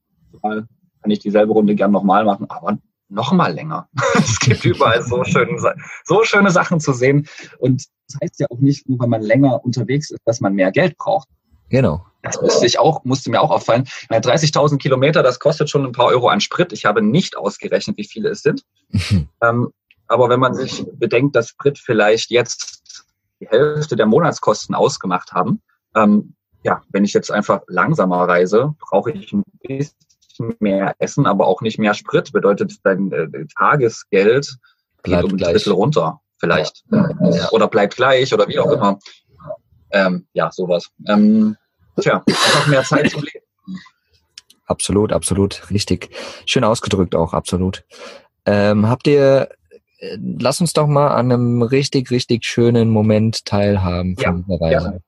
Kann 0.42 1.10
ich 1.10 1.18
dieselbe 1.18 1.52
Runde 1.52 1.74
gern 1.74 1.90
nochmal 1.90 2.24
machen, 2.24 2.46
aber 2.48 2.78
noch 3.08 3.32
mal 3.32 3.52
länger. 3.52 3.88
es 4.14 4.38
gibt 4.38 4.64
überall 4.64 5.02
so 5.02 5.24
schöne, 5.24 5.58
so 6.04 6.24
schöne 6.24 6.50
Sachen 6.50 6.80
zu 6.80 6.92
sehen. 6.92 7.26
Und 7.58 7.86
das 8.08 8.20
heißt 8.22 8.40
ja 8.40 8.46
auch 8.50 8.58
nicht, 8.58 8.88
nur 8.88 8.98
weil 9.00 9.08
man 9.08 9.22
länger 9.22 9.64
unterwegs 9.64 10.10
ist, 10.10 10.20
dass 10.24 10.40
man 10.40 10.54
mehr 10.54 10.72
Geld 10.72 10.96
braucht. 10.96 11.28
Genau. 11.68 12.04
Das 12.22 12.40
musste 12.40 12.66
ich 12.66 12.78
auch, 12.78 13.04
musste 13.04 13.30
mir 13.30 13.40
auch 13.40 13.50
auffallen. 13.50 13.84
30.000 14.10 14.78
Kilometer, 14.78 15.22
das 15.22 15.38
kostet 15.38 15.70
schon 15.70 15.84
ein 15.84 15.92
paar 15.92 16.06
Euro 16.06 16.28
an 16.28 16.40
Sprit. 16.40 16.72
Ich 16.72 16.84
habe 16.84 17.02
nicht 17.02 17.36
ausgerechnet, 17.36 17.96
wie 17.96 18.04
viele 18.04 18.30
es 18.30 18.42
sind. 18.42 18.64
ähm, 19.42 19.72
aber 20.08 20.28
wenn 20.28 20.40
man 20.40 20.54
sich 20.54 20.84
bedenkt, 20.94 21.36
dass 21.36 21.50
Sprit 21.50 21.78
vielleicht 21.78 22.30
jetzt 22.30 23.04
die 23.40 23.46
Hälfte 23.46 23.94
der 23.94 24.06
Monatskosten 24.06 24.74
ausgemacht 24.74 25.32
haben, 25.32 25.60
ähm, 25.94 26.34
ja, 26.64 26.82
wenn 26.90 27.04
ich 27.04 27.12
jetzt 27.12 27.30
einfach 27.30 27.60
langsamer 27.68 28.26
reise, 28.26 28.74
brauche 28.80 29.12
ich 29.12 29.32
ein 29.32 29.44
bisschen 29.62 29.94
mehr 30.60 30.94
Essen, 30.98 31.26
aber 31.26 31.46
auch 31.46 31.60
nicht 31.60 31.78
mehr 31.78 31.94
Sprit. 31.94 32.32
Bedeutet, 32.32 32.74
dein 32.84 33.12
äh, 33.12 33.46
Tagesgeld 33.56 34.56
bleibt 35.02 35.22
geht 35.22 35.32
um 35.32 35.36
gleich. 35.38 35.48
ein 35.48 35.54
bisschen 35.54 35.72
runter, 35.72 36.20
vielleicht. 36.38 36.84
Ja. 36.90 37.08
Ja. 37.30 37.50
Oder 37.50 37.68
bleibt 37.68 37.96
gleich 37.96 38.32
oder 38.32 38.48
wie 38.48 38.58
auch 38.58 38.70
immer. 38.70 38.98
Ähm, 39.90 40.26
ja, 40.32 40.50
sowas. 40.50 40.88
Ähm, 41.06 41.56
tja, 42.00 42.22
einfach 42.26 42.66
mehr 42.66 42.82
Zeit 42.82 43.10
zum 43.10 43.22
Leben. 43.22 43.44
Absolut, 44.66 45.12
absolut, 45.12 45.70
richtig. 45.70 46.10
Schön 46.44 46.64
ausgedrückt 46.64 47.14
auch, 47.14 47.32
absolut. 47.32 47.84
Ähm, 48.44 48.88
habt 48.88 49.06
ihr, 49.06 49.48
äh, 49.98 50.18
lass 50.20 50.60
uns 50.60 50.74
doch 50.74 50.86
mal 50.86 51.08
an 51.08 51.32
einem 51.32 51.62
richtig, 51.62 52.10
richtig 52.10 52.44
schönen 52.44 52.90
Moment 52.90 53.46
teilhaben 53.46 54.16
von 54.16 54.44
ja, 54.48 54.56
der 54.56 54.60
Reise. 54.60 55.00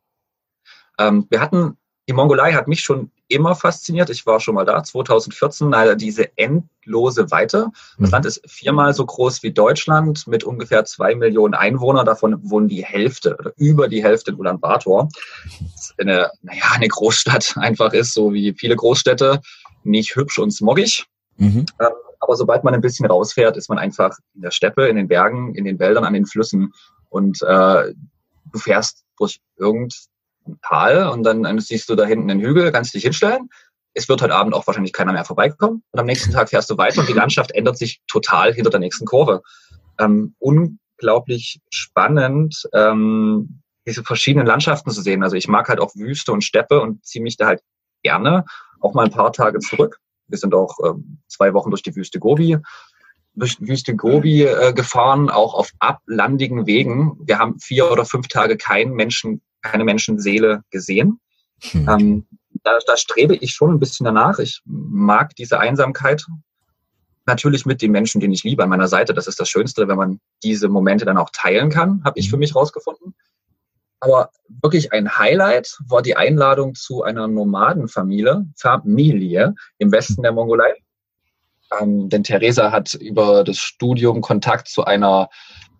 Ja. 0.98 1.08
Ähm, 1.08 1.26
wir 1.28 1.40
hatten 1.40 1.76
die 2.10 2.14
Mongolei 2.14 2.52
hat 2.54 2.66
mich 2.66 2.80
schon 2.80 3.12
immer 3.30 3.54
fasziniert. 3.54 4.10
Ich 4.10 4.26
war 4.26 4.40
schon 4.40 4.54
mal 4.54 4.64
da, 4.64 4.82
2014, 4.82 5.70
leider 5.70 5.96
diese 5.96 6.36
endlose 6.36 7.30
Weite. 7.30 7.68
Das 7.98 8.08
mhm. 8.08 8.12
Land 8.12 8.26
ist 8.26 8.42
viermal 8.46 8.92
so 8.94 9.06
groß 9.06 9.42
wie 9.42 9.52
Deutschland 9.52 10.26
mit 10.26 10.44
ungefähr 10.44 10.84
zwei 10.84 11.14
Millionen 11.14 11.54
Einwohnern. 11.54 12.06
Davon 12.06 12.38
wohnen 12.42 12.68
die 12.68 12.84
Hälfte 12.84 13.36
oder 13.38 13.52
über 13.56 13.88
die 13.88 14.02
Hälfte 14.02 14.32
in 14.32 14.38
Ulaanbaatar. 14.38 15.08
Das 15.74 15.94
eine, 15.98 16.30
naja, 16.42 16.64
eine 16.74 16.88
Großstadt 16.88 17.54
einfach 17.56 17.92
ist, 17.92 18.14
so 18.14 18.32
wie 18.32 18.54
viele 18.54 18.76
Großstädte, 18.76 19.40
nicht 19.84 20.16
hübsch 20.16 20.38
und 20.38 20.50
smogig. 20.50 21.06
Mhm. 21.36 21.66
Ähm, 21.80 21.88
aber 22.20 22.36
sobald 22.36 22.64
man 22.64 22.74
ein 22.74 22.82
bisschen 22.82 23.06
rausfährt, 23.06 23.56
ist 23.56 23.68
man 23.70 23.78
einfach 23.78 24.16
in 24.34 24.42
der 24.42 24.50
Steppe, 24.50 24.88
in 24.88 24.96
den 24.96 25.08
Bergen, 25.08 25.54
in 25.54 25.64
den 25.64 25.78
Wäldern, 25.78 26.04
an 26.04 26.12
den 26.12 26.26
Flüssen 26.26 26.72
und 27.08 27.40
äh, 27.42 27.94
du 28.52 28.58
fährst 28.58 29.04
durch 29.18 29.40
irgend 29.56 29.94
Tal 30.62 31.08
und 31.08 31.22
dann, 31.22 31.42
dann 31.42 31.58
siehst 31.58 31.88
du 31.88 31.94
da 31.94 32.04
hinten 32.04 32.28
den 32.28 32.40
Hügel, 32.40 32.72
kannst 32.72 32.94
dich 32.94 33.02
hinstellen. 33.02 33.48
Es 33.94 34.08
wird 34.08 34.22
heute 34.22 34.34
Abend 34.34 34.54
auch 34.54 34.66
wahrscheinlich 34.66 34.92
keiner 34.92 35.12
mehr 35.12 35.24
vorbeikommen. 35.24 35.82
Und 35.90 36.00
am 36.00 36.06
nächsten 36.06 36.32
Tag 36.32 36.48
fährst 36.48 36.70
du 36.70 36.78
weiter 36.78 37.00
und 37.00 37.08
die 37.08 37.14
Landschaft 37.14 37.50
ändert 37.52 37.76
sich 37.76 38.00
total 38.06 38.54
hinter 38.54 38.70
der 38.70 38.80
nächsten 38.80 39.04
Kurve. 39.04 39.42
Ähm, 39.98 40.34
unglaublich 40.38 41.60
spannend, 41.70 42.68
ähm, 42.72 43.62
diese 43.86 44.04
verschiedenen 44.04 44.46
Landschaften 44.46 44.90
zu 44.90 45.02
sehen. 45.02 45.22
Also 45.24 45.36
ich 45.36 45.48
mag 45.48 45.68
halt 45.68 45.80
auch 45.80 45.94
Wüste 45.96 46.32
und 46.32 46.44
Steppe 46.44 46.80
und 46.80 47.04
ziehe 47.04 47.22
mich 47.22 47.36
da 47.36 47.46
halt 47.46 47.62
gerne 48.02 48.44
auch 48.80 48.94
mal 48.94 49.04
ein 49.04 49.10
paar 49.10 49.32
Tage 49.32 49.58
zurück. 49.58 49.98
Wir 50.28 50.38
sind 50.38 50.54
auch 50.54 50.76
ähm, 50.84 51.18
zwei 51.28 51.52
Wochen 51.54 51.70
durch 51.70 51.82
die 51.82 51.94
Wüste 51.94 52.18
Gobi, 52.18 52.58
durch 53.34 53.56
die 53.58 53.68
Wüste 53.68 53.94
Gobi 53.94 54.44
äh, 54.44 54.72
gefahren, 54.72 55.30
auch 55.30 55.54
auf 55.54 55.70
ablandigen 55.78 56.66
Wegen. 56.66 57.18
Wir 57.24 57.38
haben 57.38 57.58
vier 57.58 57.90
oder 57.90 58.04
fünf 58.04 58.28
Tage 58.28 58.56
keinen 58.56 58.94
Menschen 58.94 59.42
keine 59.62 59.84
Menschenseele 59.84 60.62
gesehen. 60.70 61.20
Hm. 61.62 61.88
Ähm, 61.88 62.26
da, 62.62 62.78
da 62.86 62.96
strebe 62.96 63.36
ich 63.36 63.52
schon 63.52 63.70
ein 63.70 63.80
bisschen 63.80 64.04
danach. 64.04 64.38
Ich 64.38 64.60
mag 64.64 65.34
diese 65.36 65.60
Einsamkeit. 65.60 66.24
Natürlich 67.26 67.66
mit 67.66 67.80
den 67.82 67.92
Menschen, 67.92 68.20
den 68.20 68.32
ich 68.32 68.44
liebe 68.44 68.62
an 68.62 68.70
meiner 68.70 68.88
Seite. 68.88 69.14
Das 69.14 69.26
ist 69.26 69.38
das 69.38 69.48
Schönste, 69.48 69.88
wenn 69.88 69.96
man 69.96 70.20
diese 70.42 70.68
Momente 70.68 71.04
dann 71.04 71.18
auch 71.18 71.30
teilen 71.32 71.70
kann, 71.70 72.02
habe 72.04 72.18
ich 72.18 72.28
für 72.28 72.34
hm. 72.34 72.40
mich 72.40 72.54
rausgefunden. 72.54 73.14
Aber 74.00 74.30
wirklich 74.62 74.92
ein 74.92 75.18
Highlight 75.18 75.76
war 75.86 76.00
die 76.00 76.16
Einladung 76.16 76.74
zu 76.74 77.02
einer 77.02 77.28
Nomadenfamilie, 77.28 78.46
Familie 78.56 79.54
im 79.76 79.92
Westen 79.92 80.22
der 80.22 80.32
Mongolei. 80.32 80.72
Ähm, 81.78 82.08
denn 82.08 82.24
Theresa 82.24 82.72
hat 82.72 82.94
über 82.94 83.44
das 83.44 83.58
Studium 83.58 84.22
Kontakt 84.22 84.68
zu 84.68 84.84
einer 84.84 85.28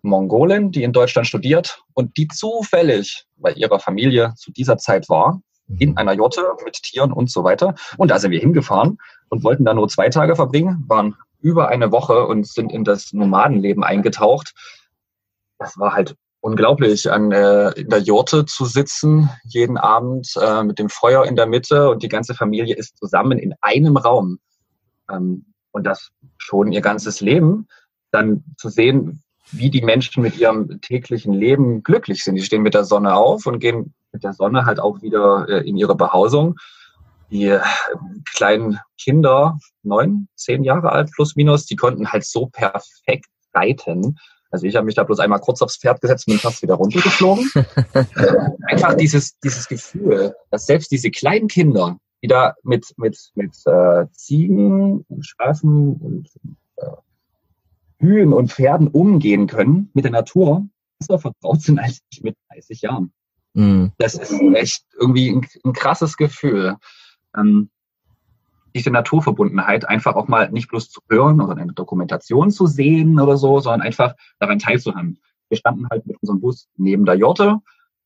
Mongolin, 0.01 0.71
die 0.71 0.83
in 0.83 0.93
Deutschland 0.93 1.27
studiert 1.27 1.83
und 1.93 2.17
die 2.17 2.27
zufällig 2.27 3.25
bei 3.37 3.51
ihrer 3.53 3.79
Familie 3.79 4.33
zu 4.35 4.51
dieser 4.51 4.77
Zeit 4.77 5.09
war, 5.09 5.41
in 5.79 5.91
mhm. 5.91 5.97
einer 5.97 6.13
Jotte 6.13 6.41
mit 6.63 6.81
Tieren 6.81 7.11
und 7.11 7.29
so 7.29 7.43
weiter. 7.43 7.75
Und 7.97 8.11
da 8.11 8.19
sind 8.19 8.31
wir 8.31 8.39
hingefahren 8.39 8.97
und 9.29 9.43
wollten 9.43 9.65
da 9.65 9.73
nur 9.73 9.87
zwei 9.87 10.09
Tage 10.09 10.35
verbringen, 10.35 10.83
waren 10.87 11.15
über 11.39 11.69
eine 11.69 11.91
Woche 11.91 12.25
und 12.25 12.47
sind 12.47 12.71
in 12.71 12.83
das 12.83 13.13
Nomadenleben 13.13 13.83
eingetaucht. 13.83 14.53
Das 15.57 15.77
war 15.77 15.93
halt 15.93 16.15
unglaublich, 16.39 17.11
an 17.11 17.31
äh, 17.31 17.69
in 17.71 17.89
der 17.89 17.99
Jurte 17.99 18.45
zu 18.45 18.65
sitzen, 18.65 19.29
jeden 19.43 19.77
Abend 19.77 20.33
äh, 20.41 20.63
mit 20.63 20.79
dem 20.79 20.89
Feuer 20.89 21.25
in 21.25 21.35
der 21.35 21.45
Mitte 21.45 21.89
und 21.89 22.03
die 22.03 22.09
ganze 22.09 22.33
Familie 22.33 22.75
ist 22.75 22.97
zusammen 22.97 23.37
in 23.37 23.53
einem 23.61 23.97
Raum. 23.97 24.39
Ähm, 25.09 25.45
und 25.71 25.85
das 25.85 26.09
schon 26.37 26.71
ihr 26.71 26.81
ganzes 26.81 27.21
Leben. 27.21 27.67
Dann 28.11 28.43
zu 28.57 28.69
sehen, 28.69 29.23
wie 29.51 29.69
die 29.69 29.81
Menschen 29.81 30.23
mit 30.23 30.37
ihrem 30.37 30.81
täglichen 30.81 31.33
Leben 31.33 31.83
glücklich 31.83 32.23
sind. 32.23 32.35
Die 32.35 32.43
stehen 32.43 32.61
mit 32.61 32.73
der 32.73 32.85
Sonne 32.85 33.15
auf 33.15 33.45
und 33.45 33.59
gehen 33.59 33.93
mit 34.11 34.23
der 34.23 34.33
Sonne 34.33 34.65
halt 34.65 34.79
auch 34.79 35.01
wieder 35.01 35.47
äh, 35.49 35.67
in 35.67 35.77
ihre 35.77 35.95
Behausung. 35.95 36.55
Die 37.29 37.45
äh, 37.45 37.61
kleinen 38.35 38.79
Kinder, 38.97 39.57
neun, 39.83 40.27
zehn 40.35 40.63
Jahre 40.63 40.91
alt 40.91 41.11
plus 41.13 41.35
minus, 41.35 41.65
die 41.65 41.75
konnten 41.75 42.11
halt 42.11 42.25
so 42.25 42.47
perfekt 42.47 43.27
reiten. 43.53 44.17
Also 44.51 44.65
ich 44.67 44.75
habe 44.75 44.85
mich 44.85 44.95
da 44.95 45.03
bloß 45.03 45.19
einmal 45.19 45.39
kurz 45.39 45.61
aufs 45.61 45.77
Pferd 45.77 46.01
gesetzt 46.01 46.27
und 46.27 46.33
bin 46.33 46.39
fast 46.39 46.61
wieder 46.61 46.75
runtergeflogen. 46.75 47.49
Einfach 48.67 48.95
dieses, 48.95 49.39
dieses 49.39 49.67
Gefühl, 49.67 50.35
dass 50.49 50.65
selbst 50.65 50.91
diese 50.91 51.09
kleinen 51.09 51.47
Kinder, 51.47 51.97
die 52.21 52.27
da 52.27 52.55
mit, 52.63 52.93
mit, 52.97 53.17
mit 53.35 53.55
äh, 53.65 54.05
Ziegen 54.11 55.05
und 55.07 55.25
Schafen 55.25 55.93
und 55.95 56.27
äh, 56.35 56.49
Kühen 58.01 58.33
und 58.33 58.51
Pferden 58.51 58.87
umgehen 58.87 59.47
können 59.47 59.91
mit 59.93 60.03
der 60.03 60.11
Natur, 60.11 60.67
besser 60.99 61.19
vertraut 61.19 61.61
sind 61.61 61.79
als 61.79 62.01
ich 62.11 62.23
mit 62.23 62.35
30 62.51 62.81
Jahren. 62.81 63.13
Mhm. 63.53 63.91
Das 63.97 64.15
ist 64.15 64.31
echt 64.31 64.85
irgendwie 64.99 65.29
ein, 65.29 65.47
ein 65.63 65.73
krasses 65.73 66.17
Gefühl. 66.17 66.77
Ähm, 67.37 67.69
diese 68.73 68.89
Naturverbundenheit 68.89 69.87
einfach 69.87 70.15
auch 70.15 70.27
mal 70.27 70.49
nicht 70.51 70.69
bloß 70.69 70.89
zu 70.89 71.01
hören 71.09 71.41
oder 71.41 71.57
eine 71.57 71.73
Dokumentation 71.73 72.51
zu 72.51 72.67
sehen 72.67 73.19
oder 73.19 73.37
so, 73.37 73.59
sondern 73.59 73.81
einfach 73.81 74.15
daran 74.39 74.59
teilzuhaben. 74.59 75.19
Wir 75.49 75.57
standen 75.57 75.87
halt 75.91 76.07
mit 76.07 76.17
unserem 76.21 76.41
Bus 76.41 76.69
neben 76.77 77.05
der 77.05 77.15
Jorte. 77.15 77.57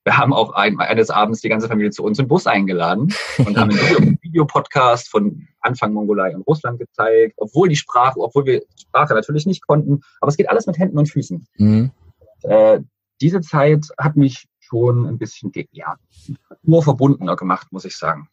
Wir 0.06 0.18
haben 0.18 0.34
auch 0.34 0.54
ein, 0.54 0.80
eines 0.80 1.10
Abends 1.10 1.42
die 1.42 1.50
ganze 1.50 1.68
Familie 1.68 1.92
zu 1.92 2.04
uns 2.04 2.20
im 2.20 2.28
Bus 2.28 2.46
eingeladen 2.46 3.14
und 3.40 3.58
haben 3.58 3.72
einen 3.72 4.20
Videopodcast 4.22 5.10
von 5.10 5.48
Anfang 5.62 5.94
Mongolei 5.94 6.36
und 6.36 6.44
Russland 6.44 6.80
gezeigt, 6.80 7.34
obwohl 7.38 7.70
die 7.70 7.76
Sprache, 7.76 8.20
obwohl 8.20 8.46
wir 8.46 8.62
Sprache 8.80 9.16
natürlich 9.16 9.48
nicht 9.48 9.66
konnten, 9.66 10.02
aber 10.22 10.30
es 10.30 10.38
geht 10.38 10.50
alles 10.50 10.68
mit 10.68 10.78
Händen 10.78 11.00
und 11.00 11.10
Füßen. 11.10 11.48
Mhm. 11.58 11.92
Äh, 12.44 12.82
diese 13.20 13.42
Zeit 13.42 13.88
hat 13.98 14.16
mich 14.16 14.48
schon 14.60 15.08
ein 15.08 15.18
bisschen 15.18 15.52
ja, 15.72 15.96
nur 16.62 16.84
verbundener 16.84 17.36
gemacht, 17.36 17.68
muss 17.72 17.86
ich 17.86 17.98
sagen 17.98 18.30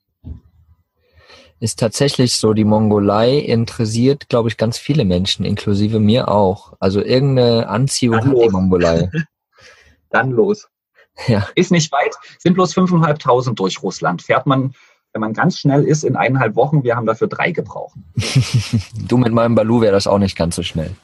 ist 1.63 1.79
tatsächlich 1.79 2.37
so, 2.39 2.55
die 2.55 2.65
Mongolei 2.65 3.39
interessiert, 3.39 4.29
glaube 4.29 4.49
ich, 4.49 4.57
ganz 4.57 4.79
viele 4.79 5.05
Menschen, 5.05 5.45
inklusive 5.45 6.01
mir 6.01 6.27
auch. 6.27 6.73
Also 6.81 7.01
irgendeine 7.01 7.69
Anziehung 7.69 8.17
Dann 8.17 8.27
hat 8.27 8.33
los. 8.33 8.43
die 8.43 8.51
Mongolei. 8.51 9.11
Dann 10.11 10.31
los. 10.33 10.69
Ja. 11.27 11.47
Ist 11.55 11.71
nicht 11.71 11.93
weit, 11.93 12.17
sind 12.39 12.55
bloß 12.55 12.75
5.500 12.75 13.55
durch 13.55 13.83
Russland. 13.83 14.23
Fährt 14.23 14.47
man, 14.47 14.75
wenn 15.13 15.21
man 15.21 15.35
ganz 15.35 15.59
schnell 15.59 15.85
ist, 15.85 16.05
in 16.05 16.17
eineinhalb 16.17 16.57
Wochen. 16.57 16.85
Wir 16.85 16.97
haben 16.97 17.07
dafür 17.07 17.29
drei 17.29 17.53
gebraucht. 17.53 17.99
du 19.09 19.19
mit 19.19 19.33
meinem 19.33 19.55
Balu 19.55 19.83
wäre 19.83 19.93
das 19.93 20.07
auch 20.07 20.19
nicht 20.19 20.37
ganz 20.37 20.57
so 20.57 20.63
schnell 20.63 20.97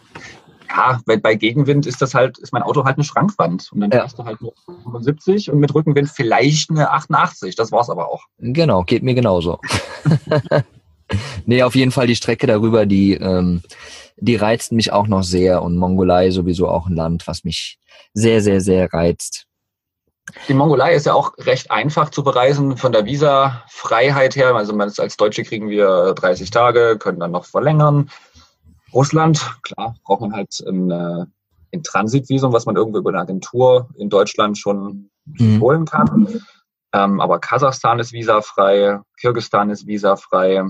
ja, 0.78 1.00
weil 1.06 1.18
bei 1.18 1.34
Gegenwind 1.34 1.86
ist 1.86 2.00
das 2.00 2.14
halt, 2.14 2.38
ist 2.38 2.52
mein 2.52 2.62
Auto 2.62 2.84
halt 2.84 2.96
eine 2.96 3.04
Schrankwand. 3.04 3.70
Und 3.72 3.80
dann 3.80 3.90
ja. 3.90 4.00
fährst 4.00 4.18
du 4.18 4.24
halt 4.24 4.40
nur 4.40 4.52
75 4.84 5.50
und 5.50 5.58
mit 5.58 5.74
Rückenwind 5.74 6.08
vielleicht 6.08 6.70
eine 6.70 6.90
88. 6.90 7.56
Das 7.56 7.72
war's 7.72 7.90
aber 7.90 8.08
auch. 8.08 8.24
Genau, 8.38 8.84
geht 8.84 9.02
mir 9.02 9.14
genauso. 9.14 9.58
nee, 11.46 11.62
auf 11.62 11.74
jeden 11.74 11.90
Fall 11.90 12.06
die 12.06 12.16
Strecke 12.16 12.46
darüber, 12.46 12.86
die, 12.86 13.14
ähm, 13.14 13.62
die 14.16 14.36
reizt 14.36 14.72
mich 14.72 14.92
auch 14.92 15.08
noch 15.08 15.22
sehr 15.22 15.62
und 15.62 15.76
Mongolei 15.76 16.30
sowieso 16.30 16.68
auch 16.68 16.86
ein 16.86 16.94
Land, 16.94 17.26
was 17.26 17.44
mich 17.44 17.78
sehr, 18.14 18.40
sehr, 18.40 18.60
sehr 18.60 18.92
reizt. 18.92 19.47
Die 20.48 20.54
Mongolei 20.54 20.94
ist 20.94 21.06
ja 21.06 21.14
auch 21.14 21.32
recht 21.38 21.70
einfach 21.70 22.10
zu 22.10 22.22
bereisen 22.22 22.76
von 22.76 22.92
der 22.92 23.04
Visa-Freiheit 23.04 24.36
her. 24.36 24.54
Also 24.54 24.76
als 24.76 25.16
Deutsche 25.16 25.44
kriegen 25.44 25.68
wir 25.68 26.14
30 26.14 26.50
Tage, 26.50 26.96
können 26.98 27.20
dann 27.20 27.30
noch 27.30 27.44
verlängern. 27.44 28.10
Russland, 28.92 29.50
klar, 29.62 29.94
braucht 30.04 30.20
man 30.20 30.32
halt 30.32 30.62
ein, 30.66 30.90
äh, 30.90 31.26
ein 31.72 31.82
Transitvisum, 31.82 32.52
was 32.52 32.66
man 32.66 32.76
irgendwo 32.76 32.98
über 32.98 33.10
eine 33.10 33.20
Agentur 33.20 33.88
in 33.96 34.08
Deutschland 34.08 34.58
schon 34.58 35.10
mhm. 35.24 35.60
holen 35.60 35.84
kann. 35.84 36.40
Ähm, 36.92 37.20
aber 37.20 37.38
Kasachstan 37.38 37.98
ist 37.98 38.12
visafrei, 38.12 39.00
Kirgistan 39.20 39.70
ist 39.70 39.86
visafrei. 39.86 40.62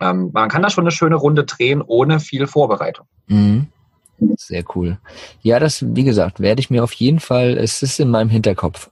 Ähm, 0.00 0.30
man 0.32 0.48
kann 0.48 0.62
da 0.62 0.70
schon 0.70 0.84
eine 0.84 0.90
schöne 0.90 1.16
Runde 1.16 1.44
drehen, 1.44 1.82
ohne 1.82 2.20
viel 2.20 2.46
Vorbereitung. 2.46 3.06
Mhm. 3.26 3.68
Sehr 4.36 4.64
cool. 4.74 4.98
Ja, 5.40 5.58
das, 5.58 5.84
wie 5.86 6.04
gesagt, 6.04 6.40
werde 6.40 6.60
ich 6.60 6.70
mir 6.70 6.84
auf 6.84 6.92
jeden 6.92 7.20
Fall, 7.20 7.56
es 7.58 7.82
ist 7.82 8.00
in 8.00 8.10
meinem 8.10 8.30
Hinterkopf. 8.30 8.90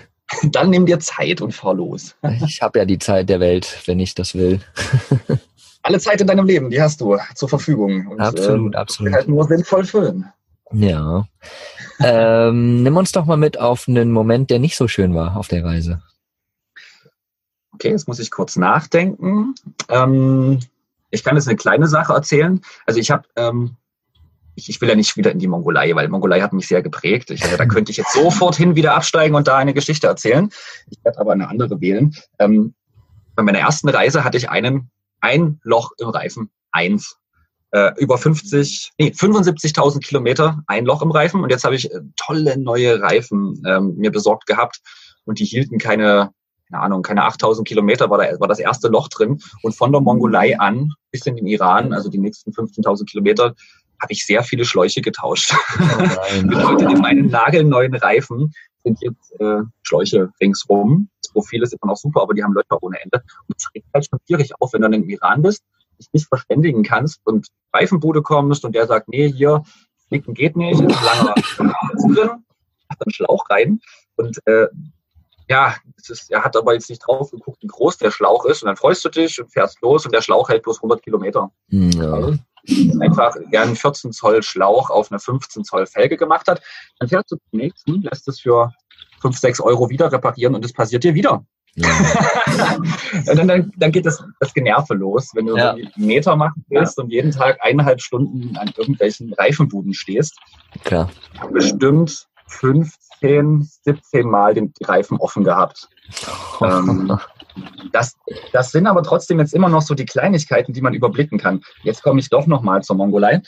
Dann 0.42 0.70
nimm 0.70 0.84
dir 0.84 1.00
Zeit 1.00 1.40
und 1.40 1.52
fahr 1.52 1.74
los. 1.74 2.14
ich 2.46 2.60
habe 2.60 2.80
ja 2.80 2.84
die 2.84 2.98
Zeit 2.98 3.28
der 3.28 3.40
Welt, 3.40 3.82
wenn 3.86 3.98
ich 3.98 4.14
das 4.14 4.34
will. 4.34 4.60
alle 5.82 5.98
Zeit 5.98 6.20
in 6.20 6.26
deinem 6.26 6.46
Leben, 6.46 6.70
die 6.70 6.80
hast 6.80 7.00
du 7.00 7.16
zur 7.34 7.48
Verfügung. 7.48 8.06
Und, 8.08 8.20
absolut, 8.20 8.74
äh, 8.74 8.78
absolut. 8.78 9.12
Halt 9.14 9.28
nur 9.28 9.44
sinnvoll 9.44 9.84
füllen. 9.84 10.30
Ja. 10.72 11.26
ähm, 12.00 12.82
nimm 12.82 12.96
uns 12.96 13.12
doch 13.12 13.24
mal 13.24 13.38
mit 13.38 13.58
auf 13.58 13.88
einen 13.88 14.12
Moment, 14.12 14.50
der 14.50 14.58
nicht 14.58 14.76
so 14.76 14.86
schön 14.86 15.14
war 15.14 15.36
auf 15.36 15.48
der 15.48 15.64
Reise. 15.64 16.02
Okay, 17.72 17.90
jetzt 17.90 18.06
muss 18.06 18.18
ich 18.18 18.30
kurz 18.30 18.56
nachdenken. 18.56 19.54
Ähm, 19.88 20.58
ich 21.10 21.24
kann 21.24 21.36
jetzt 21.36 21.48
eine 21.48 21.56
kleine 21.56 21.86
Sache 21.86 22.12
erzählen. 22.12 22.60
Also 22.86 23.00
ich 23.00 23.10
habe, 23.10 23.24
ähm, 23.36 23.76
ich, 24.58 24.68
ich, 24.68 24.80
will 24.80 24.88
ja 24.88 24.94
nicht 24.94 25.16
wieder 25.16 25.30
in 25.30 25.38
die 25.38 25.46
Mongolei, 25.46 25.94
weil 25.94 26.08
Mongolei 26.08 26.40
hat 26.40 26.52
mich 26.52 26.68
sehr 26.68 26.82
geprägt. 26.82 27.30
Ich, 27.30 27.42
also 27.42 27.56
da 27.56 27.66
könnte 27.66 27.90
ich 27.90 27.96
jetzt 27.96 28.12
sofort 28.12 28.56
hin 28.56 28.76
wieder 28.76 28.94
absteigen 28.94 29.34
und 29.34 29.48
da 29.48 29.56
eine 29.56 29.74
Geschichte 29.74 30.06
erzählen. 30.06 30.50
Ich 30.90 30.98
werde 31.04 31.18
aber 31.18 31.32
eine 31.32 31.48
andere 31.48 31.80
wählen. 31.80 32.14
Ähm, 32.38 32.74
bei 33.34 33.42
meiner 33.42 33.60
ersten 33.60 33.88
Reise 33.88 34.24
hatte 34.24 34.36
ich 34.36 34.50
einen 34.50 34.90
ein 35.20 35.60
Loch 35.62 35.92
im 35.98 36.08
Reifen, 36.08 36.50
eins. 36.70 37.16
Äh, 37.70 37.92
über 37.98 38.16
50, 38.16 38.92
nee, 38.98 39.08
75.000 39.08 40.00
Kilometer, 40.00 40.62
ein 40.68 40.86
Loch 40.86 41.02
im 41.02 41.10
Reifen. 41.10 41.42
Und 41.42 41.50
jetzt 41.50 41.64
habe 41.64 41.74
ich 41.74 41.92
äh, 41.92 42.00
tolle 42.16 42.58
neue 42.58 43.02
Reifen 43.02 43.62
ähm, 43.66 43.94
mir 43.96 44.10
besorgt 44.10 44.46
gehabt. 44.46 44.80
Und 45.24 45.38
die 45.38 45.44
hielten 45.44 45.76
keine, 45.76 46.30
keine 46.70 46.82
Ahnung, 46.82 47.02
keine 47.02 47.24
8.000 47.24 47.64
Kilometer, 47.64 48.08
war, 48.08 48.16
da, 48.16 48.40
war 48.40 48.48
das 48.48 48.58
erste 48.58 48.88
Loch 48.88 49.08
drin. 49.08 49.38
Und 49.62 49.76
von 49.76 49.92
der 49.92 50.00
Mongolei 50.00 50.58
an 50.58 50.94
bis 51.10 51.26
in 51.26 51.36
den 51.36 51.46
Iran, 51.46 51.92
also 51.92 52.08
die 52.08 52.18
nächsten 52.18 52.52
15.000 52.52 53.04
Kilometer, 53.04 53.54
habe 54.00 54.12
ich 54.12 54.24
sehr 54.24 54.42
viele 54.42 54.64
Schläuche 54.64 55.00
getauscht. 55.00 55.52
Oh 55.54 56.46
Bedeutet, 56.46 56.90
in 56.92 57.00
meinen 57.00 57.26
nagelneuen 57.28 57.94
Reifen 57.94 58.52
sind 58.84 58.98
jetzt 59.02 59.32
äh, 59.40 59.62
Schläuche 59.82 60.30
ringsrum. 60.40 61.08
Das 61.22 61.32
Profil 61.32 61.62
ist 61.62 61.72
immer 61.72 61.92
noch 61.92 61.96
super, 61.96 62.22
aber 62.22 62.34
die 62.34 62.42
haben 62.42 62.54
Löcher 62.54 62.82
ohne 62.82 63.00
Ende. 63.02 63.22
Und 63.48 63.56
es 63.56 63.68
regt 63.74 63.86
halt 63.92 64.06
schon 64.08 64.18
schwierig 64.26 64.52
auf, 64.60 64.72
wenn 64.72 64.82
du 64.82 64.90
dann 64.90 65.02
im 65.02 65.08
Iran 65.08 65.42
bist, 65.42 65.62
dich 65.98 66.08
nicht 66.12 66.28
verständigen 66.28 66.82
kannst 66.82 67.20
und 67.24 67.48
Reifenbude 67.72 68.22
kommst 68.22 68.64
und 68.64 68.74
der 68.74 68.86
sagt, 68.86 69.08
nee, 69.08 69.30
hier, 69.30 69.62
flicken 70.06 70.34
geht 70.34 70.56
nicht, 70.56 70.80
ist 70.80 71.02
langer 71.02 71.34
drin, 71.56 71.72
hat 72.88 73.02
einen 73.02 73.12
Schlauch 73.12 73.50
rein 73.50 73.80
und 74.16 74.38
äh, 74.46 74.68
ja, 75.50 75.74
ist, 75.96 76.30
er 76.30 76.44
hat 76.44 76.56
aber 76.56 76.74
jetzt 76.74 76.90
nicht 76.90 77.00
drauf 77.00 77.30
geguckt, 77.30 77.62
wie 77.62 77.66
groß 77.66 77.98
der 77.98 78.10
Schlauch 78.10 78.44
ist 78.44 78.62
und 78.62 78.66
dann 78.66 78.76
freust 78.76 79.04
du 79.04 79.08
dich 79.08 79.40
und 79.40 79.50
fährst 79.50 79.80
los 79.82 80.04
und 80.04 80.14
der 80.14 80.20
Schlauch 80.20 80.48
hält 80.48 80.62
bloß 80.62 80.78
100 80.78 81.02
Kilometer. 81.02 81.50
Ja 81.68 82.38
einfach 83.00 83.34
gern 83.50 83.76
14 83.76 84.12
Zoll 84.12 84.42
Schlauch 84.42 84.90
auf 84.90 85.10
eine 85.10 85.20
15 85.20 85.64
Zoll 85.64 85.86
Felge 85.86 86.16
gemacht 86.16 86.48
hat, 86.48 86.62
dann 86.98 87.08
fährst 87.08 87.30
du 87.32 87.36
zum 87.36 87.58
nächsten, 87.58 88.02
lässt 88.02 88.28
es 88.28 88.40
für 88.40 88.72
5, 89.20 89.36
6 89.36 89.60
Euro 89.60 89.88
wieder 89.88 90.10
reparieren 90.12 90.54
und 90.54 90.64
es 90.64 90.72
passiert 90.72 91.04
dir 91.04 91.14
wieder. 91.14 91.44
Ja. 91.74 91.88
dann, 93.26 93.46
dann, 93.46 93.72
dann, 93.76 93.92
geht 93.92 94.06
das, 94.06 94.22
das 94.40 94.52
Generve 94.52 94.94
los, 94.94 95.30
wenn 95.34 95.46
du 95.46 95.56
ja. 95.56 95.72
so 95.72 95.76
einen 95.76 95.90
Meter 95.96 96.34
machen 96.34 96.64
willst 96.68 96.98
ja. 96.98 97.04
und 97.04 97.10
jeden 97.10 97.30
Tag 97.30 97.58
eineinhalb 97.62 98.00
Stunden 98.00 98.56
an 98.56 98.72
irgendwelchen 98.76 99.32
Reifenbuden 99.34 99.94
stehst. 99.94 100.36
Klar. 100.84 101.10
Bestimmt 101.52 102.26
15, 102.48 103.68
17 103.84 104.28
Mal 104.28 104.54
den 104.54 104.72
Reifen 104.82 105.18
offen 105.18 105.44
gehabt. 105.44 105.88
ähm, 106.62 107.18
das, 107.92 108.16
das 108.52 108.72
sind 108.72 108.86
aber 108.86 109.02
trotzdem 109.02 109.38
jetzt 109.38 109.54
immer 109.54 109.68
noch 109.68 109.82
so 109.82 109.94
die 109.94 110.06
Kleinigkeiten, 110.06 110.72
die 110.72 110.80
man 110.80 110.94
überblicken 110.94 111.38
kann. 111.38 111.62
Jetzt 111.82 112.02
komme 112.02 112.20
ich 112.20 112.28
doch 112.28 112.46
nochmal 112.46 112.82
zur 112.82 112.96
Mongolei. 112.96 113.42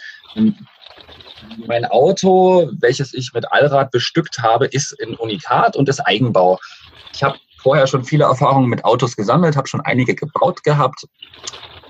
Mein 1.66 1.84
Auto, 1.86 2.70
welches 2.80 3.14
ich 3.14 3.32
mit 3.34 3.50
Allrad 3.52 3.90
bestückt 3.90 4.38
habe, 4.40 4.66
ist 4.66 4.92
in 4.92 5.14
Unikat 5.14 5.76
und 5.76 5.88
ist 5.88 6.00
Eigenbau. 6.00 6.58
Ich 7.12 7.22
habe 7.22 7.38
vorher 7.58 7.86
schon 7.86 8.04
viele 8.04 8.24
Erfahrungen 8.24 8.68
mit 8.68 8.84
Autos 8.84 9.16
gesammelt, 9.16 9.56
habe 9.56 9.68
schon 9.68 9.80
einige 9.82 10.14
gebaut 10.14 10.62
gehabt. 10.62 11.06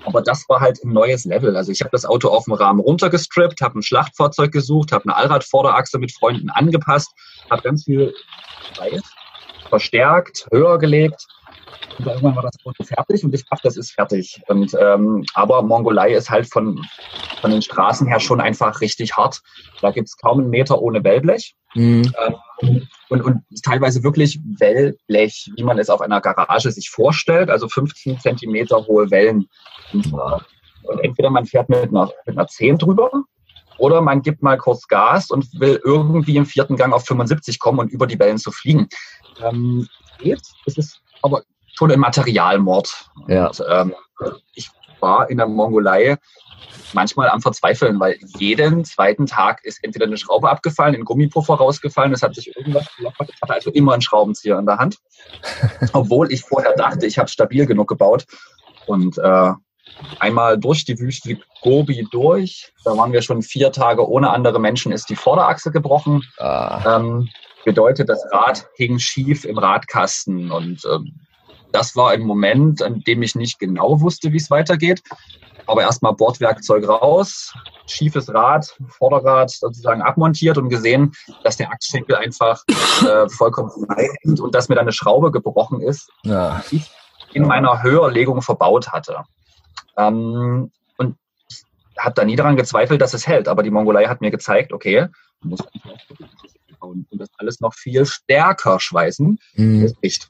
Aber 0.05 0.21
das 0.21 0.47
war 0.49 0.59
halt 0.59 0.83
ein 0.83 0.93
neues 0.93 1.25
Level. 1.25 1.55
Also 1.55 1.71
ich 1.71 1.81
habe 1.81 1.91
das 1.91 2.05
Auto 2.05 2.29
auf 2.29 2.45
dem 2.45 2.53
Rahmen 2.53 2.79
runtergestrippt, 2.79 3.61
habe 3.61 3.79
ein 3.79 3.83
Schlachtfahrzeug 3.83 4.51
gesucht, 4.51 4.91
habe 4.91 5.05
eine 5.05 5.15
Allradvorderachse 5.15 5.99
mit 5.99 6.11
Freunden 6.11 6.49
angepasst, 6.49 7.11
habe 7.49 7.61
ganz 7.61 7.83
viel 7.83 8.13
verstärkt, 9.69 10.47
höher 10.51 10.79
gelegt. 10.79 11.25
Und 11.97 12.07
irgendwann 12.07 12.35
war 12.35 12.43
das 12.43 12.55
Auto 12.65 12.83
fertig 12.83 13.23
und 13.23 13.33
ich 13.33 13.45
dachte, 13.45 13.63
das 13.63 13.77
ist 13.77 13.91
fertig. 13.91 14.41
Und, 14.47 14.75
ähm, 14.79 15.23
aber 15.33 15.61
Mongolei 15.61 16.13
ist 16.13 16.29
halt 16.29 16.51
von, 16.51 16.83
von 17.41 17.51
den 17.51 17.61
Straßen 17.61 18.07
her 18.07 18.19
schon 18.19 18.41
einfach 18.41 18.81
richtig 18.81 19.15
hart. 19.15 19.41
Da 19.81 19.91
gibt 19.91 20.07
es 20.07 20.17
kaum 20.17 20.39
einen 20.39 20.49
Meter 20.49 20.81
ohne 20.81 21.03
Wellblech. 21.03 21.55
Mhm. 21.75 22.11
Ähm, 22.61 22.87
und, 23.09 23.21
und 23.21 23.43
teilweise 23.63 24.03
wirklich 24.03 24.39
Wellblech, 24.59 25.51
wie 25.55 25.63
man 25.63 25.79
es 25.79 25.89
auf 25.89 26.01
einer 26.01 26.21
Garage 26.21 26.71
sich 26.71 26.89
vorstellt, 26.89 27.49
also 27.49 27.67
15 27.67 28.19
Zentimeter 28.19 28.85
hohe 28.87 29.11
Wellen. 29.11 29.47
Und, 29.93 30.13
und 30.83 30.99
entweder 31.03 31.29
man 31.29 31.45
fährt 31.45 31.69
mit 31.69 31.89
einer, 31.89 32.11
mit 32.25 32.37
einer 32.37 32.47
10 32.47 32.77
drüber 32.77 33.11
oder 33.77 34.01
man 34.01 34.21
gibt 34.21 34.43
mal 34.43 34.57
kurz 34.57 34.87
Gas 34.87 35.31
und 35.31 35.59
will 35.59 35.81
irgendwie 35.83 36.37
im 36.37 36.45
vierten 36.45 36.75
Gang 36.75 36.93
auf 36.93 37.05
75 37.05 37.59
kommen 37.59 37.79
und 37.79 37.91
über 37.91 38.07
die 38.07 38.19
Wellen 38.19 38.37
zu 38.37 38.51
fliegen. 38.51 38.87
Ähm, 39.43 39.87
geht. 40.19 40.41
Es 40.65 40.77
ist 40.77 41.01
aber 41.21 41.43
schon 41.81 41.91
ein 41.91 41.99
Materialmord. 41.99 43.09
Ja. 43.27 43.47
Und, 43.47 43.63
ähm, 43.67 43.95
ich 44.53 44.69
war 44.99 45.27
in 45.31 45.37
der 45.37 45.47
Mongolei 45.47 46.17
manchmal 46.93 47.27
am 47.29 47.41
Verzweifeln, 47.41 47.99
weil 47.99 48.19
jeden 48.37 48.85
zweiten 48.85 49.25
Tag 49.25 49.63
ist 49.63 49.83
entweder 49.83 50.05
eine 50.05 50.17
Schraube 50.17 50.47
abgefallen, 50.47 50.93
ein 50.93 51.05
Gummipuffer 51.05 51.55
rausgefallen, 51.55 52.13
es 52.13 52.21
hat 52.21 52.35
sich 52.35 52.55
irgendwas 52.55 52.85
gelockert. 52.95 53.31
Ich 53.33 53.41
hatte 53.41 53.53
also 53.55 53.71
immer 53.71 53.93
einen 53.93 54.03
Schraubenzieher 54.03 54.59
in 54.59 54.67
der 54.67 54.77
Hand, 54.77 54.97
obwohl 55.93 56.31
ich 56.31 56.43
vorher 56.43 56.75
dachte, 56.75 57.07
ich 57.07 57.17
habe 57.17 57.29
stabil 57.29 57.65
genug 57.65 57.89
gebaut. 57.89 58.25
Und 58.85 59.17
äh, 59.17 59.51
einmal 60.19 60.59
durch 60.59 60.85
die 60.85 60.99
Wüste 60.99 61.39
Gobi 61.63 62.07
durch, 62.11 62.71
da 62.83 62.95
waren 62.95 63.11
wir 63.11 63.23
schon 63.23 63.41
vier 63.41 63.71
Tage 63.71 64.07
ohne 64.07 64.29
andere 64.29 64.59
Menschen, 64.59 64.91
ist 64.91 65.09
die 65.09 65.15
Vorderachse 65.15 65.71
gebrochen. 65.71 66.21
Ah. 66.37 66.97
Ähm, 66.97 67.27
bedeutet, 67.65 68.07
das 68.07 68.23
Rad 68.31 68.67
hing 68.75 68.99
schief 68.99 69.45
im 69.45 69.57
Radkasten 69.57 70.51
und 70.51 70.85
ähm, 70.85 71.19
das 71.71 71.95
war 71.95 72.11
ein 72.11 72.21
Moment, 72.21 72.81
an 72.81 73.01
dem 73.01 73.21
ich 73.21 73.35
nicht 73.35 73.59
genau 73.59 74.01
wusste, 74.01 74.31
wie 74.31 74.37
es 74.37 74.49
weitergeht. 74.49 75.01
Aber 75.67 75.81
erstmal 75.81 76.13
Bordwerkzeug 76.13 76.87
raus, 76.87 77.53
schiefes 77.85 78.33
Rad, 78.33 78.75
Vorderrad 78.89 79.51
sozusagen 79.51 80.01
abmontiert 80.01 80.57
und 80.57 80.69
gesehen, 80.69 81.13
dass 81.43 81.57
der 81.57 81.71
Achsschenkel 81.71 82.15
einfach 82.15 82.63
äh, 82.67 83.29
vollkommen 83.29 83.69
frei 83.69 84.09
ist 84.21 84.39
und 84.39 84.55
dass 84.55 84.69
mir 84.69 84.75
da 84.75 84.81
eine 84.81 84.91
Schraube 84.91 85.31
gebrochen 85.31 85.81
ist, 85.81 86.09
ja. 86.23 86.63
die 86.71 86.77
ich 86.77 86.91
in 87.33 87.45
meiner 87.45 87.83
Höherlegung 87.83 88.41
verbaut 88.41 88.89
hatte. 88.89 89.23
Ähm, 89.97 90.71
und 90.97 91.15
ich 91.49 91.63
habe 91.97 92.15
da 92.15 92.25
nie 92.25 92.35
daran 92.35 92.57
gezweifelt, 92.57 93.01
dass 93.01 93.13
es 93.13 93.27
hält. 93.27 93.47
Aber 93.47 93.63
die 93.63 93.71
Mongolei 93.71 94.05
hat 94.05 94.19
mir 94.19 94.31
gezeigt, 94.31 94.73
okay, 94.73 95.07
du 95.41 95.49
musst 95.49 95.63
und 96.79 97.07
das 97.11 97.29
alles 97.37 97.59
noch 97.59 97.73
viel 97.73 98.05
stärker 98.05 98.79
schweißen. 98.79 99.39
Mhm. 99.55 99.81
Das 99.83 99.93
bricht. 99.93 100.29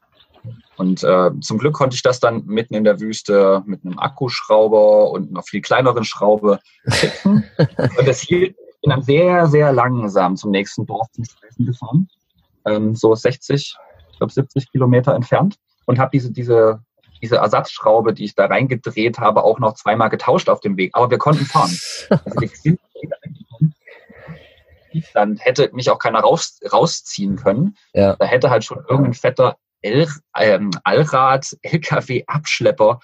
Und 0.78 1.04
äh, 1.04 1.32
zum 1.42 1.58
Glück 1.58 1.74
konnte 1.74 1.96
ich 1.96 2.02
das 2.02 2.20
dann 2.20 2.46
mitten 2.46 2.74
in 2.74 2.84
der 2.84 3.00
Wüste 3.00 3.62
mit 3.66 3.86
einem 3.86 4.00
Akkuschrauber 4.00 5.12
und 5.12 5.30
einer 5.30 5.44
viel 5.44 5.62
kleineren 5.62 6.04
Schraube 6.04 6.60
fixen. 6.88 7.44
und 7.58 8.08
das 8.08 8.22
hielt, 8.22 8.56
ich 8.58 8.82
bin 8.82 8.90
dann 8.90 9.04
sehr, 9.04 9.48
sehr 9.48 9.72
langsam 9.74 10.36
zum 10.36 10.52
nächsten 10.52 10.86
Dorf 10.86 11.08
zum 11.12 11.26
Streifen 11.26 11.66
gefahren. 11.66 12.08
Ähm, 12.66 12.96
so 12.96 13.14
60, 13.14 13.76
ich 14.12 14.18
glaube 14.18 14.34
70 14.34 14.72
Kilometer 14.72 15.14
entfernt. 15.14 15.56
Und 15.86 16.00
habe 16.00 16.12
diese, 16.14 16.32
diese, 16.32 16.82
diese 17.22 17.38
Ersatzschraube, 17.38 18.14
die 18.14 18.26
ich 18.26 18.36
da 18.36 18.46
reingedreht 18.46 19.20
habe, 19.20 19.44
auch 19.44 19.60
noch 19.60 19.74
zweimal 19.74 20.10
getauscht 20.10 20.50
auf 20.50 20.62
dem 20.62 20.78
Weg. 20.78 20.92
Aber 20.94 21.10
wir 21.12 21.18
konnten 21.18 21.46
fahren. 21.46 21.78
Also 22.10 22.76
dann 25.14 25.38
hätte 25.38 25.70
mich 25.74 25.90
auch 25.90 26.00
keiner 26.00 26.20
raus, 26.20 26.60
rausziehen 26.72 27.36
können. 27.36 27.76
Ja. 27.94 28.16
Da 28.16 28.26
hätte 28.26 28.50
halt 28.50 28.64
schon 28.64 28.84
irgendein 28.90 29.14
fetter 29.14 29.58
El, 29.82 30.08
ähm, 30.38 30.72
Allrad, 30.84 31.58
LKW-Abschlepper 31.62 33.00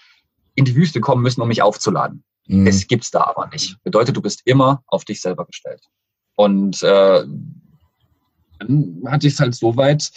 in 0.55 0.65
die 0.65 0.75
Wüste 0.75 0.99
kommen 0.99 1.23
müssen, 1.23 1.41
um 1.41 1.47
mich 1.47 1.61
aufzuladen. 1.61 2.23
Mhm. 2.47 2.65
Das 2.65 2.87
gibt's 2.87 3.11
da 3.11 3.23
aber 3.23 3.47
nicht. 3.47 3.81
Bedeutet, 3.83 4.15
du 4.15 4.21
bist 4.21 4.41
immer 4.45 4.83
auf 4.87 5.05
dich 5.05 5.21
selber 5.21 5.45
gestellt. 5.45 5.83
Und 6.35 6.83
äh, 6.83 7.25
dann 8.59 9.03
hatte 9.07 9.27
ich 9.27 9.33
es 9.33 9.39
halt 9.39 9.55
so 9.55 9.75
weit, 9.75 10.11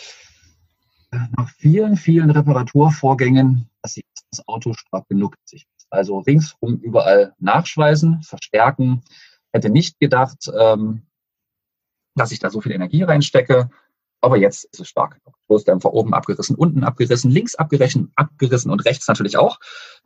nach 1.37 1.51
vielen, 1.51 1.97
vielen 1.97 2.31
Reparaturvorgängen, 2.31 3.69
dass 3.83 3.97
ich 3.97 4.05
das 4.31 4.47
Auto 4.47 4.75
stark 4.75 5.09
genug 5.09 5.37
ist. 5.51 5.67
Also 5.91 6.19
ringsum 6.19 6.79
überall 6.79 7.35
nachschweißen, 7.39 8.23
verstärken. 8.23 9.03
Hätte 9.53 9.71
nicht 9.71 9.99
gedacht, 9.99 10.51
ähm, 10.57 11.03
dass 12.15 12.31
ich 12.31 12.39
da 12.39 12.51
so 12.51 12.61
viel 12.61 12.73
Energie 12.73 13.03
reinstecke. 13.03 13.71
Aber 14.21 14.37
jetzt 14.37 14.65
ist 14.65 14.81
es 14.81 14.89
stark 14.89 15.19
genug. 15.23 15.37
Stoßdämpfer 15.45 15.93
oben 15.93 16.15
abgerissen, 16.15 16.57
unten 16.57 16.85
abgerissen, 16.85 17.31
links 17.31 17.55
abgerissen, 17.55 18.13
abgerissen 18.17 18.71
und 18.71 18.85
rechts 18.85 19.09
natürlich 19.09 19.37
auch. 19.37 19.59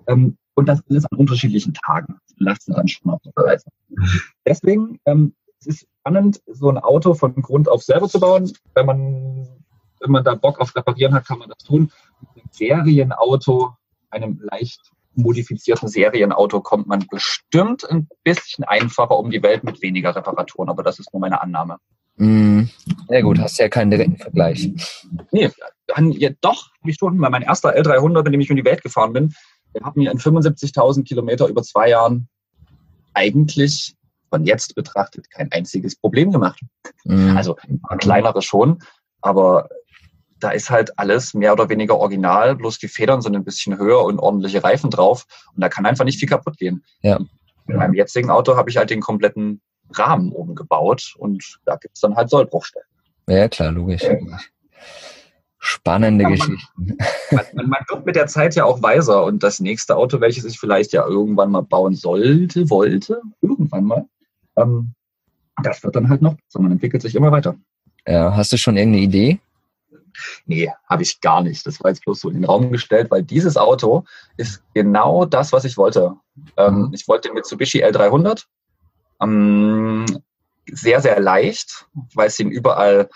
Ähm, 0.07 0.39
und 0.55 0.69
das 0.69 0.83
alles 0.89 1.05
an 1.07 1.19
unterschiedlichen 1.19 1.75
Tagen. 1.75 2.19
Lasten 2.37 2.75
dann 2.75 2.89
schon 2.89 3.11
auf 3.11 3.21
der 3.23 3.33
Reise. 3.37 3.69
Deswegen 4.47 5.01
ähm, 5.05 5.35
es 5.67 5.67
ist 5.67 5.89
spannend, 6.01 6.43
so 6.47 6.69
ein 6.69 6.79
Auto 6.79 7.15
von 7.15 7.35
Grund 7.37 7.69
auf 7.69 7.83
selber 7.83 8.09
zu 8.09 8.21
bauen. 8.21 8.53
Wenn 8.75 8.87
man, 8.87 9.49
wenn 10.01 10.11
man 10.11 10.25
da 10.25 10.35
Bock 10.35 10.61
auf 10.61 10.75
Reparieren 10.77 11.15
hat, 11.15 11.27
kann 11.27 11.39
man 11.39 11.49
das 11.49 11.59
tun. 11.59 11.91
Mit 12.21 12.31
einem 12.37 12.49
Serienauto, 12.51 13.75
einem 14.11 14.41
leicht 14.43 14.81
modifizierten 15.15 15.89
Serienauto 15.89 16.61
kommt 16.61 16.87
man 16.87 17.07
bestimmt 17.09 17.89
ein 17.89 18.09
bisschen 18.25 18.65
einfacher 18.65 19.17
um 19.17 19.31
die 19.31 19.43
Welt 19.43 19.65
mit 19.65 19.81
weniger 19.81 20.15
Reparaturen, 20.15 20.69
aber 20.69 20.83
das 20.83 20.99
ist 20.99 21.13
nur 21.13 21.21
meine 21.21 21.41
Annahme. 21.41 21.79
Mm, 22.17 22.65
ja 23.09 23.21
gut, 23.23 23.39
hast 23.41 23.59
ja 23.59 23.69
keinen 23.69 23.91
direkten 23.91 24.19
Vergleich. 24.19 24.71
Nee, 25.33 25.51
dann, 25.89 26.13
ja, 26.13 26.31
doch, 26.41 26.71
habe 26.81 26.91
ich 26.91 26.97
schon. 26.97 27.21
Weil 27.21 27.31
mein 27.31 27.43
erster 27.43 27.77
L300, 27.77 28.23
mit 28.25 28.33
dem 28.33 28.41
ich 28.41 28.51
um 28.51 28.57
die 28.57 28.65
Welt 28.65 28.83
gefahren 28.83 29.13
bin, 29.13 29.35
der 29.75 29.85
hat 29.85 29.97
mir 29.97 30.11
in 30.11 30.19
75.000 30.19 31.05
Kilometer 31.05 31.49
über 31.49 31.63
zwei 31.63 31.89
Jahren 31.89 32.29
eigentlich 33.15 33.95
von 34.31 34.45
jetzt 34.45 34.75
betrachtet 34.75 35.31
kein 35.31 35.51
einziges 35.53 35.97
Problem 35.97 36.33
gemacht. 36.33 36.61
Mm. 37.05 37.37
Also 37.37 37.57
kleinere 37.99 38.43
schon, 38.43 38.81
aber 39.21 39.69
da 40.41 40.51
ist 40.51 40.71
halt 40.71 40.99
alles 40.99 41.35
mehr 41.35 41.53
oder 41.53 41.69
weniger 41.69 41.97
original, 41.99 42.57
bloß 42.57 42.79
die 42.79 42.89
Federn 42.89 43.23
sind 43.23 43.35
ein 43.35 43.45
bisschen 43.45 43.79
höher 43.79 44.05
und 44.05 44.19
ordentliche 44.19 44.63
Reifen 44.63 44.91
drauf 44.91 45.25
und 45.55 45.61
da 45.61 45.69
kann 45.69 45.87
einfach 45.87 46.05
nicht 46.05 46.19
viel 46.19 46.29
kaputt 46.29 46.59
gehen. 46.59 46.85
Ja. 47.03 47.19
In 47.67 47.77
meinem 47.77 47.95
jetzigen 47.95 48.31
Auto 48.31 48.57
habe 48.57 48.69
ich 48.69 48.77
halt 48.77 48.91
den 48.91 49.01
kompletten 49.01 49.63
Rahmen 49.91 50.33
umgebaut 50.33 51.15
und 51.19 51.59
da 51.65 51.77
gibt 51.77 51.95
es 51.95 52.01
dann 52.01 52.17
halt 52.17 52.31
Sollbruchstellen. 52.31 52.87
Ja, 53.29 53.49
klar, 53.49 53.73
logisch. 53.73 54.03
Ja. 54.03 54.17
Spannende 55.59 56.25
ja, 56.25 56.29
man, 56.29 56.39
Geschichten. 56.39 56.99
Man, 57.31 57.69
man, 57.69 57.81
wird 57.89 58.05
mit 58.05 58.17
der 58.17 58.27
Zeit 58.27 58.55
ja 58.55 58.65
auch 58.65 58.83
weiser 58.83 59.25
und 59.25 59.43
das 59.43 59.61
nächste 59.61 59.97
Auto, 59.97 60.21
welches 60.21 60.45
ich 60.45 60.61
vielleicht 60.61 60.93
ja 60.93 61.07
irgendwann 61.07 61.51
mal 61.51 61.63
bauen 61.63 61.95
sollte, 61.95 62.69
wollte, 62.69 63.23
irgendwann 63.41 63.85
mal, 63.85 64.05
ähm, 64.57 64.93
das 65.63 65.83
wird 65.83 65.97
dann 65.97 66.09
halt 66.11 66.21
noch 66.21 66.35
besser. 66.35 66.61
Man 66.61 66.73
entwickelt 66.73 67.03
sich 67.03 67.15
immer 67.15 67.33
weiter. 67.33 67.57
Ja, 68.07 68.37
hast 68.37 68.53
du 68.53 68.59
schon 68.59 68.77
irgendeine 68.77 69.05
Idee? 69.05 69.41
Nee, 70.47 70.71
habe 70.89 71.03
ich 71.03 71.21
gar 71.21 71.43
nicht. 71.43 71.67
Das 71.67 71.83
war 71.83 71.91
jetzt 71.91 72.05
bloß 72.05 72.21
so 72.21 72.29
in 72.29 72.37
den 72.37 72.45
Raum 72.45 72.71
gestellt, 72.71 73.11
weil 73.11 73.23
dieses 73.23 73.57
Auto 73.57 74.05
ist 74.37 74.63
genau 74.75 75.25
das, 75.25 75.53
was 75.53 75.65
ich 75.65 75.77
wollte. 75.77 76.15
Ähm, 76.57 76.83
mhm. 76.83 76.91
Ich 76.93 77.09
wollte 77.09 77.29
den 77.29 77.35
Mitsubishi 77.35 77.85
L300. 77.85 78.45
Ähm, 79.21 80.05
sehr, 80.71 81.01
sehr 81.01 81.21
leicht, 81.21 81.87
weil 82.15 82.29
es 82.29 82.39
ihn 82.39 82.51
überall 82.51 83.09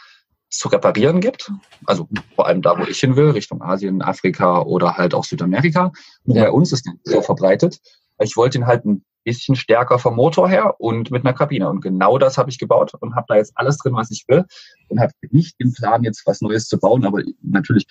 zu 0.50 0.68
reparieren 0.68 1.20
gibt. 1.20 1.50
Also 1.86 2.08
vor 2.34 2.46
allem 2.46 2.62
da, 2.62 2.78
wo 2.78 2.84
ich 2.84 2.98
hin 2.98 3.16
will, 3.16 3.30
Richtung 3.30 3.62
Asien, 3.62 4.02
Afrika 4.02 4.62
oder 4.62 4.96
halt 4.96 5.14
auch 5.14 5.24
Südamerika. 5.24 5.92
Und 6.24 6.36
ja. 6.36 6.44
bei 6.44 6.50
uns 6.50 6.72
ist 6.72 6.86
der 6.86 6.94
so 7.04 7.22
verbreitet. 7.22 7.78
Ich 8.20 8.36
wollte 8.36 8.58
ihn 8.58 8.66
halt 8.66 8.84
ein 8.84 9.04
bisschen 9.24 9.56
stärker 9.56 9.98
vom 9.98 10.16
Motor 10.16 10.48
her 10.48 10.74
und 10.78 11.10
mit 11.10 11.24
einer 11.24 11.34
Kabine. 11.34 11.68
Und 11.68 11.80
genau 11.80 12.18
das 12.18 12.38
habe 12.38 12.50
ich 12.50 12.58
gebaut 12.58 12.92
und 13.00 13.14
habe 13.14 13.26
da 13.28 13.36
jetzt 13.36 13.52
alles 13.56 13.76
drin, 13.78 13.94
was 13.94 14.10
ich 14.10 14.24
will. 14.26 14.44
Und 14.88 15.00
habe 15.00 15.12
nicht 15.30 15.60
den 15.60 15.72
Plan, 15.72 16.02
jetzt 16.02 16.26
was 16.26 16.40
Neues 16.40 16.66
zu 16.66 16.78
bauen, 16.78 17.04
aber 17.04 17.22
natürlich 17.42 17.86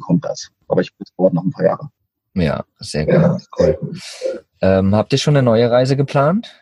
kommt 0.00 0.24
das. 0.24 0.48
Aber 0.68 0.80
ich 0.80 0.90
brauche 1.16 1.34
noch 1.34 1.44
ein 1.44 1.50
paar 1.50 1.64
Jahre. 1.64 1.90
Ja, 2.34 2.64
sehr 2.78 3.04
gut. 3.04 3.14
Ja. 3.14 3.38
Cool. 3.58 3.78
Ähm, 4.60 4.94
habt 4.94 5.12
ihr 5.12 5.18
schon 5.18 5.36
eine 5.36 5.44
neue 5.44 5.70
Reise 5.70 5.96
geplant? 5.96 6.54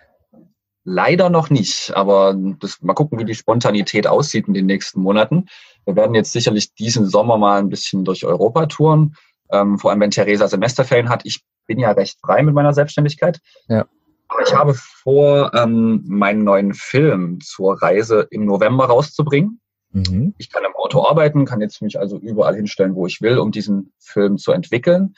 Leider 0.89 1.31
noch 1.31 1.51
nicht, 1.51 1.93
aber 1.97 2.37
das, 2.61 2.81
mal 2.81 2.95
gucken, 2.95 3.19
wie 3.19 3.25
die 3.25 3.35
Spontanität 3.35 4.07
aussieht 4.07 4.47
in 4.47 4.55
den 4.55 4.67
nächsten 4.67 5.01
Monaten. 5.01 5.47
Wir 5.85 5.97
werden 5.97 6.15
jetzt 6.15 6.31
sicherlich 6.31 6.75
diesen 6.75 7.07
Sommer 7.07 7.39
mal 7.39 7.59
ein 7.59 7.69
bisschen 7.69 8.05
durch 8.05 8.25
Europa 8.25 8.67
touren, 8.67 9.17
ähm, 9.51 9.81
vor 9.81 9.91
allem 9.91 9.99
wenn 9.99 10.13
Theresa 10.13 10.47
Semesterferien 10.47 11.09
hat. 11.09 11.23
Ich 11.25 11.43
bin 11.67 11.81
ja 11.81 11.91
recht 11.91 12.21
frei 12.21 12.41
mit 12.45 12.55
meiner 12.55 12.73
Selbstständigkeit. 12.73 13.41
Ja. 13.69 13.87
Aber 14.29 14.43
ich 14.43 14.55
habe 14.55 14.75
vor, 14.75 15.53
ähm, 15.55 16.05
meinen 16.07 16.45
neuen 16.45 16.73
Film 16.73 17.41
zur 17.41 17.83
Reise 17.83 18.29
im 18.31 18.45
November 18.45 18.85
rauszubringen. 18.87 19.61
Mhm. 19.91 20.35
Ich 20.39 20.53
kann 20.53 20.65
im 20.65 20.77
Auto 20.77 21.05
arbeiten, 21.05 21.47
kann 21.47 21.61
jetzt 21.61 21.83
mich 21.83 21.99
also 21.99 22.19
überall 22.19 22.55
hinstellen, 22.55 22.95
wo 22.95 23.09
ich 23.09 23.21
will, 23.21 23.39
um 23.39 23.51
diesen 23.51 23.93
Film 23.99 24.39
zu 24.39 24.53
entwickeln. 24.53 25.15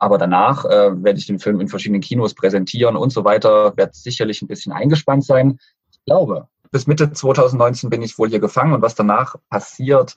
Aber 0.00 0.16
danach 0.16 0.64
äh, 0.64 1.04
werde 1.04 1.18
ich 1.18 1.26
den 1.26 1.38
Film 1.38 1.60
in 1.60 1.68
verschiedenen 1.68 2.00
Kinos 2.00 2.34
präsentieren 2.34 2.96
und 2.96 3.12
so 3.12 3.24
weiter. 3.24 3.76
Werde 3.76 3.92
sicherlich 3.94 4.40
ein 4.40 4.48
bisschen 4.48 4.72
eingespannt 4.72 5.24
sein. 5.24 5.58
Ich 5.92 6.00
glaube, 6.06 6.48
bis 6.70 6.86
Mitte 6.86 7.12
2019 7.12 7.90
bin 7.90 8.00
ich 8.00 8.18
wohl 8.18 8.30
hier 8.30 8.40
gefangen 8.40 8.72
und 8.72 8.80
was 8.80 8.94
danach 8.94 9.36
passiert, 9.50 10.16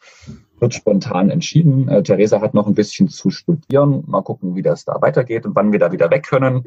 wird 0.60 0.74
spontan 0.74 1.30
entschieden. 1.30 1.90
Äh, 1.90 2.02
Theresa 2.02 2.40
hat 2.40 2.54
noch 2.54 2.66
ein 2.66 2.76
bisschen 2.76 3.10
zu 3.10 3.30
studieren. 3.30 4.06
Mal 4.08 4.22
gucken, 4.22 4.56
wie 4.56 4.62
das 4.62 4.86
da 4.86 5.02
weitergeht 5.02 5.46
und 5.46 5.56
wann 5.56 5.74
wir 5.74 5.80
da 5.80 5.92
wieder 5.92 6.10
weg 6.10 6.26
können. 6.26 6.64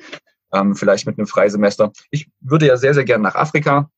Ähm, 0.52 0.76
vielleicht 0.76 1.06
mit 1.06 1.18
einem 1.18 1.26
Freisemester. 1.26 1.92
Ich 2.10 2.28
würde 2.40 2.66
ja 2.66 2.76
sehr, 2.76 2.92
sehr 2.92 3.04
gerne 3.04 3.22
nach 3.24 3.34
Afrika. 3.34 3.90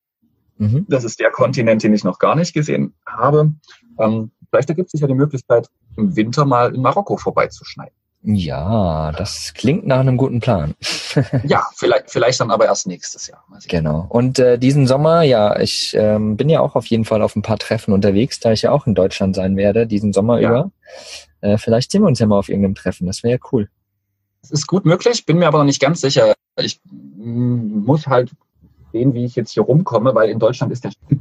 Mhm. 0.59 0.87
Das 0.89 1.03
ist 1.03 1.19
der 1.19 1.33
Kontinent, 1.33 1.83
den 1.83 1.93
ich 1.93 2.05
noch 2.05 2.21
gar 2.21 2.37
nicht 2.37 2.53
gesehen 2.53 2.95
habe. 3.05 3.53
Ähm, 3.99 4.31
vielleicht 4.51 4.69
ergibt 4.69 4.91
sich 4.91 5.01
ja 5.01 5.09
die 5.09 5.15
Möglichkeit, 5.15 5.69
im 5.97 6.15
Winter 6.15 6.45
mal 6.45 6.73
in 6.73 6.83
Marokko 6.83 7.17
vorbeizuschneiden. 7.17 7.98
Ja, 8.23 9.13
das 9.13 9.55
klingt 9.55 9.87
nach 9.87 10.01
einem 10.01 10.17
guten 10.17 10.41
Plan. 10.41 10.75
ja, 11.45 11.67
vielleicht, 11.77 12.11
vielleicht 12.11 12.41
dann 12.41 12.51
aber 12.51 12.67
erst 12.67 12.87
nächstes 12.87 13.29
Jahr. 13.29 13.45
Genau. 13.69 14.07
Und 14.09 14.39
äh, 14.39 14.59
diesen 14.59 14.87
Sommer, 14.87 15.23
ja, 15.23 15.59
ich 15.59 15.95
ähm, 15.97 16.37
bin 16.37 16.49
ja 16.49 16.61
auch 16.61 16.75
auf 16.75 16.87
jeden 16.87 17.05
Fall 17.05 17.23
auf 17.23 17.37
ein 17.37 17.43
paar 17.43 17.59
Treffen 17.59 17.93
unterwegs, 17.93 18.41
da 18.41 18.53
ich 18.53 18.63
ja 18.63 18.73
auch 18.73 18.87
in 18.87 18.95
Deutschland 18.95 19.37
sein 19.37 19.57
werde, 19.57 19.87
diesen 19.87 20.13
Sommer 20.13 20.41
ja. 20.41 20.51
über. 20.51 20.71
Äh, 21.41 21.59
vielleicht 21.59 21.93
sehen 21.93 22.03
wir 22.03 22.09
uns 22.09 22.19
ja 22.19 22.27
mal 22.27 22.39
auf 22.39 22.49
irgendeinem 22.49 22.75
Treffen, 22.75 23.07
das 23.07 23.23
wäre 23.23 23.35
ja 23.35 23.49
cool. 23.53 23.69
Das 24.43 24.51
ist 24.51 24.67
gut 24.67 24.85
möglich, 24.85 25.25
bin 25.25 25.39
mir 25.39 25.47
aber 25.47 25.59
noch 25.59 25.65
nicht 25.65 25.81
ganz 25.81 26.01
sicher. 26.01 26.35
Ich 26.57 26.81
mm, 26.85 27.85
muss 27.85 28.09
halt 28.09 28.33
sehen, 28.93 29.15
wie 29.15 29.25
ich 29.25 29.37
jetzt 29.37 29.53
hier 29.53 29.63
rumkomme, 29.63 30.15
weil 30.15 30.29
in 30.31 30.39
Deutschland 30.39 30.73
ist 30.73 30.83
der 30.83 30.91
Sprit 30.91 31.21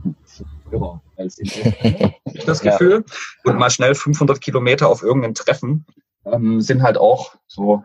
teurer 0.70 1.02
als 1.16 1.38
in 1.38 1.50
das 2.46 2.62
Gefühl. 2.62 3.04
Ja. 3.06 3.52
Und 3.52 3.60
mal 3.60 3.70
schnell 3.70 3.94
500 3.94 4.42
Kilometer 4.42 4.90
auf 4.90 5.04
irgendein 5.04 5.36
Treffen 5.36 5.86
ähm, 6.32 6.62
sind 6.62 6.84
halt 6.84 6.98
auch 6.98 7.36
so, 7.48 7.84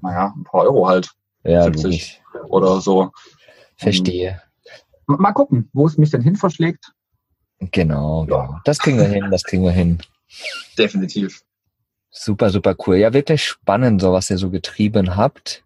naja, 0.00 0.32
ein 0.36 0.44
paar 0.44 0.62
Euro 0.62 0.88
halt. 0.88 1.10
Ja, 1.44 1.64
70 1.64 2.22
oder 2.48 2.80
so. 2.80 3.10
Verstehe. 3.76 4.40
Ähm, 5.08 5.16
mal 5.18 5.32
gucken, 5.32 5.68
wo 5.72 5.86
es 5.86 5.98
mich 5.98 6.10
denn 6.10 6.22
hin 6.22 6.36
verschlägt. 6.36 6.92
Genau, 7.58 8.26
ja. 8.28 8.46
genau. 8.46 8.60
Das 8.64 8.78
kriegen 8.78 8.98
wir 8.98 9.06
hin, 9.06 9.30
das 9.30 9.44
kriegen 9.44 9.62
wir 9.62 9.70
hin. 9.70 9.98
Definitiv. 10.78 11.42
Super, 12.10 12.50
super 12.50 12.76
cool. 12.86 12.96
Ja, 12.96 13.12
wirklich 13.12 13.44
spannend, 13.44 14.00
so 14.00 14.12
was 14.12 14.30
ihr 14.30 14.38
so 14.38 14.50
getrieben 14.50 15.16
habt. 15.16 15.62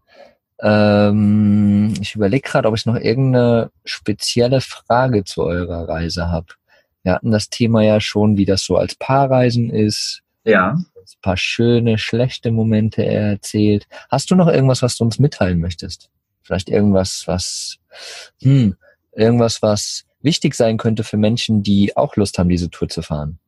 Ähm, 0.60 1.94
ich 2.00 2.16
überlege 2.16 2.48
gerade, 2.48 2.66
ob 2.66 2.74
ich 2.74 2.86
noch 2.86 2.96
irgendeine 2.96 3.70
spezielle 3.84 4.60
Frage 4.60 5.24
zu 5.24 5.44
eurer 5.44 5.88
Reise 5.88 6.28
habe. 6.28 6.46
Wir 7.04 7.12
hatten 7.12 7.30
das 7.30 7.48
Thema 7.48 7.82
ja 7.82 8.00
schon, 8.00 8.36
wie 8.36 8.44
das 8.44 8.64
so 8.64 8.76
als 8.76 8.96
Paarreisen 8.96 9.70
ist. 9.70 10.22
Ja 10.44 10.76
ein 11.16 11.22
paar 11.22 11.36
schöne, 11.36 11.98
schlechte 11.98 12.50
Momente 12.50 13.04
erzählt. 13.04 13.86
Hast 14.10 14.30
du 14.30 14.34
noch 14.34 14.48
irgendwas, 14.48 14.82
was 14.82 14.96
du 14.96 15.04
uns 15.04 15.18
mitteilen 15.18 15.60
möchtest? 15.60 16.10
Vielleicht 16.42 16.68
irgendwas, 16.68 17.24
was, 17.26 17.78
hm, 18.40 18.76
irgendwas, 19.12 19.62
was 19.62 20.04
wichtig 20.22 20.54
sein 20.54 20.78
könnte 20.78 21.04
für 21.04 21.16
Menschen, 21.16 21.62
die 21.62 21.96
auch 21.96 22.16
Lust 22.16 22.38
haben, 22.38 22.48
diese 22.48 22.70
Tour 22.70 22.88
zu 22.88 23.02
fahren? 23.02 23.38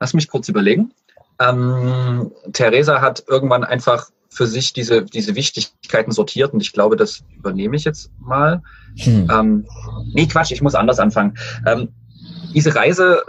Lass 0.00 0.14
mich 0.14 0.28
kurz 0.28 0.48
überlegen. 0.48 0.92
Ähm, 1.38 2.32
Theresa 2.52 3.00
hat 3.00 3.24
irgendwann 3.28 3.64
einfach 3.64 4.10
für 4.28 4.46
sich 4.46 4.72
diese, 4.72 5.04
diese 5.04 5.34
Wichtigkeiten 5.34 6.10
sortiert 6.10 6.54
und 6.54 6.60
ich 6.60 6.72
glaube, 6.72 6.96
das 6.96 7.22
übernehme 7.36 7.76
ich 7.76 7.84
jetzt 7.84 8.10
mal. 8.18 8.62
Hm. 8.98 9.28
Ähm, 9.30 9.66
nee, 10.14 10.26
Quatsch, 10.26 10.52
ich 10.52 10.62
muss 10.62 10.74
anders 10.74 10.98
anfangen. 10.98 11.36
Ähm, 11.66 11.88
diese 12.54 12.74
Reise 12.74 13.22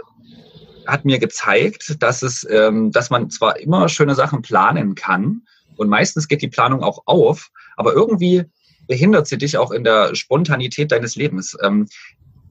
hat 0.86 1.04
mir 1.04 1.18
gezeigt, 1.18 2.02
dass 2.02 2.22
es, 2.22 2.46
ähm, 2.50 2.90
dass 2.90 3.10
man 3.10 3.30
zwar 3.30 3.58
immer 3.58 3.88
schöne 3.88 4.14
Sachen 4.14 4.42
planen 4.42 4.94
kann 4.94 5.42
und 5.76 5.88
meistens 5.88 6.28
geht 6.28 6.42
die 6.42 6.48
Planung 6.48 6.82
auch 6.82 7.02
auf, 7.06 7.50
aber 7.76 7.92
irgendwie 7.92 8.44
behindert 8.86 9.26
sie 9.26 9.38
dich 9.38 9.56
auch 9.56 9.70
in 9.70 9.84
der 9.84 10.14
Spontanität 10.14 10.92
deines 10.92 11.16
Lebens. 11.16 11.56
Ähm, 11.62 11.88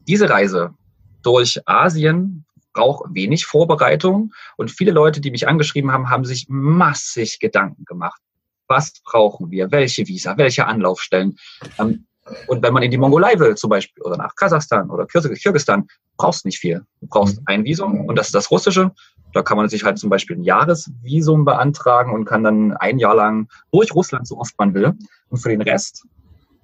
diese 0.08 0.30
Reise 0.30 0.74
durch 1.22 1.62
Asien 1.66 2.46
braucht 2.74 3.14
wenig 3.14 3.46
Vorbereitung 3.46 4.34
und 4.58 4.72
viele 4.72 4.92
Leute, 4.92 5.22
die 5.22 5.32
mich 5.32 5.48
angeschrieben 5.48 5.92
haben, 5.92 6.10
haben 6.10 6.26
sich 6.26 6.48
massig 6.50 7.40
Gedanken 7.40 7.86
gemacht. 7.86 8.20
Was 8.68 8.94
brauchen 9.04 9.52
wir? 9.52 9.72
Welche 9.72 10.08
Visa? 10.08 10.38
Welche 10.38 10.66
Anlaufstellen? 10.66 11.38
Ähm, 11.78 12.08
und 12.48 12.64
wenn 12.64 12.74
man 12.74 12.84
in 12.84 12.92
die 12.92 12.98
Mongolei 12.98 13.38
will, 13.40 13.56
zum 13.56 13.70
Beispiel, 13.70 14.02
oder 14.04 14.18
nach 14.18 14.36
Kasachstan 14.36 14.90
oder 14.90 15.06
Kirgisistan, 15.06 15.88
brauchst 16.18 16.46
nicht 16.46 16.60
viel. 16.60 16.86
Du 17.02 17.08
brauchst 17.08 17.40
mhm. 17.40 17.44
ein 17.46 17.64
Visum 17.66 18.06
und 18.06 18.16
das 18.18 18.28
ist 18.28 18.36
das 18.36 18.52
russische. 18.52 18.92
Da 19.34 19.42
kann 19.42 19.58
man 19.58 19.68
sich 19.68 19.84
halt 19.84 19.98
zum 19.98 20.10
Beispiel 20.10 20.38
ein 20.38 20.44
Jahresvisum 20.44 21.44
beantragen 21.44 22.14
und 22.14 22.26
kann 22.26 22.44
dann 22.44 22.74
ein 22.78 23.00
Jahr 23.00 23.16
lang 23.16 23.50
durch 23.72 23.94
Russland, 23.94 24.28
so 24.28 24.38
oft 24.38 24.58
man 24.58 24.74
will. 24.74 24.94
Und 25.30 25.38
für 25.40 25.50
den 25.50 25.62
Rest, 25.62 26.06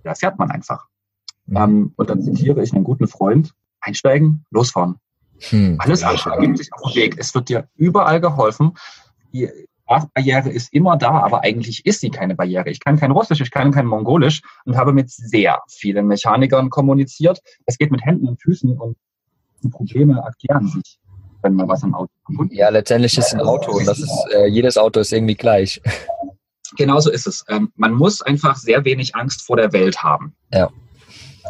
da 0.03 0.13
fährt 0.13 0.37
man 0.37 0.51
einfach. 0.51 0.85
Mhm. 1.47 1.57
Ähm, 1.57 1.93
und 1.97 2.09
dann 2.09 2.21
zitiere 2.21 2.61
ich 2.63 2.73
einen 2.73 2.83
guten 2.83 3.07
Freund, 3.07 3.53
einsteigen, 3.81 4.45
losfahren. 4.51 4.95
Hm. 5.41 5.77
Alles 5.79 6.03
andere 6.03 6.31
ergibt 6.31 6.57
sich 6.57 6.71
auf 6.73 6.91
dem 6.91 6.95
Weg. 6.95 7.15
Es 7.17 7.33
wird 7.33 7.49
dir 7.49 7.67
überall 7.75 8.19
geholfen. 8.19 8.73
Sprachbarriere 9.89 10.49
ist 10.49 10.71
immer 10.71 10.97
da, 10.97 11.09
aber 11.09 11.43
eigentlich 11.43 11.85
ist 11.85 12.01
sie 12.01 12.11
keine 12.11 12.35
Barriere. 12.35 12.69
Ich 12.69 12.79
kann 12.79 12.99
kein 12.99 13.11
Russisch, 13.11 13.41
ich 13.41 13.49
kann 13.49 13.71
kein 13.71 13.87
Mongolisch 13.87 14.41
und 14.65 14.77
habe 14.77 14.93
mit 14.93 15.09
sehr 15.09 15.61
vielen 15.67 16.05
Mechanikern 16.05 16.69
kommuniziert. 16.69 17.39
Es 17.65 17.77
geht 17.77 17.91
mit 17.91 18.05
Händen 18.05 18.27
und 18.27 18.39
Füßen 18.39 18.77
und 18.77 18.97
die 19.63 19.69
Probleme 19.69 20.21
erklären 20.23 20.67
sich, 20.67 20.99
wenn 21.41 21.55
man 21.55 21.67
was 21.67 21.83
am 21.83 21.95
Auto 21.95 22.11
kaputt 22.27 22.51
Ja, 22.51 22.69
letztendlich 22.69 23.17
ist 23.17 23.33
ein 23.33 23.41
Auto 23.41 23.71
und 23.71 23.87
das 23.87 23.99
ist, 23.99 24.27
äh, 24.31 24.45
jedes 24.45 24.77
Auto 24.77 24.99
ist 24.99 25.11
irgendwie 25.11 25.35
gleich. 25.35 25.81
Genauso 26.77 27.09
ist 27.09 27.25
es. 27.25 27.43
Ähm, 27.47 27.71
man 27.75 27.93
muss 27.93 28.21
einfach 28.21 28.57
sehr 28.57 28.85
wenig 28.85 29.15
Angst 29.15 29.41
vor 29.41 29.57
der 29.57 29.73
Welt 29.73 30.03
haben. 30.03 30.35
Ja. 30.53 30.69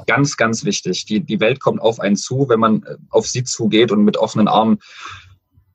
Ganz, 0.07 0.37
ganz 0.37 0.63
wichtig. 0.63 1.05
Die, 1.05 1.19
die 1.19 1.41
Welt 1.41 1.59
kommt 1.59 1.81
auf 1.81 1.99
einen 1.99 2.15
zu, 2.15 2.47
wenn 2.47 2.59
man 2.61 2.83
äh, 2.83 2.95
auf 3.09 3.27
sie 3.27 3.43
zugeht 3.43 3.91
und 3.91 4.05
mit 4.05 4.15
offenen 4.15 4.47
Armen 4.47 4.79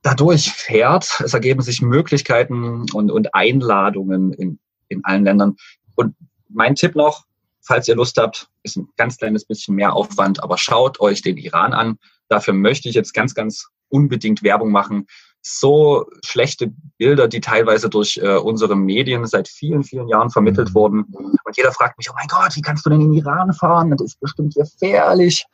dadurch 0.04 0.52
fährt. 0.52 1.20
Es 1.24 1.34
ergeben 1.34 1.62
sich 1.62 1.82
Möglichkeiten 1.82 2.86
und, 2.92 3.10
und 3.10 3.34
Einladungen 3.34 4.32
in, 4.32 4.60
in 4.88 5.04
allen 5.04 5.24
Ländern. 5.24 5.56
Und 5.96 6.14
mein 6.48 6.76
Tipp 6.76 6.94
noch, 6.94 7.24
falls 7.62 7.88
ihr 7.88 7.96
Lust 7.96 8.18
habt, 8.18 8.48
ist 8.62 8.76
ein 8.76 8.88
ganz 8.96 9.16
kleines 9.16 9.44
bisschen 9.44 9.74
mehr 9.74 9.94
Aufwand, 9.94 10.42
aber 10.42 10.58
schaut 10.58 11.00
euch 11.00 11.22
den 11.22 11.38
Iran 11.38 11.72
an. 11.72 11.98
Dafür 12.28 12.54
möchte 12.54 12.88
ich 12.88 12.94
jetzt 12.94 13.14
ganz, 13.14 13.34
ganz 13.34 13.66
unbedingt 13.88 14.42
Werbung 14.42 14.70
machen. 14.70 15.06
So 15.40 16.06
schlechte 16.24 16.72
Bilder, 16.98 17.26
die 17.26 17.40
teilweise 17.40 17.88
durch 17.88 18.18
äh, 18.18 18.36
unsere 18.36 18.76
Medien 18.76 19.26
seit 19.26 19.48
vielen, 19.48 19.84
vielen 19.84 20.08
Jahren 20.08 20.30
vermittelt 20.30 20.70
mhm. 20.70 20.74
wurden. 20.74 21.02
Und 21.04 21.56
jeder 21.56 21.72
fragt 21.72 21.96
mich, 21.98 22.10
oh 22.10 22.14
mein 22.14 22.28
Gott, 22.28 22.56
wie 22.56 22.62
kannst 22.62 22.84
du 22.84 22.90
denn 22.90 23.00
in 23.00 23.12
den 23.12 23.18
Iran 23.18 23.52
fahren? 23.54 23.90
Das 23.90 24.02
ist 24.02 24.20
bestimmt 24.20 24.54
gefährlich. 24.54 25.44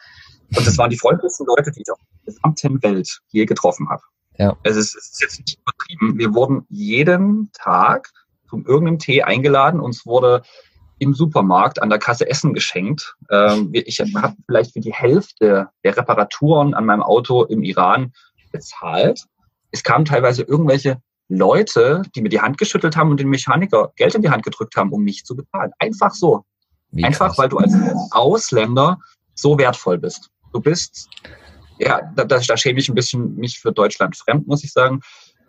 Und 0.56 0.66
das 0.66 0.76
waren 0.78 0.90
die 0.90 0.98
freundlichsten 0.98 1.46
Leute, 1.46 1.70
die 1.70 1.82
ich 1.82 1.90
auf 1.92 1.98
der 2.26 2.34
gesamten 2.34 2.82
Welt 2.82 3.20
je 3.28 3.46
getroffen 3.46 3.88
habe. 3.88 4.02
Ja. 4.40 4.56
Es, 4.62 4.74
ist, 4.74 4.96
es 4.96 5.10
ist 5.12 5.20
jetzt 5.20 5.38
nicht 5.38 5.58
übertrieben. 5.60 6.18
Wir 6.18 6.32
wurden 6.32 6.64
jeden 6.70 7.50
Tag 7.52 8.08
zum 8.48 8.64
irgendeinem 8.64 8.98
Tee 8.98 9.22
eingeladen. 9.22 9.80
Uns 9.80 10.06
wurde 10.06 10.42
im 10.98 11.12
Supermarkt 11.12 11.82
an 11.82 11.90
der 11.90 11.98
Kasse 11.98 12.26
Essen 12.26 12.54
geschenkt. 12.54 13.16
Ähm, 13.30 13.68
ich 13.74 14.00
habe 14.00 14.34
vielleicht 14.46 14.72
für 14.72 14.80
die 14.80 14.94
Hälfte 14.94 15.68
der 15.84 15.96
Reparaturen 15.96 16.72
an 16.72 16.86
meinem 16.86 17.02
Auto 17.02 17.44
im 17.44 17.62
Iran 17.62 18.12
bezahlt. 18.50 19.26
Es 19.72 19.82
kamen 19.82 20.06
teilweise 20.06 20.42
irgendwelche 20.42 21.02
Leute, 21.28 22.00
die 22.14 22.22
mir 22.22 22.30
die 22.30 22.40
Hand 22.40 22.56
geschüttelt 22.56 22.96
haben 22.96 23.10
und 23.10 23.20
den 23.20 23.28
Mechaniker 23.28 23.92
Geld 23.96 24.14
in 24.14 24.22
die 24.22 24.30
Hand 24.30 24.42
gedrückt 24.42 24.74
haben, 24.74 24.90
um 24.90 25.02
mich 25.02 25.26
zu 25.26 25.36
bezahlen. 25.36 25.70
Einfach 25.78 26.12
so. 26.12 26.44
Wie 26.92 27.04
Einfach, 27.04 27.26
krass. 27.28 27.38
weil 27.38 27.50
du 27.50 27.58
als 27.58 27.74
Ausländer 28.10 28.98
so 29.34 29.58
wertvoll 29.58 29.98
bist. 29.98 30.30
Du 30.54 30.60
bist, 30.60 31.10
ja, 31.80 32.00
da, 32.14 32.24
da, 32.24 32.56
schäme 32.56 32.78
ich 32.78 32.88
ein 32.88 32.94
bisschen 32.94 33.36
mich 33.36 33.58
für 33.58 33.72
Deutschland 33.72 34.16
fremd, 34.16 34.46
muss 34.46 34.64
ich 34.64 34.72
sagen. 34.72 35.00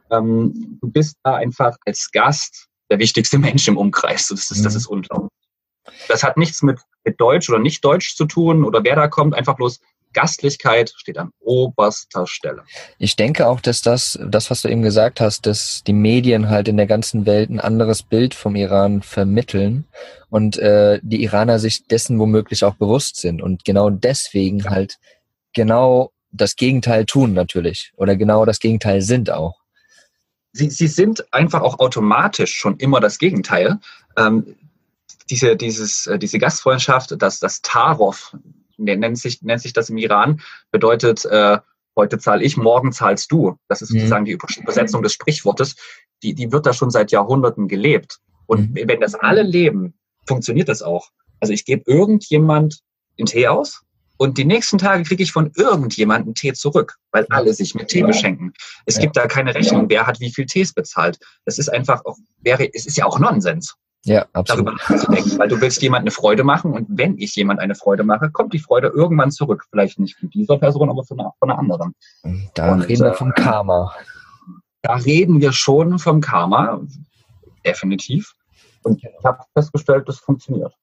Ähm, 0.10 0.78
du 0.82 0.90
bist 0.90 1.18
da 1.24 1.36
einfach 1.36 1.76
als 1.86 2.10
Gast 2.12 2.68
der 2.90 3.00
wichtigste 3.00 3.38
Mensch 3.40 3.68
im 3.68 3.78
Umkreis. 3.78 4.28
Das 4.30 4.52
ist, 4.52 4.66
das 4.66 4.74
mhm. 4.74 4.78
ist 4.78 4.88
unglaublich. 4.88 5.32
Das 6.08 6.24
hat 6.24 6.38
nichts 6.38 6.62
mit, 6.62 6.80
mit 7.04 7.20
Deutsch 7.20 7.50
oder 7.50 7.60
nicht 7.60 7.84
Deutsch 7.84 8.16
zu 8.16 8.26
tun 8.26 8.64
oder 8.64 8.84
wer 8.84 8.96
da 8.96 9.08
kommt, 9.08 9.34
einfach 9.34 9.56
bloß 9.56 9.80
Gastlichkeit 10.14 10.94
steht 10.98 11.18
an 11.18 11.32
oberster 11.40 12.28
Stelle. 12.28 12.64
Ich 12.98 13.16
denke 13.16 13.48
auch, 13.48 13.62
dass 13.62 13.82
das, 13.82 14.20
das, 14.22 14.50
was 14.50 14.62
du 14.62 14.68
eben 14.68 14.82
gesagt 14.82 15.22
hast, 15.22 15.46
dass 15.46 15.84
die 15.86 15.94
Medien 15.94 16.50
halt 16.50 16.68
in 16.68 16.78
der 16.78 16.88
ganzen 16.88 17.26
Welt 17.26 17.50
ein 17.50 17.60
anderes 17.60 18.04
Bild 18.04 18.34
vom 18.34 18.56
Iran 18.56 19.02
vermitteln 19.02 19.86
und 20.30 20.58
äh, 20.58 21.00
die 21.02 21.24
Iraner 21.24 21.60
sich 21.60 21.88
dessen 21.88 22.20
womöglich 22.20 22.64
auch 22.64 22.76
bewusst 22.76 23.18
sind 23.18 23.42
und 23.42 23.64
genau 23.64 23.90
deswegen 23.90 24.60
ja. 24.60 24.72
halt 24.72 24.98
genau 25.54 26.12
das 26.32 26.56
Gegenteil 26.56 27.06
tun 27.06 27.34
natürlich 27.34 27.92
oder 27.96 28.16
genau 28.16 28.46
das 28.46 28.60
Gegenteil 28.60 29.02
sind 29.02 29.30
auch. 29.30 29.60
Sie, 30.54 30.70
sie 30.70 30.88
sind 30.88 31.32
einfach 31.34 31.62
auch 31.62 31.80
automatisch 31.80 32.54
schon 32.54 32.78
immer 32.78 33.00
das 33.00 33.20
Gegenteil. 33.20 33.80
Ähm, 34.18 34.56
diese, 35.30 35.56
dieses, 35.56 36.08
äh, 36.08 36.20
diese 36.20 36.40
Gastfreundschaft, 36.40 37.16
das, 37.18 37.40
das 37.40 37.62
Tarov, 37.62 38.36
nennt 38.78 39.18
sich, 39.18 39.42
nennt 39.42 39.62
sich 39.62 39.74
das 39.74 39.90
im 39.90 39.98
Iran, 39.98 40.42
bedeutet, 40.72 41.24
äh, 41.26 41.60
heute 41.96 42.20
zahle 42.20 42.44
ich, 42.44 42.58
morgen 42.58 42.92
zahlst 42.92 43.32
du. 43.32 43.58
Das 43.68 43.82
ist 43.82 43.92
mhm. 43.92 44.00
sozusagen 44.00 44.26
die 44.26 44.38
Übersetzung 44.62 45.04
des 45.04 45.14
Sprichwortes. 45.14 45.76
Die, 46.24 46.34
die 46.34 46.52
wird 46.52 46.66
da 46.66 46.74
schon 46.74 46.92
seit 46.92 47.12
Jahrhunderten 47.12 47.68
gelebt. 47.68 48.20
Und 48.46 48.72
mhm. 48.72 48.88
wenn 48.88 49.00
das 49.00 49.16
alle 49.16 49.44
leben, 49.44 49.94
funktioniert 50.28 50.70
das 50.70 50.82
auch. 50.82 51.10
Also 51.40 51.54
ich 51.54 51.66
gebe 51.66 51.84
irgendjemand 51.90 52.82
den 53.18 53.26
Tee 53.26 53.48
aus 53.48 53.84
und 54.22 54.38
die 54.38 54.46
nächsten 54.46 54.78
Tage 54.78 55.02
kriege 55.02 55.24
ich 55.24 55.32
von 55.32 55.50
irgendjemandem 55.56 56.36
Tee 56.36 56.54
zurück, 56.54 56.98
weil 57.12 57.26
alle 57.32 57.56
sich 57.56 57.74
mit 57.74 57.88
Tee 57.88 58.04
beschenken. 58.04 58.54
Es 58.86 58.98
ja. 58.98 59.02
gibt 59.02 59.18
da 59.18 59.26
keine 59.26 59.56
Rechnung, 59.56 59.90
wer 59.90 60.06
hat 60.06 60.20
wie 60.20 60.32
viel 60.32 60.46
Tees 60.46 60.74
bezahlt. 60.74 61.18
Das 61.46 61.58
ist 61.58 61.70
einfach 61.70 62.06
auch, 62.06 62.18
wäre, 62.40 62.72
es 62.72 62.86
ist 62.86 62.98
ja 62.98 63.06
auch 63.06 63.18
Nonsens. 63.18 63.74
Ja, 64.06 64.28
absolut. 64.34 64.68
Darüber 64.68 64.72
nachzudenken, 64.74 65.40
weil 65.40 65.48
du 65.48 65.60
willst 65.60 65.82
jemand 65.82 66.02
eine 66.02 66.12
Freude 66.12 66.44
machen 66.44 66.72
und 66.72 66.86
wenn 66.92 67.18
ich 67.18 67.36
jemand 67.36 67.62
eine 67.62 67.74
Freude 67.74 68.04
mache, 68.04 68.30
kommt 68.30 68.54
die 68.54 68.60
Freude 68.60 68.90
irgendwann 68.90 69.32
zurück. 69.32 69.66
Vielleicht 69.72 69.98
nicht 69.98 70.20
von 70.20 70.30
dieser 70.30 70.60
Person, 70.60 70.92
aber 70.92 71.04
von 71.04 71.20
einer, 71.20 71.34
von 71.40 71.50
einer 71.50 71.58
anderen. 71.58 71.96
Da 72.54 72.74
und, 72.74 72.82
reden 72.82 73.06
wir 73.06 73.16
vom 73.16 73.32
Karma. 73.32 73.92
Da 74.84 74.98
reden 74.98 75.42
wir 75.42 75.52
schon 75.52 75.98
vom 75.98 76.22
Karma, 76.22 76.80
definitiv. 77.66 78.34
Und 78.84 79.04
ich 79.04 79.10
habe 79.24 79.44
festgestellt, 79.56 80.08
das 80.08 80.20
funktioniert. 80.20 80.76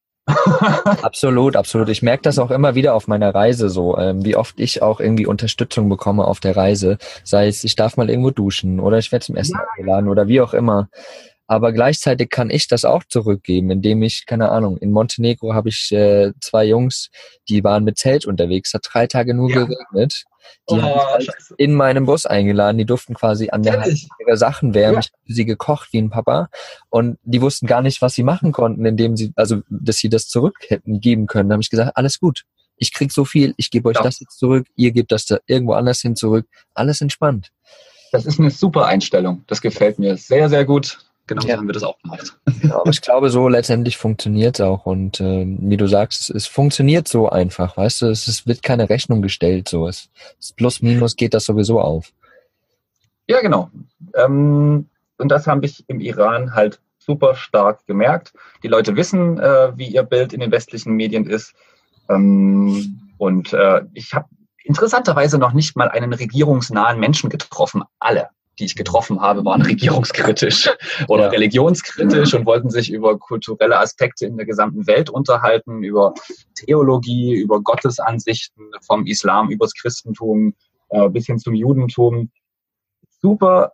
Absolut, 1.02 1.56
absolut. 1.56 1.88
Ich 1.88 2.02
merke 2.02 2.22
das 2.22 2.38
auch 2.38 2.50
immer 2.50 2.74
wieder 2.74 2.94
auf 2.94 3.08
meiner 3.08 3.34
Reise 3.34 3.68
so, 3.70 3.96
ähm, 3.96 4.24
wie 4.24 4.36
oft 4.36 4.60
ich 4.60 4.82
auch 4.82 5.00
irgendwie 5.00 5.26
Unterstützung 5.26 5.88
bekomme 5.88 6.24
auf 6.24 6.40
der 6.40 6.56
Reise. 6.56 6.98
Sei 7.24 7.48
es, 7.48 7.64
ich 7.64 7.76
darf 7.76 7.96
mal 7.96 8.10
irgendwo 8.10 8.30
duschen 8.30 8.80
oder 8.80 8.98
ich 8.98 9.12
werde 9.12 9.24
zum 9.24 9.36
Essen 9.36 9.56
ja. 9.58 9.66
eingeladen 9.76 10.08
oder 10.08 10.28
wie 10.28 10.40
auch 10.40 10.54
immer. 10.54 10.88
Aber 11.50 11.72
gleichzeitig 11.72 12.28
kann 12.28 12.50
ich 12.50 12.68
das 12.68 12.84
auch 12.84 13.04
zurückgeben, 13.04 13.70
indem 13.70 14.02
ich, 14.02 14.26
keine 14.26 14.50
Ahnung, 14.50 14.76
in 14.76 14.92
Montenegro 14.92 15.54
habe 15.54 15.70
ich 15.70 15.90
äh, 15.92 16.32
zwei 16.42 16.66
Jungs, 16.66 17.08
die 17.48 17.64
waren 17.64 17.84
mit 17.84 17.96
Zelt 17.96 18.26
unterwegs, 18.26 18.74
hat 18.74 18.86
drei 18.92 19.06
Tage 19.06 19.32
nur 19.32 19.48
ja. 19.48 19.64
geregnet. 19.64 20.24
Die 20.70 20.74
oh, 20.74 20.82
haben 20.82 21.00
halt 21.00 21.30
in 21.56 21.74
meinem 21.74 22.04
Bus 22.04 22.26
eingeladen, 22.26 22.76
die 22.76 22.84
durften 22.84 23.14
quasi 23.14 23.48
an 23.48 23.62
der 23.62 23.80
Hand 23.80 24.08
ihre 24.20 24.36
Sachen 24.36 24.74
wärmen. 24.74 24.96
Ja. 24.96 25.00
Ich 25.00 25.06
habe 25.06 25.34
sie 25.34 25.46
gekocht 25.46 25.88
wie 25.92 25.98
ein 25.98 26.10
Papa 26.10 26.50
und 26.90 27.18
die 27.22 27.40
wussten 27.40 27.66
gar 27.66 27.80
nicht, 27.80 28.02
was 28.02 28.14
sie 28.14 28.22
machen 28.22 28.52
konnten, 28.52 28.84
indem 28.84 29.16
sie, 29.16 29.32
also 29.34 29.62
dass 29.70 29.96
sie 29.96 30.10
das 30.10 30.28
zurück 30.28 30.56
hätten 30.68 31.00
geben 31.00 31.26
können. 31.26 31.48
Da 31.48 31.54
habe 31.54 31.62
ich 31.62 31.70
gesagt, 31.70 31.96
alles 31.96 32.20
gut. 32.20 32.44
Ich 32.76 32.92
krieg 32.92 33.10
so 33.10 33.24
viel, 33.24 33.54
ich 33.56 33.70
gebe 33.70 33.88
euch 33.88 33.96
ja. 33.96 34.02
das 34.02 34.20
jetzt 34.20 34.38
zurück, 34.38 34.66
ihr 34.76 34.92
gebt 34.92 35.12
das 35.12 35.24
da 35.24 35.38
irgendwo 35.46 35.72
anders 35.72 36.00
hin 36.00 36.14
zurück. 36.14 36.46
Alles 36.74 37.00
entspannt. 37.00 37.48
Das 38.12 38.26
ist 38.26 38.38
eine 38.38 38.50
super 38.50 38.86
Einstellung. 38.86 39.44
Das 39.46 39.60
gefällt 39.60 39.98
mir 39.98 40.16
sehr, 40.16 40.48
sehr 40.48 40.64
gut 40.64 40.98
genau 41.28 41.46
ja. 41.46 41.56
haben 41.56 41.68
wir 41.68 41.72
das 41.72 41.84
auch 41.84 41.98
gemacht. 42.02 42.36
Genau, 42.60 42.80
aber 42.80 42.90
ich 42.90 43.00
glaube, 43.00 43.30
so 43.30 43.48
letztendlich 43.48 43.96
funktioniert 43.96 44.58
es 44.58 44.60
auch. 44.60 44.86
Und 44.86 45.20
äh, 45.20 45.44
wie 45.46 45.76
du 45.76 45.86
sagst, 45.86 46.22
es, 46.22 46.30
es, 46.30 46.46
funktioniert 46.46 47.06
so 47.06 47.28
einfach, 47.28 47.76
weißt 47.76 48.02
du, 48.02 48.06
es, 48.06 48.26
es 48.26 48.46
wird 48.46 48.62
keine 48.62 48.90
Rechnung 48.90 49.22
gestellt. 49.22 49.68
So. 49.68 49.86
Es, 49.86 50.10
es 50.40 50.52
Plus, 50.52 50.82
Minus 50.82 51.14
geht 51.14 51.34
das 51.34 51.44
sowieso 51.44 51.80
auf. 51.80 52.12
Ja, 53.28 53.40
genau. 53.40 53.70
Ähm, 54.14 54.88
und 55.18 55.28
das 55.28 55.46
habe 55.46 55.66
ich 55.66 55.84
im 55.88 56.00
Iran 56.00 56.54
halt 56.54 56.80
super 56.98 57.34
stark 57.34 57.86
gemerkt. 57.86 58.32
Die 58.62 58.68
Leute 58.68 58.96
wissen, 58.96 59.38
äh, 59.38 59.76
wie 59.76 59.88
ihr 59.88 60.02
Bild 60.02 60.32
in 60.32 60.40
den 60.40 60.50
westlichen 60.50 60.94
Medien 60.94 61.26
ist. 61.26 61.54
Ähm, 62.08 63.12
und 63.18 63.52
äh, 63.52 63.82
ich 63.94 64.14
habe 64.14 64.28
interessanterweise 64.64 65.38
noch 65.38 65.52
nicht 65.52 65.76
mal 65.76 65.88
einen 65.88 66.12
regierungsnahen 66.12 66.98
Menschen 66.98 67.30
getroffen. 67.30 67.82
Alle 67.98 68.28
die 68.58 68.64
ich 68.64 68.76
getroffen 68.76 69.20
habe, 69.20 69.44
waren 69.44 69.62
regierungskritisch 69.72 70.70
oder 71.08 71.24
ja. 71.24 71.28
religionskritisch 71.30 72.34
und 72.34 72.46
wollten 72.46 72.70
sich 72.70 72.92
über 72.92 73.18
kulturelle 73.18 73.78
Aspekte 73.78 74.26
in 74.26 74.36
der 74.36 74.46
gesamten 74.46 74.86
Welt 74.86 75.10
unterhalten, 75.10 75.82
über 75.82 76.14
Theologie, 76.54 77.34
über 77.34 77.60
Gottesansichten 77.60 78.70
vom 78.86 79.06
Islam 79.06 79.50
übers 79.50 79.74
Christentum 79.74 80.54
äh, 80.90 81.08
bis 81.08 81.26
hin 81.26 81.38
zum 81.38 81.54
Judentum. 81.54 82.30
Super 83.20 83.72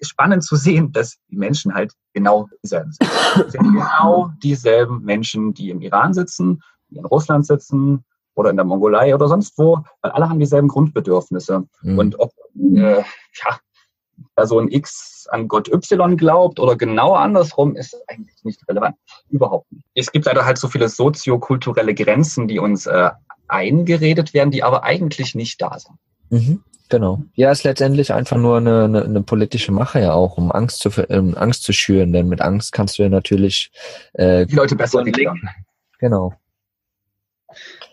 spannend 0.00 0.44
zu 0.44 0.56
sehen, 0.56 0.92
dass 0.92 1.16
die 1.28 1.36
Menschen 1.36 1.74
halt 1.74 1.92
genau 2.12 2.48
dieselben 2.62 2.92
sind. 2.92 3.10
Es 3.46 3.52
sind 3.52 3.62
genau 3.72 4.30
dieselben 4.42 5.02
Menschen, 5.02 5.54
die 5.54 5.70
im 5.70 5.80
Iran 5.80 6.12
sitzen, 6.12 6.62
die 6.88 6.96
in 6.96 7.04
Russland 7.04 7.46
sitzen 7.46 8.04
oder 8.34 8.50
in 8.50 8.56
der 8.56 8.64
Mongolei 8.64 9.14
oder 9.14 9.28
sonst 9.28 9.56
wo, 9.58 9.84
weil 10.02 10.12
alle 10.12 10.28
haben 10.28 10.38
dieselben 10.38 10.68
Grundbedürfnisse. 10.68 11.64
Mhm. 11.82 11.98
Und 11.98 12.18
ob 12.18 12.32
äh, 12.74 12.98
ja, 12.98 13.58
Person 14.34 14.70
X 14.70 15.26
an 15.30 15.48
Gott 15.48 15.68
Y 15.68 16.16
glaubt 16.16 16.58
oder 16.58 16.76
genau 16.76 17.14
andersrum, 17.14 17.76
ist 17.76 17.96
eigentlich 18.08 18.42
nicht 18.44 18.66
relevant. 18.68 18.96
Überhaupt 19.28 19.70
nicht. 19.72 19.84
Es 19.94 20.10
gibt 20.12 20.26
leider 20.26 20.44
halt 20.44 20.58
so 20.58 20.68
viele 20.68 20.88
soziokulturelle 20.88 21.94
Grenzen, 21.94 22.48
die 22.48 22.58
uns 22.58 22.86
äh, 22.86 23.10
eingeredet 23.48 24.34
werden, 24.34 24.50
die 24.50 24.62
aber 24.62 24.84
eigentlich 24.84 25.34
nicht 25.34 25.60
da 25.60 25.78
sind. 25.78 25.96
Mhm, 26.30 26.64
genau. 26.88 27.22
Ja, 27.34 27.50
ist 27.50 27.64
letztendlich 27.64 28.12
einfach 28.12 28.36
nur 28.36 28.58
eine, 28.58 28.84
eine, 28.84 29.04
eine 29.04 29.22
politische 29.22 29.72
Mache 29.72 30.00
ja 30.00 30.12
auch, 30.12 30.36
um 30.36 30.52
Angst 30.52 30.80
zu, 30.80 30.90
um 31.08 31.36
Angst 31.36 31.64
zu 31.64 31.72
schüren, 31.72 32.12
denn 32.12 32.28
mit 32.28 32.40
Angst 32.40 32.72
kannst 32.72 32.98
du 32.98 33.02
ja 33.02 33.08
natürlich 33.08 33.70
äh, 34.14 34.46
die 34.46 34.54
Leute 34.54 34.76
besser 34.76 35.04
regieren. 35.04 35.48
Genau. 35.98 36.34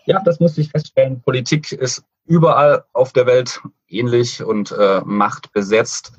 Ja, 0.06 0.22
das 0.24 0.40
musste 0.40 0.60
ich 0.60 0.70
feststellen. 0.70 1.20
Politik 1.20 1.72
ist 1.72 2.02
überall 2.28 2.84
auf 2.92 3.12
der 3.12 3.26
Welt 3.26 3.60
ähnlich 3.88 4.42
und 4.42 4.72
äh, 4.72 5.00
Macht 5.04 5.52
besetzt. 5.52 6.12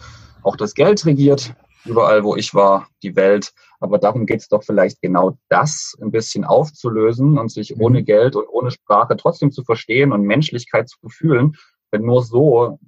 Auch 0.43 0.55
das 0.55 0.73
Geld 0.73 1.05
regiert 1.05 1.53
überall, 1.85 2.23
wo 2.23 2.35
ich 2.35 2.53
war, 2.53 2.87
die 3.03 3.15
Welt. 3.15 3.53
Aber 3.79 3.97
darum 3.97 4.25
geht 4.25 4.41
es 4.41 4.49
doch 4.49 4.63
vielleicht 4.63 5.01
genau 5.01 5.37
das 5.47 5.95
ein 6.01 6.11
bisschen 6.11 6.43
aufzulösen 6.43 7.37
und 7.37 7.49
sich 7.49 7.75
mhm. 7.75 7.81
ohne 7.81 8.03
Geld 8.03 8.35
und 8.35 8.47
ohne 8.49 8.71
Sprache 8.71 9.15
trotzdem 9.15 9.51
zu 9.51 9.63
verstehen 9.63 10.11
und 10.11 10.23
Menschlichkeit 10.23 10.89
zu 10.89 10.97
fühlen. 11.07 11.55
Denn 11.93 12.03
nur 12.03 12.23
so 12.23 12.79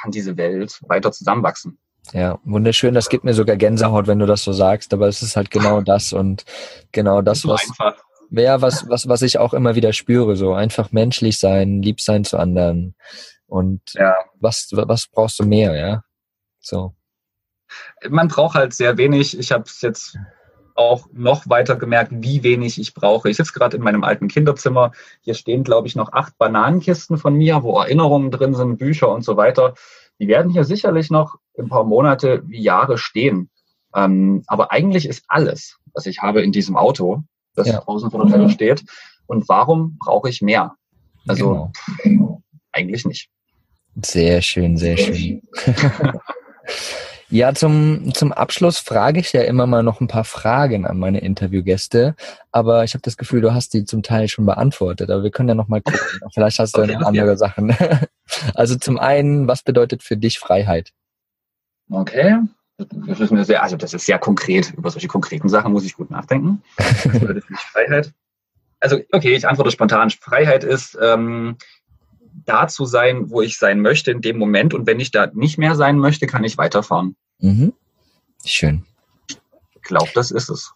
kann 0.00 0.10
diese 0.10 0.36
Welt 0.36 0.80
weiter 0.88 1.12
zusammenwachsen. 1.12 1.78
Ja, 2.12 2.38
wunderschön. 2.44 2.94
Das 2.94 3.10
gibt 3.10 3.24
mir 3.24 3.34
sogar 3.34 3.56
Gänsehaut, 3.56 4.06
wenn 4.06 4.18
du 4.18 4.26
das 4.26 4.42
so 4.42 4.52
sagst. 4.52 4.94
Aber 4.94 5.08
es 5.08 5.22
ist 5.22 5.36
halt 5.36 5.50
genau 5.50 5.80
das 5.84 6.12
und 6.12 6.44
genau 6.92 7.20
das, 7.20 7.40
so 7.40 7.50
was, 7.50 7.68
einfach. 7.68 8.02
Ja, 8.30 8.60
was, 8.60 8.88
was, 8.88 9.08
was 9.08 9.22
ich 9.22 9.38
auch 9.38 9.54
immer 9.54 9.74
wieder 9.74 9.92
spüre. 9.92 10.36
So 10.36 10.54
einfach 10.54 10.92
menschlich 10.92 11.38
sein, 11.38 11.82
lieb 11.82 12.00
sein 12.00 12.24
zu 12.24 12.38
anderen. 12.38 12.94
Und 13.46 13.80
ja. 13.94 14.14
was, 14.40 14.68
was 14.72 15.06
brauchst 15.06 15.38
du 15.40 15.44
mehr, 15.44 15.76
ja? 15.76 16.02
So. 16.60 16.94
Man 18.08 18.28
braucht 18.28 18.54
halt 18.54 18.74
sehr 18.74 18.96
wenig. 18.98 19.38
Ich 19.38 19.52
habe 19.52 19.64
es 19.64 19.80
jetzt 19.80 20.18
auch 20.74 21.06
noch 21.12 21.48
weiter 21.48 21.76
gemerkt, 21.76 22.12
wie 22.14 22.42
wenig 22.42 22.78
ich 22.80 22.94
brauche. 22.94 23.28
Ich 23.28 23.36
sitze 23.36 23.52
gerade 23.52 23.76
in 23.76 23.82
meinem 23.82 24.04
alten 24.04 24.28
Kinderzimmer. 24.28 24.92
Hier 25.22 25.34
stehen, 25.34 25.64
glaube 25.64 25.88
ich, 25.88 25.96
noch 25.96 26.12
acht 26.12 26.38
Bananenkisten 26.38 27.18
von 27.18 27.34
mir, 27.34 27.62
wo 27.62 27.78
Erinnerungen 27.80 28.30
drin 28.30 28.54
sind, 28.54 28.78
Bücher 28.78 29.10
und 29.10 29.24
so 29.24 29.36
weiter. 29.36 29.74
Die 30.20 30.28
werden 30.28 30.52
hier 30.52 30.64
sicherlich 30.64 31.10
noch 31.10 31.36
ein 31.58 31.68
paar 31.68 31.84
Monate 31.84 32.42
wie 32.46 32.62
Jahre 32.62 32.96
stehen. 32.96 33.50
Ähm, 33.94 34.44
aber 34.46 34.70
eigentlich 34.70 35.06
ist 35.06 35.24
alles, 35.28 35.78
was 35.94 36.06
ich 36.06 36.20
habe 36.20 36.42
in 36.42 36.52
diesem 36.52 36.76
Auto, 36.76 37.24
das 37.58 37.68
ja. 37.68 37.80
draußen 37.80 38.10
vor 38.10 38.26
der 38.26 38.36
Tür 38.36 38.48
steht. 38.50 38.84
Und 39.26 39.48
warum 39.48 39.98
brauche 39.98 40.28
ich 40.28 40.40
mehr? 40.40 40.74
Also 41.26 41.70
genau. 42.02 42.42
eigentlich 42.72 43.04
nicht. 43.04 43.28
Sehr 44.04 44.40
schön, 44.40 44.76
sehr 44.76 44.96
schön. 44.96 45.42
Ja, 47.30 47.52
zum, 47.52 48.14
zum 48.14 48.32
Abschluss 48.32 48.78
frage 48.78 49.20
ich 49.20 49.34
ja 49.34 49.42
immer 49.42 49.66
mal 49.66 49.82
noch 49.82 50.00
ein 50.00 50.08
paar 50.08 50.24
Fragen 50.24 50.86
an 50.86 50.98
meine 50.98 51.20
Interviewgäste, 51.20 52.16
aber 52.52 52.84
ich 52.84 52.94
habe 52.94 53.02
das 53.02 53.18
Gefühl, 53.18 53.42
du 53.42 53.52
hast 53.52 53.74
die 53.74 53.84
zum 53.84 54.02
Teil 54.02 54.28
schon 54.28 54.46
beantwortet, 54.46 55.10
aber 55.10 55.22
wir 55.22 55.30
können 55.30 55.50
ja 55.50 55.54
noch 55.54 55.68
mal 55.68 55.82
gucken. 55.82 56.00
Vielleicht 56.32 56.58
hast 56.58 56.74
du 56.76 56.82
okay, 56.82 56.94
noch 56.94 57.06
andere 57.06 57.36
Sachen. 57.36 57.76
Also 58.54 58.76
zum 58.76 58.98
einen, 58.98 59.48
was 59.48 59.62
bedeutet 59.62 60.02
für 60.02 60.18
dich 60.18 60.38
Freiheit? 60.38 60.92
Okay, 61.90 62.36
das 62.78 63.20
ist 63.20 63.32
eine 63.32 63.44
sehr, 63.44 63.62
also 63.62 63.76
das 63.76 63.92
ist 63.92 64.06
sehr 64.06 64.18
konkret. 64.18 64.72
Über 64.76 64.90
solche 64.90 65.08
konkreten 65.08 65.48
Sachen 65.48 65.72
muss 65.72 65.84
ich 65.84 65.94
gut 65.94 66.10
nachdenken. 66.10 66.62
Bedeutet 67.04 67.44
für 67.44 67.52
mich 67.52 67.60
Freiheit? 67.60 68.12
Also, 68.80 69.00
okay, 69.12 69.34
ich 69.34 69.48
antworte 69.48 69.72
spontan. 69.72 70.10
Freiheit 70.10 70.62
ist, 70.62 70.96
ähm, 71.02 71.56
da 72.44 72.68
zu 72.68 72.86
sein, 72.86 73.30
wo 73.30 73.42
ich 73.42 73.58
sein 73.58 73.80
möchte 73.80 74.12
in 74.12 74.20
dem 74.20 74.38
Moment. 74.38 74.74
Und 74.74 74.86
wenn 74.86 75.00
ich 75.00 75.10
da 75.10 75.26
nicht 75.26 75.58
mehr 75.58 75.74
sein 75.74 75.98
möchte, 75.98 76.28
kann 76.28 76.44
ich 76.44 76.56
weiterfahren. 76.56 77.16
Mhm. 77.40 77.72
Schön. 78.44 78.84
Ich 79.28 79.82
glaube, 79.82 80.10
das 80.14 80.30
ist 80.30 80.48
es. 80.48 80.72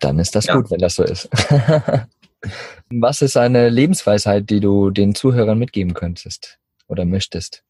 Dann 0.00 0.18
ist 0.18 0.34
das 0.34 0.46
ja. 0.46 0.54
gut, 0.54 0.70
wenn 0.70 0.78
das 0.78 0.94
so 0.94 1.02
ist. 1.02 1.28
Was 2.90 3.20
ist 3.20 3.36
eine 3.36 3.68
Lebensweisheit, 3.68 4.48
die 4.48 4.60
du 4.60 4.90
den 4.90 5.14
Zuhörern 5.14 5.58
mitgeben 5.58 5.92
könntest 5.92 6.58
oder 6.86 7.04
möchtest? 7.04 7.64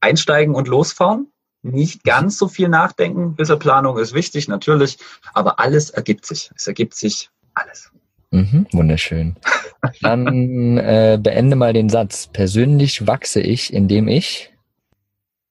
Einsteigen 0.00 0.54
und 0.54 0.68
losfahren. 0.68 1.32
Nicht 1.64 2.04
ganz 2.04 2.36
so 2.36 2.46
viel 2.46 2.68
nachdenken. 2.68 3.36
Bisschen 3.36 3.58
Planung 3.58 3.96
ist 3.96 4.12
wichtig, 4.12 4.48
natürlich. 4.48 4.98
Aber 5.32 5.58
alles 5.58 5.88
ergibt 5.88 6.26
sich. 6.26 6.50
Es 6.54 6.66
ergibt 6.66 6.94
sich 6.94 7.30
alles. 7.54 7.90
Mhm, 8.30 8.66
wunderschön. 8.72 9.36
Dann 10.02 10.76
äh, 10.76 11.18
beende 11.20 11.56
mal 11.56 11.72
den 11.72 11.88
Satz. 11.88 12.26
Persönlich 12.26 13.06
wachse 13.06 13.40
ich, 13.40 13.72
indem 13.72 14.08
ich 14.08 14.52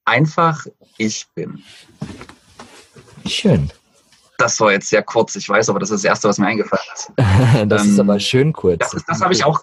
einfach 0.05 0.67
ich 0.99 1.25
bin. 1.33 1.63
Schön. 3.25 3.71
Das 4.37 4.59
war 4.59 4.71
jetzt 4.71 4.89
sehr 4.89 5.01
kurz, 5.01 5.35
ich 5.35 5.49
weiß, 5.49 5.69
aber 5.69 5.79
das 5.79 5.89
ist 5.89 6.03
das 6.03 6.09
Erste, 6.09 6.27
was 6.27 6.37
mir 6.37 6.45
eingefallen 6.45 6.85
ist. 6.93 7.11
das 7.71 7.85
ähm, 7.85 7.89
ist 7.89 7.99
aber 7.99 8.19
schön 8.19 8.53
kurz. 8.53 8.91
Das, 8.91 9.03
das 9.05 9.21
habe 9.21 9.33
ich 9.33 9.43
auch. 9.43 9.61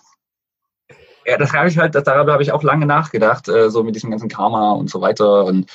Ja, 1.26 1.38
das 1.38 1.53
habe 1.53 1.68
ich 1.68 1.78
halt, 1.78 1.94
darüber 1.94 2.32
habe 2.32 2.42
ich 2.42 2.51
auch 2.51 2.64
lange 2.64 2.86
nachgedacht, 2.86 3.48
äh, 3.48 3.70
so 3.70 3.84
mit 3.84 3.94
diesem 3.94 4.11
ganzen 4.11 4.28
Karma 4.28 4.72
und 4.72 4.90
so 4.90 5.01
weiter. 5.01 5.44
Und 5.44 5.70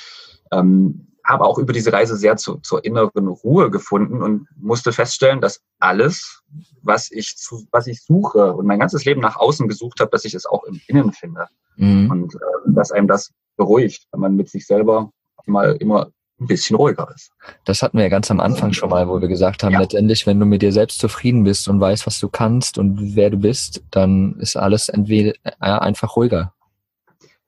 ähm, 0.52 1.06
habe 1.24 1.44
auch 1.44 1.58
über 1.58 1.72
diese 1.72 1.92
Reise 1.92 2.16
sehr 2.16 2.36
zu, 2.36 2.56
zur 2.58 2.84
inneren 2.84 3.26
Ruhe 3.26 3.70
gefunden 3.70 4.22
und 4.22 4.46
musste 4.56 4.92
feststellen, 4.92 5.40
dass 5.40 5.60
alles, 5.80 6.42
was 6.82 7.10
ich, 7.10 7.36
zu, 7.36 7.66
was 7.72 7.88
ich 7.88 8.02
suche 8.04 8.52
und 8.52 8.66
mein 8.66 8.78
ganzes 8.78 9.04
Leben 9.04 9.20
nach 9.20 9.36
außen 9.36 9.66
gesucht 9.66 10.00
habe, 10.00 10.10
dass 10.12 10.24
ich 10.24 10.34
es 10.34 10.46
auch 10.46 10.64
im 10.64 10.80
Innen 10.86 11.12
finde. 11.12 11.46
Mhm. 11.76 12.10
Und 12.10 12.34
äh, 12.34 12.38
dass 12.66 12.92
einem 12.92 13.08
das 13.08 13.32
beruhigt, 13.56 14.06
wenn 14.12 14.20
man 14.20 14.36
mit 14.36 14.48
sich 14.48 14.66
selber 14.66 15.10
mal 15.46 15.76
immer 15.76 16.10
ein 16.38 16.46
bisschen 16.46 16.76
ruhiger 16.76 17.08
ist. 17.14 17.30
Das 17.64 17.82
hatten 17.82 17.96
wir 17.96 18.04
ja 18.04 18.10
ganz 18.10 18.30
am 18.30 18.40
Anfang 18.40 18.72
schon 18.72 18.90
mal, 18.90 19.08
wo 19.08 19.20
wir 19.20 19.28
gesagt 19.28 19.62
haben, 19.62 19.72
ja. 19.72 19.80
letztendlich, 19.80 20.26
wenn 20.26 20.38
du 20.38 20.44
mit 20.44 20.60
dir 20.60 20.72
selbst 20.72 20.98
zufrieden 20.98 21.44
bist 21.44 21.66
und 21.68 21.80
weißt, 21.80 22.06
was 22.06 22.20
du 22.20 22.28
kannst 22.28 22.78
und 22.78 23.16
wer 23.16 23.30
du 23.30 23.38
bist, 23.38 23.82
dann 23.90 24.36
ist 24.38 24.56
alles 24.56 24.88
entweder 24.88 25.32
äh, 25.44 25.52
einfach 25.60 26.16
ruhiger. 26.16 26.52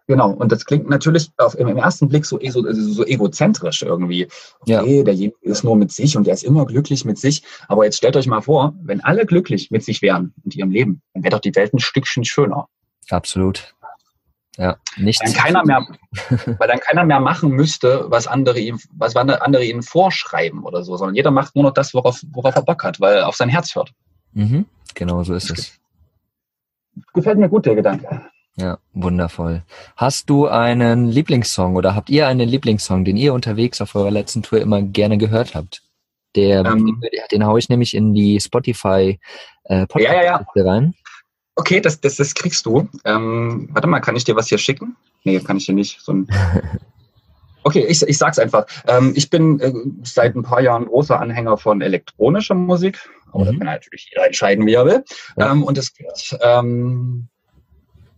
Genau, 0.09 0.31
und 0.31 0.51
das 0.51 0.65
klingt 0.65 0.89
natürlich 0.89 1.31
auf, 1.37 1.55
im 1.55 1.77
ersten 1.77 2.09
Blick 2.09 2.25
so, 2.25 2.41
so, 2.49 2.73
so 2.73 3.05
egozentrisch 3.05 3.83
irgendwie. 3.83 4.27
Okay, 4.61 4.73
ja. 4.73 5.03
derjenige 5.05 5.37
ist 5.43 5.65
nur 5.65 5.77
mit 5.77 5.93
sich 5.93 6.17
und 6.17 6.27
der 6.27 6.33
ist 6.33 6.45
immer 6.45 6.65
glücklich 6.65 7.05
mit 7.05 7.19
sich. 7.19 7.43
Aber 7.69 7.85
jetzt 7.85 7.99
stellt 7.99 8.17
euch 8.17 8.27
mal 8.27 8.41
vor, 8.41 8.75
wenn 8.83 9.05
alle 9.05 9.27
glücklich 9.27 9.71
mit 9.71 9.85
sich 9.85 10.01
wären 10.01 10.33
und 10.43 10.57
ihrem 10.57 10.71
Leben, 10.71 11.03
dann 11.13 11.25
wäre 11.25 11.33
doch 11.33 11.41
die 11.41 11.55
Welt 11.55 11.75
ein 11.75 11.79
Stückchen 11.79 12.25
schöner. 12.25 12.69
Absolut. 13.11 13.75
Ja, 14.57 14.79
nicht. 14.97 15.21
Weil 15.23 15.35
keiner 15.35 15.63
mehr, 15.67 15.87
weil 16.59 16.69
dann 16.69 16.81
keiner 16.81 17.05
mehr 17.05 17.21
machen 17.21 17.51
müsste, 17.51 18.07
was 18.09 18.27
andere 18.27 18.59
ihm, 18.59 18.81
was 18.95 19.15
andere 19.15 19.63
ihnen 19.63 19.83
vorschreiben 19.83 20.65
oder 20.65 20.85
so, 20.85 20.97
sondern 20.97 21.17
jeder 21.17 21.31
macht 21.31 21.55
nur 21.55 21.65
noch 21.65 21.75
das, 21.75 21.93
worauf, 21.93 22.23
worauf 22.33 22.57
er 22.57 22.63
Bock 22.63 22.83
hat, 22.83 22.99
weil 22.99 23.19
er 23.19 23.29
auf 23.29 23.37
sein 23.37 23.51
Herz 23.51 23.75
hört. 23.75 23.93
Mhm, 24.33 24.65
genau 24.95 25.23
so 25.23 25.35
ist 25.35 25.51
es. 25.51 25.79
Gefällt 27.13 27.39
mir 27.39 27.51
gut, 27.51 27.67
der 27.67 27.75
Gedanke. 27.75 28.23
Ja, 28.59 28.79
wundervoll. 28.93 29.63
Hast 29.97 30.29
du 30.29 30.49
einen 30.49 31.07
Lieblingssong 31.07 31.77
oder 31.77 31.95
habt 31.95 32.11
ihr 32.11 32.27
einen 32.27 32.49
Lieblingssong, 32.49 33.05
den 33.05 33.17
ihr 33.17 33.33
unterwegs 33.33 33.81
auf 33.81 33.95
eurer 33.95 34.11
letzten 34.11 34.43
Tour 34.43 34.61
immer 34.61 34.83
gerne 34.83 35.17
gehört 35.17 35.55
habt? 35.55 35.83
Der, 36.35 36.65
ähm, 36.65 37.01
den, 37.31 37.47
haue 37.47 37.61
ich 37.61 37.69
nämlich 37.69 37.95
in 37.95 38.15
die 38.15 38.41
Spotify 38.41 39.19
äh, 39.65 39.87
Podcast 39.87 40.13
ja, 40.13 40.25
ja, 40.25 40.47
ja. 40.55 40.63
rein. 40.65 40.95
Okay, 41.55 41.81
das, 41.81 42.01
das, 42.01 42.17
das 42.17 42.35
kriegst 42.35 42.67
du. 42.67 42.89
Ähm, 43.05 43.69
warte 43.73 43.87
mal, 43.87 44.01
kann 44.01 44.17
ich 44.17 44.25
dir 44.25 44.35
was 44.35 44.49
hier 44.49 44.59
schicken? 44.59 44.97
Nee, 45.23 45.39
kann 45.39 45.57
ich 45.57 45.67
dir 45.67 45.75
nicht. 45.75 46.01
So 46.01 46.13
ein 46.13 46.29
okay, 47.63 47.87
ich, 47.89 48.03
ich 48.03 48.19
sag's 48.19 48.41
einfach. 48.41 48.67
Ähm, 48.89 49.13
ich 49.15 49.31
bin 49.31 49.61
äh, 49.61 49.73
seit 50.03 50.35
ein 50.35 50.43
paar 50.43 50.61
Jahren 50.61 50.87
großer 50.87 51.19
Anhänger 51.19 51.59
von 51.59 51.81
elektronischer 51.81 52.55
Musik. 52.55 53.09
Aber 53.33 53.45
mhm. 53.45 53.47
das 53.47 53.59
kann 53.59 53.67
natürlich 53.67 54.11
jeder 54.11 54.27
entscheiden, 54.27 54.67
wie 54.67 54.75
er 54.75 54.85
will. 54.85 55.05
Ja. 55.37 55.53
Ähm, 55.53 55.63
und 55.63 55.79
es 55.79 55.95
gibt 55.95 56.37
ähm, 56.43 57.29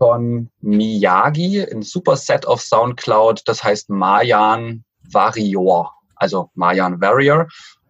von 0.01 0.49
Miyagi, 0.63 1.63
ein 1.63 1.83
Superset 1.83 2.47
auf 2.47 2.63
Soundcloud, 2.63 3.43
das 3.45 3.63
heißt 3.63 3.91
Mayan 3.91 4.83
Varior, 5.13 5.93
also 6.17 6.49
Mayan 6.55 6.99
Warrior. 7.03 7.47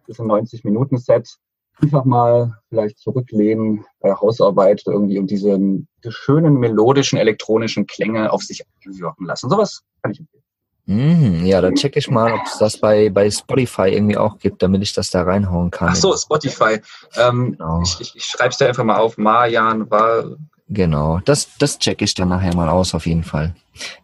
Das 0.07 0.17
ist 0.17 0.19
ein 0.19 0.27
90-Minuten-Set. 0.27 1.37
Einfach 1.81 2.03
mal 2.03 2.53
vielleicht 2.67 2.99
zurücklehnen 2.99 3.85
bei 4.01 4.13
Hausarbeit 4.13 4.83
irgendwie 4.85 5.19
und 5.19 5.31
diese, 5.31 5.57
diese 5.57 6.11
schönen 6.11 6.55
melodischen 6.55 7.17
elektronischen 7.17 7.87
Klänge 7.87 8.29
auf 8.31 8.43
sich 8.43 8.61
wirken 8.83 9.25
lassen. 9.25 9.49
Sowas 9.49 9.81
kann 10.03 10.11
ich 10.11 10.19
empfehlen. 10.19 10.43
Mm, 10.87 11.45
ja, 11.45 11.61
dann 11.61 11.75
checke 11.75 11.97
ich 11.97 12.09
mal, 12.09 12.33
ob 12.33 12.41
es 12.45 12.57
das 12.57 12.77
bei, 12.77 13.09
bei 13.09 13.31
Spotify 13.31 13.87
irgendwie 13.87 14.17
auch 14.17 14.37
gibt, 14.37 14.61
damit 14.61 14.81
ich 14.83 14.91
das 14.91 15.11
da 15.11 15.23
reinhauen 15.23 15.71
kann. 15.71 15.89
Ach 15.91 15.95
so, 15.95 16.15
Spotify. 16.17 16.81
Ähm, 17.15 17.53
genau. 17.53 17.81
Ich, 17.83 18.01
ich, 18.01 18.15
ich 18.17 18.25
schreibe 18.25 18.49
es 18.49 18.57
dir 18.57 18.67
einfach 18.67 18.83
mal 18.83 18.97
auf. 18.97 19.17
Mayan 19.17 19.89
war 19.89 20.25
Genau, 20.73 21.19
das, 21.25 21.49
das 21.59 21.79
checke 21.79 22.05
ich 22.05 22.13
dann 22.13 22.29
nachher 22.29 22.55
mal 22.55 22.69
aus, 22.69 22.95
auf 22.95 23.05
jeden 23.05 23.25
Fall. 23.25 23.53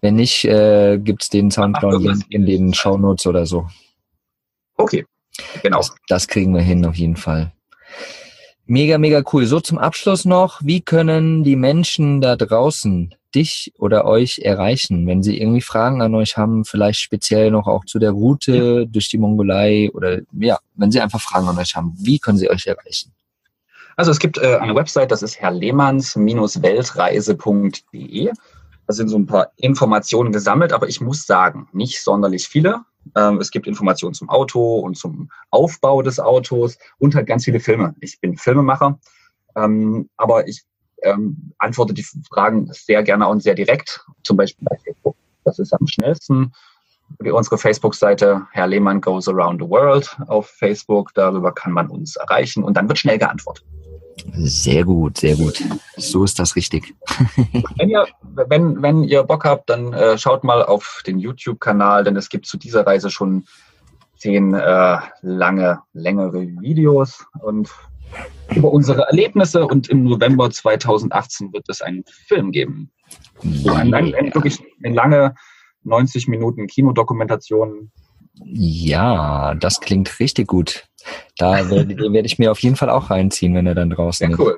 Wenn 0.01 0.15
nicht, 0.15 0.43
äh, 0.43 0.97
gibt 0.97 1.31
den 1.31 1.49
Soundcloud 1.49 2.25
in, 2.27 2.45
den 2.45 2.73
Shownotes 2.73 3.25
oder 3.25 3.45
so. 3.45 3.67
Okay, 4.75 5.05
genau. 5.63 5.77
Das, 5.77 5.95
das 6.09 6.27
kriegen 6.27 6.53
wir 6.53 6.61
hin, 6.61 6.85
auf 6.85 6.95
jeden 6.95 7.15
Fall. 7.15 7.53
Mega, 8.65 8.97
mega 8.97 9.23
cool. 9.31 9.45
So 9.45 9.61
zum 9.61 9.77
Abschluss 9.77 10.25
noch, 10.25 10.59
wie 10.61 10.81
können 10.81 11.45
die 11.45 11.55
Menschen 11.55 12.19
da 12.19 12.35
draußen 12.35 13.15
dich 13.33 13.71
oder 13.77 14.03
euch 14.03 14.39
erreichen, 14.39 15.07
wenn 15.07 15.23
sie 15.23 15.39
irgendwie 15.39 15.61
Fragen 15.61 16.01
an 16.01 16.15
euch 16.15 16.35
haben, 16.35 16.65
vielleicht 16.65 16.99
speziell 16.99 17.49
noch 17.49 17.67
auch 17.67 17.85
zu 17.85 17.97
der 17.97 18.11
Route 18.11 18.85
durch 18.87 19.07
die 19.07 19.17
Mongolei 19.17 19.89
oder 19.93 20.19
ja, 20.33 20.59
wenn 20.75 20.91
sie 20.91 20.99
einfach 20.99 21.21
Fragen 21.21 21.47
an 21.47 21.57
euch 21.57 21.77
haben, 21.77 21.93
wie 21.97 22.19
können 22.19 22.37
sie 22.37 22.49
euch 22.49 22.67
erreichen? 22.67 23.13
Also 23.97 24.11
es 24.11 24.19
gibt 24.19 24.37
äh, 24.37 24.55
eine 24.57 24.75
Website, 24.75 25.11
das 25.11 25.23
ist 25.23 25.41
herrlehmanns-weltreise.de. 25.41 28.31
Da 28.85 28.93
sind 28.93 29.09
so 29.09 29.17
ein 29.17 29.25
paar 29.25 29.51
Informationen 29.57 30.31
gesammelt, 30.31 30.71
aber 30.71 30.87
ich 30.87 31.01
muss 31.01 31.25
sagen, 31.25 31.67
nicht 31.73 32.03
sonderlich 32.03 32.47
viele. 32.47 32.81
Ähm, 33.15 33.39
es 33.39 33.49
gibt 33.49 33.65
Informationen 33.65 34.13
zum 34.13 34.29
Auto 34.29 34.77
und 34.79 34.97
zum 34.97 35.31
Aufbau 35.49 36.03
des 36.03 36.19
Autos 36.19 36.77
und 36.99 37.15
halt 37.15 37.25
ganz 37.25 37.45
viele 37.45 37.59
Filme. 37.59 37.95
Ich 37.99 38.21
bin 38.21 38.37
Filmemacher, 38.37 38.99
ähm, 39.55 40.11
aber 40.15 40.47
ich 40.47 40.61
ähm, 41.01 41.53
antworte 41.57 41.95
die 41.95 42.05
Fragen 42.29 42.69
sehr 42.71 43.01
gerne 43.01 43.27
und 43.27 43.41
sehr 43.41 43.55
direkt, 43.55 44.05
zum 44.23 44.37
Beispiel 44.37 44.67
bei 44.69 44.77
Facebook. 44.77 45.15
Das 45.43 45.57
ist 45.57 45.73
am 45.73 45.87
schnellsten. 45.87 46.53
Unsere 47.19 47.57
Facebook-Seite 47.57 48.45
Herr 48.51 48.67
Lehmann 48.67 49.01
Goes 49.01 49.27
Around 49.27 49.63
the 49.63 49.69
World 49.69 50.15
auf 50.27 50.49
Facebook. 50.49 51.15
Darüber 51.15 51.51
kann 51.51 51.71
man 51.71 51.89
uns 51.89 52.15
erreichen 52.15 52.63
und 52.63 52.77
dann 52.77 52.87
wird 52.87 52.99
schnell 52.99 53.17
geantwortet. 53.17 53.65
Sehr 54.33 54.83
gut, 54.83 55.17
sehr 55.17 55.35
gut. 55.35 55.63
So 55.97 56.23
ist 56.23 56.39
das 56.39 56.55
richtig. 56.55 56.95
wenn, 57.77 57.89
ihr, 57.89 58.05
wenn, 58.21 58.81
wenn 58.81 59.03
ihr 59.03 59.23
Bock 59.23 59.45
habt, 59.45 59.69
dann 59.69 59.93
äh, 59.93 60.17
schaut 60.17 60.43
mal 60.43 60.63
auf 60.63 61.01
den 61.05 61.19
YouTube-Kanal, 61.19 62.03
denn 62.03 62.15
es 62.15 62.29
gibt 62.29 62.45
zu 62.45 62.57
dieser 62.57 62.85
Reise 62.85 63.09
schon 63.09 63.45
zehn 64.17 64.53
äh, 64.53 64.97
lange, 65.21 65.79
längere 65.93 66.41
Videos 66.41 67.25
und 67.41 67.69
über 68.55 68.71
unsere 68.71 69.03
Erlebnisse. 69.03 69.65
Und 69.65 69.89
im 69.89 70.03
November 70.03 70.49
2018 70.49 71.53
wird 71.53 71.65
es 71.69 71.81
einen 71.81 72.03
Film 72.27 72.51
geben. 72.51 72.91
So 73.41 73.71
ein, 73.71 73.93
ein, 73.93 74.13
ein, 74.15 74.33
wirklich 74.33 74.59
eine 74.83 74.95
lange 74.95 75.35
90 75.83 76.27
Minuten 76.27 76.67
Kinodokumentation. 76.67 77.91
Ja, 78.45 79.55
das 79.55 79.79
klingt 79.79 80.19
richtig 80.19 80.47
gut. 80.47 80.85
Da 81.37 81.69
werde, 81.69 81.97
werde 82.13 82.25
ich 82.25 82.39
mir 82.39 82.51
auf 82.51 82.59
jeden 82.59 82.75
Fall 82.75 82.89
auch 82.89 83.09
reinziehen, 83.09 83.53
wenn 83.55 83.67
er 83.67 83.75
dann 83.75 83.89
draußen 83.89 84.31
ist. 84.31 84.37
Ja, 84.37 84.43
cool. 84.45 84.57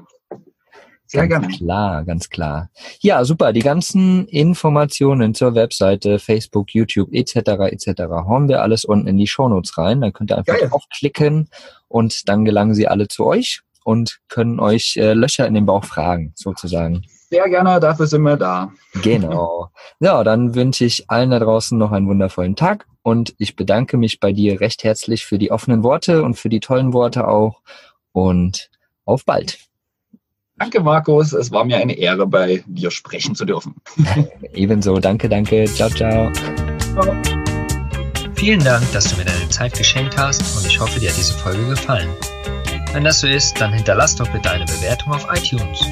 Sehr 1.05 1.27
ganz 1.27 1.47
gerne. 1.47 1.57
Klar, 1.57 2.05
ganz 2.05 2.29
klar. 2.29 2.69
Ja, 2.99 3.25
super. 3.25 3.51
Die 3.51 3.61
ganzen 3.61 4.27
Informationen 4.27 5.33
zur 5.33 5.55
Webseite, 5.55 6.19
Facebook, 6.19 6.71
YouTube 6.75 7.09
etc. 7.11 7.35
etc. 7.71 8.03
hauen 8.11 8.47
wir 8.47 8.61
alles 8.61 8.85
unten 8.85 9.07
in 9.07 9.17
die 9.17 9.25
Shownotes 9.25 9.75
rein. 9.79 10.01
Dann 10.01 10.13
könnt 10.13 10.31
ihr 10.31 10.37
einfach 10.37 10.59
Geil. 10.59 10.69
draufklicken 10.69 11.49
und 11.87 12.29
dann 12.29 12.45
gelangen 12.45 12.75
sie 12.75 12.87
alle 12.87 13.07
zu 13.07 13.25
euch 13.25 13.61
und 13.83 14.19
können 14.27 14.59
euch 14.59 14.97
äh, 14.97 15.13
Löcher 15.13 15.47
in 15.47 15.55
den 15.55 15.65
Bauch 15.65 15.83
fragen, 15.83 16.31
sozusagen. 16.35 17.01
Sehr 17.29 17.47
gerne, 17.47 17.79
dafür 17.79 18.07
sind 18.07 18.23
wir 18.23 18.37
da. 18.37 18.71
Genau. 19.03 19.69
Ja, 19.99 20.23
dann 20.23 20.55
wünsche 20.55 20.85
ich 20.85 21.09
allen 21.09 21.29
da 21.29 21.39
draußen 21.39 21.77
noch 21.77 21.91
einen 21.91 22.07
wundervollen 22.07 22.55
Tag 22.55 22.87
und 23.03 23.35
ich 23.37 23.55
bedanke 23.55 23.97
mich 23.97 24.19
bei 24.19 24.31
dir 24.31 24.59
recht 24.59 24.83
herzlich 24.83 25.25
für 25.25 25.37
die 25.37 25.51
offenen 25.51 25.83
Worte 25.83 26.23
und 26.23 26.35
für 26.35 26.49
die 26.49 26.59
tollen 26.59 26.91
Worte 26.91 27.27
auch 27.27 27.61
und 28.13 28.71
auf 29.05 29.25
bald. 29.25 29.59
Danke, 30.57 30.81
Markus. 30.81 31.31
Es 31.31 31.51
war 31.51 31.63
mir 31.63 31.77
eine 31.77 31.93
Ehre, 31.93 32.27
bei 32.27 32.63
dir 32.65 32.91
sprechen 32.91 33.35
zu 33.35 33.45
dürfen. 33.45 33.75
Ebenso. 34.53 34.99
Danke, 34.99 35.29
danke. 35.29 35.65
Ciao, 35.65 35.89
ciao. 35.89 36.31
ciao. 36.33 37.15
Vielen 38.33 38.63
Dank, 38.63 38.91
dass 38.91 39.11
du 39.11 39.17
mir 39.17 39.25
deine 39.25 39.49
Zeit 39.49 39.77
geschenkt 39.77 40.17
hast 40.17 40.41
und 40.57 40.65
ich 40.65 40.79
hoffe, 40.79 40.99
dir 40.99 41.09
hat 41.09 41.17
diese 41.17 41.33
Folge 41.33 41.65
gefallen. 41.67 42.09
Wenn 42.91 43.03
das 43.03 43.19
so 43.19 43.27
ist, 43.27 43.59
dann 43.61 43.71
hinterlass 43.71 44.15
doch 44.15 44.27
bitte 44.29 44.49
eine 44.49 44.65
Bewertung 44.65 45.13
auf 45.13 45.27
iTunes. 45.31 45.85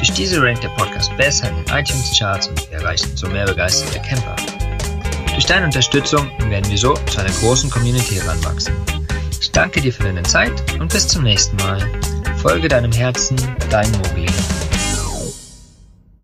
Durch 0.00 0.12
diese 0.12 0.40
rankt 0.40 0.64
der 0.64 0.70
Podcast 0.70 1.14
besser 1.18 1.50
in 1.50 1.56
den 1.56 1.66
iTunes-Charts 1.66 2.48
und 2.48 2.70
wir 2.70 2.78
erreichen 2.78 3.14
so 3.14 3.28
mehr 3.28 3.44
begeisterte 3.44 4.00
Camper. 4.00 4.34
Durch 5.34 5.44
deine 5.44 5.66
Unterstützung 5.66 6.30
werden 6.48 6.70
wir 6.70 6.78
so 6.78 6.94
zu 6.94 7.20
einer 7.20 7.28
großen 7.32 7.68
Community 7.68 8.14
heranwachsen. 8.14 8.74
Ich 9.38 9.50
danke 9.50 9.82
dir 9.82 9.92
für 9.92 10.04
deine 10.04 10.22
Zeit 10.22 10.52
und 10.80 10.90
bis 10.90 11.06
zum 11.06 11.24
nächsten 11.24 11.54
Mal. 11.56 11.86
Folge 12.38 12.66
deinem 12.66 12.92
Herzen, 12.92 13.36
dein 13.68 13.92
Mogli. 13.92 14.24